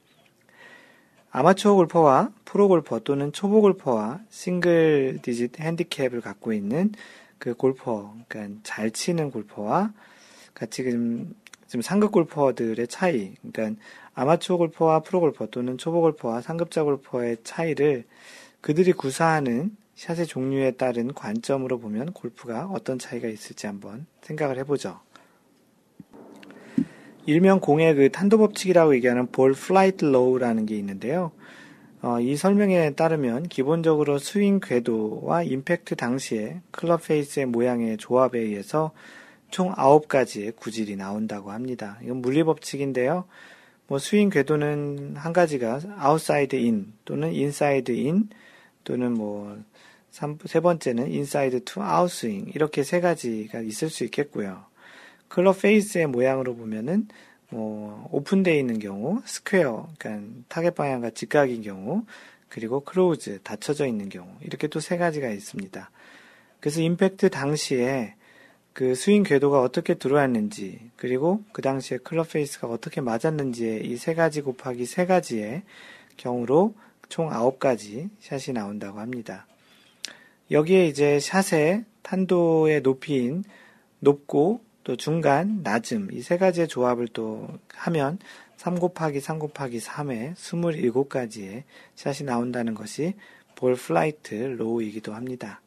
아마추어 1.30 1.74
골퍼와 1.74 2.32
프로 2.44 2.66
골퍼 2.66 2.98
또는 3.05 3.32
초보 3.32 3.61
골퍼와 3.61 4.18
single 4.28 5.20
digit 5.22 5.61
핸디캡을 5.61 6.20
갖고 6.20 6.53
있는 6.53 6.90
그 7.38 7.55
골퍼, 7.55 8.16
그러니까 8.26 8.61
잘 8.64 8.90
치는 8.90 9.30
골퍼와 9.30 9.92
같이 10.55 10.82
좀 10.82 11.36
지금 11.68 11.82
상급 11.82 12.11
골퍼들의 12.11 12.88
차이, 12.88 13.34
그러니까 13.36 13.80
아마추어 14.14 14.57
골퍼와 14.57 15.00
프로 15.00 15.20
골퍼 15.20 15.46
또는 15.46 15.78
초보 15.78 16.00
골퍼와 16.00 16.40
상급자 16.40 16.82
골퍼의 16.82 17.38
차이를 17.44 18.07
그들이 18.61 18.92
구사하는 18.92 19.76
샷의 19.94 20.26
종류에 20.26 20.72
따른 20.72 21.14
관점으로 21.14 21.78
보면 21.78 22.12
골프가 22.12 22.66
어떤 22.66 22.98
차이가 22.98 23.28
있을지 23.28 23.68
한번 23.68 24.07
생각을 24.22 24.59
해보죠. 24.59 24.98
일명 27.26 27.60
공의 27.60 27.94
그 27.94 28.10
탄도 28.10 28.38
법칙이라고 28.38 28.94
얘기하는 28.96 29.28
ball 29.28 29.53
flight 29.53 30.05
law라는 30.05 30.66
게 30.66 30.76
있는데요. 30.76 31.32
어, 32.02 32.20
이 32.20 32.36
설명에 32.36 32.94
따르면 32.94 33.44
기본적으로 33.48 34.18
스윙 34.18 34.60
궤도와 34.60 35.44
임팩트 35.44 35.96
당시에 35.96 36.60
클럽 36.72 37.06
페이스의 37.06 37.46
모양의 37.46 37.98
조합에 37.98 38.38
의해서 38.40 38.90
총 39.50 39.72
9가지의 39.72 40.56
구질이 40.56 40.96
나온다고 40.96 41.52
합니다. 41.52 41.98
이건 42.02 42.22
물리 42.22 42.42
법칙인데요. 42.42 43.24
뭐 43.86 43.98
스윙 43.98 44.30
궤도는 44.30 45.14
한 45.16 45.32
가지가 45.32 45.80
outside 45.98 46.57
in 46.57 46.92
또는 47.04 47.32
inside 47.32 47.92
in 47.92 48.28
또는 48.84 49.14
뭐 49.14 49.56
세 50.44 50.60
번째는 50.60 51.10
inside 51.11 51.64
to 51.64 51.72
out 51.72 51.82
swing 51.82 52.53
이렇게 52.54 52.82
세 52.82 53.00
가지가 53.00 53.60
있을 53.60 53.88
수 53.88 54.04
있겠고요. 54.04 54.64
클럽 55.33 55.62
페이스의 55.62 56.09
모양으로 56.09 56.55
보면은 56.57 57.09
뭐 57.49 58.07
오픈되어 58.12 58.55
있는 58.55 58.78
경우, 58.78 59.22
square, 59.24 59.88
그러니까 59.99 60.30
타겟 60.49 60.72
방향과 60.72 61.11
직각인 61.11 61.62
경우, 61.62 62.05
그리고 62.51 62.80
close 62.80 63.40
닫혀져 63.43 63.87
있는 63.87 64.11
경우 64.11 64.28
이렇게 64.43 64.68
또 64.68 64.78
세 64.78 64.99
가지가 64.99 65.30
있습니다. 65.30 65.91
그래서 66.61 66.83
임팩트 66.83 67.30
당시에 67.30 68.14
그 68.74 68.95
스윙 68.95 69.22
궤도가 69.22 69.62
어떻게 69.62 69.95
들어왔는지, 69.95 70.91
그리고 70.97 71.43
그 71.53 71.62
당시에 71.62 71.97
클럽 71.97 72.30
페이스가 72.30 72.68
어떻게 72.68 73.01
맞았는지의 73.01 73.87
이 73.87 73.97
세 73.97 74.12
가지 74.12 74.43
곱하기 74.43 74.85
세 74.85 75.07
가지의 75.07 75.62
경우로 76.18 76.74
총 77.09 77.33
아홉 77.33 77.59
가지 77.59 78.11
샷이 78.20 78.53
나온다고 78.53 79.01
합니다. 79.01 79.47
여기에 80.51 80.89
이제 80.89 81.18
샷의 81.20 81.87
탄도의 82.03 82.83
높이인 82.83 83.45
높고 84.01 84.61
또 84.85 84.97
중간, 84.97 85.62
낮음 85.62 86.09
이 86.12 86.22
세 86.22 86.37
가지의 86.39 86.68
조합을 86.68 87.09
또 87.09 87.49
하면 87.74 88.18
3 88.57 88.78
곱하기 88.78 89.20
3 89.20 89.39
곱하기 89.39 89.78
3의 89.78 90.35
27가지의 90.35 91.64
샷이 91.95 92.24
나온다는 92.26 92.74
것이 92.74 93.14
ball 93.57 93.74
flight 93.74 94.34
law이기도 94.34 95.14
합니다. 95.14 95.61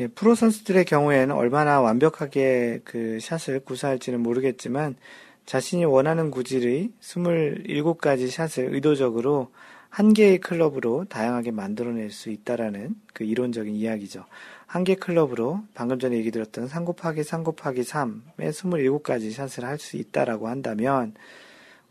예, 0.00 0.06
프로 0.06 0.34
선수들의 0.34 0.84
경우에는 0.84 1.34
얼마나 1.34 1.80
완벽하게 1.80 2.80
그 2.84 3.18
샷을 3.20 3.60
구사할지는 3.60 4.20
모르겠지만 4.20 4.96
자신이 5.44 5.84
원하는 5.86 6.30
구질의 6.30 6.92
27가지 7.00 8.30
샷을 8.30 8.74
의도적으로 8.74 9.50
한 9.88 10.12
개의 10.12 10.38
클럽으로 10.38 11.06
다양하게 11.06 11.50
만들어낼 11.50 12.10
수 12.10 12.30
있다라는 12.30 12.94
그 13.12 13.24
이론적인 13.24 13.74
이야기죠. 13.74 14.24
한 14.68 14.84
개 14.84 14.94
클럽으로 14.94 15.62
방금 15.74 15.98
전에 15.98 16.16
얘기 16.16 16.30
들었던 16.30 16.68
3 16.68 16.84
곱하기 16.84 17.24
3 17.24 17.42
곱하기 17.42 17.80
3의 17.80 18.52
27가지 18.52 19.32
샷을 19.32 19.64
할 19.64 19.78
수 19.78 19.96
있다라고 19.96 20.46
한다면 20.48 21.14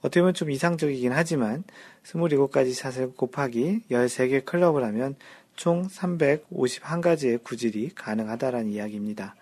어떻게 0.02 0.22
보면 0.22 0.36
좀 0.36 0.52
이상적이긴 0.52 1.12
하지만 1.12 1.64
27가지 2.04 2.74
샷을 2.74 3.14
곱하기 3.16 3.82
13개 3.90 4.46
클럽을 4.46 4.84
하면 4.84 5.16
총 5.56 5.88
351가지의 5.88 7.44
구질이 7.44 7.96
가능하다라는 7.96 8.70
이야기입니다. 8.72 9.36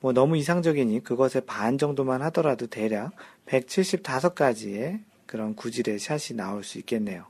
뭐 0.00 0.12
너무 0.12 0.36
이상적이니 0.36 1.04
그것의 1.04 1.46
반 1.46 1.78
정도만 1.78 2.20
하더라도 2.22 2.66
대략 2.66 3.12
175가지의 3.46 5.00
그런 5.24 5.54
구질의 5.56 5.98
샷이 5.98 6.36
나올 6.36 6.64
수 6.64 6.76
있겠네요. 6.78 7.24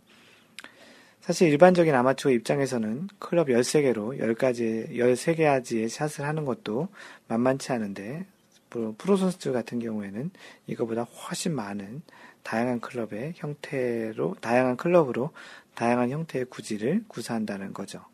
사실 1.23 1.49
일반적인 1.51 1.95
아마추어 1.95 2.33
입장에서는 2.33 3.07
클럽 3.20 3.47
13개로 3.47 4.18
10가지, 4.18 4.91
13개아지의 4.91 5.89
샷을 5.89 6.27
하는 6.27 6.45
것도 6.45 6.89
만만치 7.29 7.70
않은데, 7.70 8.27
프로 8.68 9.16
선수들 9.16 9.53
같은 9.53 9.79
경우에는 9.79 10.33
이거보다 10.66 11.03
훨씬 11.03 11.55
많은 11.55 12.03
다양한 12.43 12.81
클럽의 12.81 13.35
형태로, 13.37 14.35
다양한 14.41 14.77
클럽으로 14.77 15.31
다양한 15.77 16.11
형태의 16.11 16.47
구질을 16.47 17.05
구사한다는 17.07 17.73
거죠. 17.73 18.05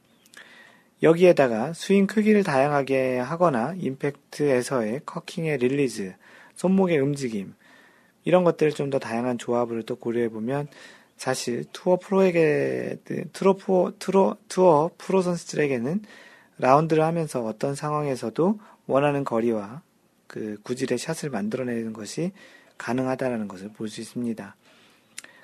여기에다가 1.02 1.72
스윙 1.72 2.06
크기를 2.06 2.42
다양하게 2.42 3.20
하거나 3.20 3.74
임팩트에서의 3.78 5.00
cocking의 5.06 5.56
release, 5.58 6.14
손목의 6.56 6.98
움직임, 6.98 7.54
이런 8.24 8.44
것들을 8.44 8.72
좀 8.72 8.90
더 8.90 8.98
다양한 8.98 9.38
조합을 9.38 9.84
또 9.84 9.96
고려해 9.96 10.28
보면 10.28 10.68
사실 11.18 11.64
투어 11.72 11.98
프로에게 11.98 12.98
투어 13.32 13.54
프로 13.54 13.92
투어, 13.98 14.36
투어 14.48 14.90
프로 14.96 15.20
선수들에게는 15.20 16.02
라운드를 16.58 17.04
하면서 17.04 17.44
어떤 17.44 17.74
상황에서도 17.74 18.58
원하는 18.86 19.24
거리와 19.24 19.82
그 20.26 20.58
구질의 20.62 20.98
샷을 20.98 21.30
만들어내는 21.30 21.92
것이 21.92 22.32
가능하다는 22.78 23.48
것을 23.48 23.70
볼 23.72 23.88
수 23.88 24.00
있습니다. 24.00 24.56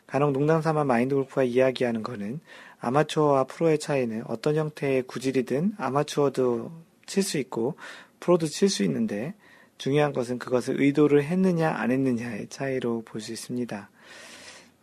간혹 0.07 0.33
농담 0.33 0.63
삼아 0.63 0.85
마인드 0.85 1.15
골프가 1.15 1.43
이야기하는 1.43 2.03
것은 2.03 2.41
아마추어와 2.79 3.45
프로의 3.45 3.79
차이는 3.79 4.25
어떤 4.27 4.55
형태의 4.55 5.03
구질이든 5.03 5.75
아마추어도 5.79 6.71
칠 7.07 7.23
수 7.23 7.39
있고 7.39 7.75
프로도 8.21 8.47
칠 8.47 8.69
수 8.69 8.85
있는데 8.85 9.35
중요한 9.77 10.13
것은 10.13 10.39
그것을 10.39 10.81
의도를 10.81 11.25
했느냐 11.25 11.69
안 11.71 11.91
했느냐의 11.91 12.49
차이로 12.49 13.03
볼 13.05 13.21
수 13.21 13.33
있습니다. 13.33 13.91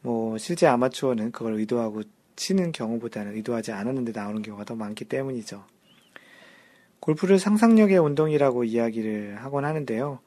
뭐 0.02 0.38
실제 0.38 0.68
아마추어는 0.68 1.32
그걸 1.32 1.56
의도하고 1.56 2.04
치는 2.36 2.72
경우보다는 2.72 3.36
의도하지 3.36 3.72
않았는데 3.72 4.14
나오는 4.14 4.42
경우가 4.42 4.66
더 4.66 4.76
많기 4.76 5.06
때문이죠. 5.06 5.64
골프를 7.00 7.40
상상력의 7.40 7.98
운동이라고 7.98 8.64
이야기를 8.64 9.38
하곤 9.38 9.66
하는데요. 9.66 10.20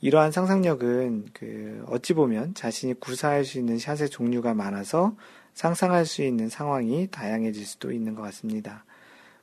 이러한 0.00 0.30
상상력은 0.30 1.26
그 1.32 1.84
어찌 1.88 2.14
보면 2.14 2.54
자신이 2.54 2.94
구사할 2.94 3.44
수 3.44 3.58
있는 3.58 3.78
샷의 3.78 4.10
종류가 4.10 4.54
많아서 4.54 5.16
상상할 5.54 6.06
수 6.06 6.22
있는 6.22 6.48
상황이 6.48 7.08
다양해질 7.10 7.66
수도 7.66 7.90
있는 7.90 8.14
것 8.14 8.22
같습니다. 8.22 8.84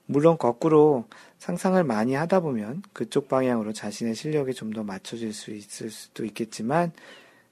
물론 0.06 0.38
거꾸로 0.38 1.06
상상을 1.40 1.84
많이 1.84 2.14
하다 2.14 2.40
보면 2.40 2.84
그쪽 2.94 3.28
방향으로 3.28 3.74
자신의 3.74 4.16
실력이 4.16 4.54
좀 4.54 4.72
더 4.72 4.84
맞춰질 4.84 5.34
수 5.34 5.52
있을 5.52 5.90
수도 5.90 6.24
있겠지만 6.26 6.92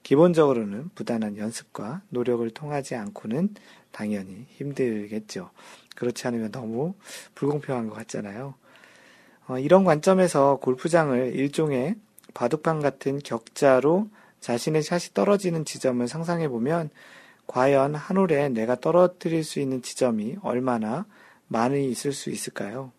기본적으로는 0.04 0.90
부단한 0.94 1.38
연습과 1.38 2.02
노력을 2.10 2.48
통하지 2.50 2.94
않고는 2.94 3.54
당연히 3.90 4.46
힘들겠죠. 4.50 5.50
그렇지 5.96 6.28
않으면 6.28 6.52
너무 6.52 6.94
불공평한 7.34 7.88
것 7.88 7.94
같잖아요. 7.94 8.54
어, 9.48 9.58
이런 9.58 9.84
관점에서 9.84 10.56
골프장을 10.56 11.34
일종의 11.34 11.96
바둑판 12.34 12.80
같은 12.80 13.18
격자로 13.18 14.08
자신의 14.40 14.82
샷이 14.82 15.14
떨어지는 15.14 15.64
지점을 15.64 16.06
상상해 16.06 16.48
보면 16.48 16.90
과연 17.46 17.94
한 17.94 18.16
홀에 18.16 18.50
내가 18.50 18.74
떨어뜨릴 18.76 19.42
수 19.42 19.58
있는 19.58 19.80
지점이 19.80 20.36
얼마나 20.42 21.06
많이 21.48 21.88
있을 21.88 22.12
수 22.12 22.30
있을까요? 22.30 22.92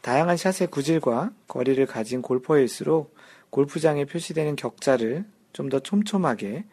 다양한 0.00 0.36
샷의 0.36 0.68
구질과 0.68 1.32
거리를 1.48 1.84
가진 1.86 2.22
골퍼일수록 2.22 3.14
골프장에 3.50 4.04
표시되는 4.04 4.54
격자를 4.56 5.24
좀 5.54 5.70
더 5.70 5.78
촘촘하게 5.78 6.64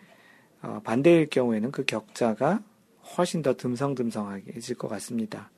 어, 0.61 0.81
반대일 0.83 1.29
경우에는 1.29 1.71
그 1.71 1.85
격자가 1.85 2.61
훨씬 3.17 3.41
더 3.41 3.55
듬성듬성하게질 3.55 4.75
것 4.75 4.89
같습니다. 4.89 5.49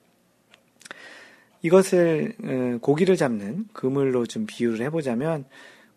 이것을 1.62 2.36
어, 2.44 2.78
고기를 2.80 3.16
잡는 3.16 3.68
그물로 3.74 4.28
좀 4.28 4.46
비유를 4.46 4.86
해보자면 4.86 5.46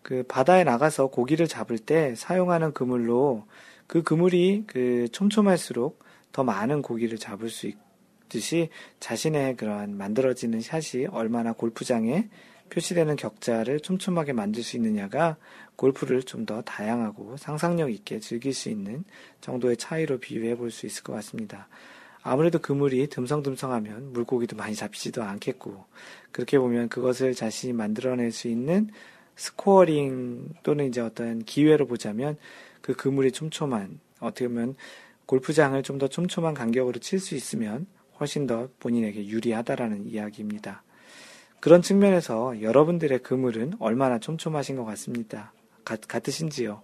그 0.01 0.23
바다에 0.23 0.63
나가서 0.63 1.07
고기를 1.07 1.47
잡을 1.47 1.77
때 1.77 2.15
사용하는 2.15 2.73
그물로 2.73 3.45
그 3.85 4.03
그물이 4.03 4.63
그 4.65 5.07
촘촘할수록 5.11 5.99
더 6.31 6.43
많은 6.43 6.81
고기를 6.81 7.17
잡을 7.17 7.49
수 7.49 7.67
있듯이 7.67 8.69
자신의 8.99 9.57
그러한 9.57 9.97
만들어지는 9.97 10.61
샷이 10.61 11.07
얼마나 11.07 11.51
골프장에 11.53 12.29
표시되는 12.69 13.15
격자를 13.15 13.79
촘촘하게 13.79 14.33
만들 14.33 14.63
수 14.63 14.75
있느냐가 14.77 15.37
골프를 15.77 16.23
좀 16.23 16.45
더 16.45 16.61
다양하고 16.61 17.37
상상력 17.37 17.91
있게 17.91 18.19
즐길 18.19 18.53
수 18.53 18.69
있는 18.69 19.03
정도의 19.41 19.77
차이로 19.77 20.19
비유해 20.19 20.55
볼 20.55 20.71
수 20.71 20.85
있을 20.85 21.03
것 21.03 21.13
같습니다. 21.13 21.67
아무래도 22.23 22.59
그물이 22.59 23.07
듬성듬성하면 23.07 24.11
물고기도 24.11 24.57
많이 24.57 24.75
잡히지도 24.75 25.23
않겠고, 25.23 25.85
그렇게 26.31 26.59
보면 26.59 26.89
그것을 26.89 27.33
자신이 27.33 27.71
만들어낼 27.73 28.31
수 28.33 28.49
있는 28.49 28.89
scoring 29.35 30.55
또는 30.63 30.87
이제 30.87 30.99
어떤 30.99 31.39
기회로 31.43 31.87
보자면 31.87 32.37
그 32.81 32.93
그물이 32.95 33.31
촘촘한, 33.31 33.99
어떻게 34.19 34.47
보면 34.47 34.75
골프장을 35.25 35.81
좀 35.83 35.97
더 35.99 36.07
촘촘한 36.07 36.53
간격으로 36.53 36.99
칠 36.99 37.19
수 37.19 37.35
있으면 37.35 37.85
훨씬 38.19 38.47
더 38.47 38.69
본인에게 38.79 39.27
유리하다라는 39.27 40.07
이야기입니다. 40.07 40.83
그런 41.59 41.81
측면에서 41.81 42.61
여러분들의 42.61 43.19
그물은 43.19 43.73
얼마나 43.79 44.19
촘촘하신 44.19 44.75
것 44.75 44.85
같습니다. 44.85 45.53
같, 45.87 46.01
같으신지요? 46.07 46.81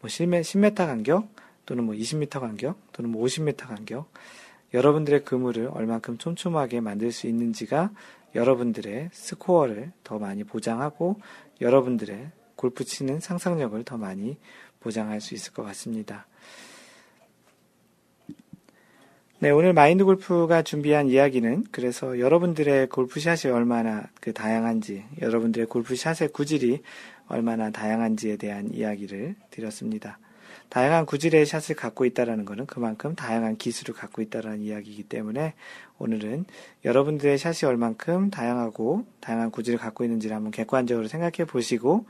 뭐 0.00 0.08
10m 0.08 0.74
간격 0.74 1.28
또는 1.64 1.84
뭐 1.84 1.94
20m 1.94 2.40
간격 2.40 2.76
또는 2.92 3.10
뭐 3.10 3.24
50m 3.24 3.56
간격 3.56 4.12
여러분들의 4.74 5.24
그물을 5.24 5.68
얼만큼 5.72 6.18
촘촘하게 6.18 6.80
만들 6.80 7.12
수 7.12 7.26
있는지가 7.26 7.90
여러분들의 8.34 9.10
스코어를 9.12 9.92
더 10.04 10.18
많이 10.18 10.44
보장하고 10.44 11.16
여러분들의 11.60 12.30
골프 12.56 12.84
치는 12.84 13.20
상상력을 13.20 13.82
더 13.84 13.96
많이 13.96 14.36
보장할 14.80 15.20
수 15.20 15.34
있을 15.34 15.52
것 15.52 15.62
같습니다. 15.64 16.26
네, 19.42 19.50
오늘 19.50 19.72
마인드 19.72 20.04
골프가 20.04 20.62
준비한 20.62 21.08
이야기는 21.08 21.64
그래서 21.72 22.20
여러분들의 22.20 22.88
골프샷이 22.88 23.52
얼마나 23.52 24.04
그 24.20 24.32
다양한지, 24.32 25.04
여러분들의 25.20 25.66
골프샷의 25.66 26.28
구질이 26.28 26.80
얼마나 27.28 27.70
다양한지에 27.70 28.36
대한 28.36 28.72
이야기를 28.72 29.36
드렸습니다. 29.50 30.18
다양한 30.68 31.04
구질의 31.04 31.44
샷을 31.44 31.76
갖고 31.76 32.04
있다라는 32.06 32.44
것은 32.44 32.66
그만큼 32.66 33.14
다양한 33.14 33.56
기술을 33.56 33.94
갖고 33.94 34.22
있다라는 34.22 34.60
이야기이기 34.60 35.02
때문에 35.04 35.54
오늘은 35.98 36.46
여러분들의 36.84 37.36
샷이 37.36 37.68
얼만큼 37.68 38.30
다양하고 38.30 39.06
다양한 39.20 39.50
구질을 39.50 39.78
갖고 39.78 40.04
있는지를 40.04 40.34
한번 40.34 40.50
객관적으로 40.50 41.08
생각해 41.08 41.46
보시고 41.46 42.06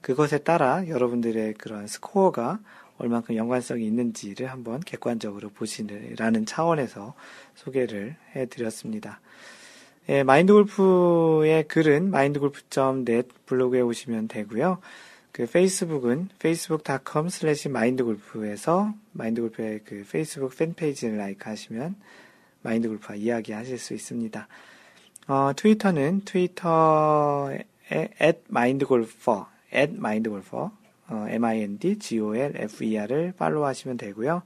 그것에 0.00 0.38
따라 0.38 0.88
여러분들의 0.88 1.54
그런 1.54 1.86
스코어가 1.86 2.60
얼만큼 2.98 3.36
연관성이 3.36 3.86
있는지를 3.86 4.46
한번 4.46 4.80
객관적으로 4.80 5.50
보시라는 5.50 6.46
차원에서 6.46 7.14
소개를 7.54 8.16
해 8.34 8.46
드렸습니다. 8.46 9.20
예, 10.08 10.22
마인드 10.22 10.52
골프의 10.52 11.66
글은 11.66 12.10
마인드골프.net 12.10 13.28
블로그에 13.44 13.80
오시면 13.80 14.28
되고요. 14.28 14.78
그 15.32 15.46
페이스북은 15.46 16.28
facebook.com 16.36 17.26
slash 17.26 17.68
mindgolf에서 17.68 18.94
마인드골프의 19.10 19.80
그 19.84 20.06
페이스북 20.08 20.56
fan 20.56 20.72
page를 20.72 21.16
like 21.16 21.50
하시면 21.50 21.96
마인드골프와 22.62 23.16
이야기 23.16 23.50
하실 23.50 23.78
수 23.78 23.94
있습니다. 23.94 24.46
어, 25.26 25.50
트위터는 25.56 26.20
트위터에 26.24 27.64
at 27.92 28.42
mindgolfer, 28.48 29.46
mindgolfer, 29.72 30.70
어, 31.08 31.26
m-i-n-d-g-o-l-f-e-r을 31.28 33.32
팔로우 33.36 33.64
하시면 33.64 33.96
되고요. 33.96 34.42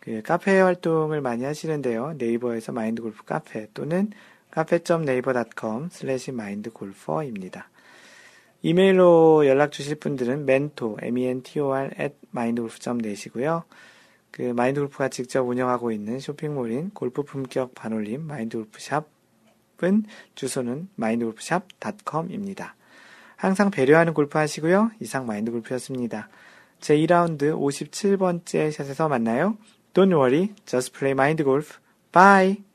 그 0.00 0.20
카페 0.20 0.60
활동을 0.60 1.22
많이 1.22 1.44
하시는데요. 1.44 2.16
네이버에서 2.18 2.72
마인드골프 2.72 3.24
카페 3.24 3.66
또는 3.72 4.10
cafe.naver.com 4.50 5.88
slash 5.90 6.32
mindgolfer입니다. 6.32 7.68
이메일로 8.62 9.46
연락 9.46 9.70
주실 9.72 9.96
분들은 9.96 10.42
mentor, 10.42 10.96
m-e-n-t-o-r 11.02 11.90
at 11.98 12.14
mindgolf.net이고요. 12.34 13.64
그 14.30 14.42
마인드골프가 14.42 15.08
직접 15.08 15.42
운영하고 15.42 15.92
있는 15.92 16.18
쇼핑몰인 16.20 16.90
골프 16.90 17.22
품격 17.22 17.74
반올림 17.74 18.26
마인드골프샵은 18.26 20.04
주소는 20.34 20.88
마인드골프샵.com입니다. 20.96 22.74
항상 23.36 23.70
배려하는 23.70 24.14
골프 24.14 24.38
하시고요. 24.38 24.90
이상 25.00 25.26
마인드골프였습니다. 25.26 26.28
제 26.80 26.96
2라운드 26.96 27.56
57번째 27.56 28.72
샷에서 28.72 29.08
만나요. 29.08 29.56
Don't 29.94 30.12
worry, 30.12 30.54
just 30.66 30.92
play 30.92 31.12
mind 31.12 31.42
golf. 31.44 31.78
Bye! 32.12 32.67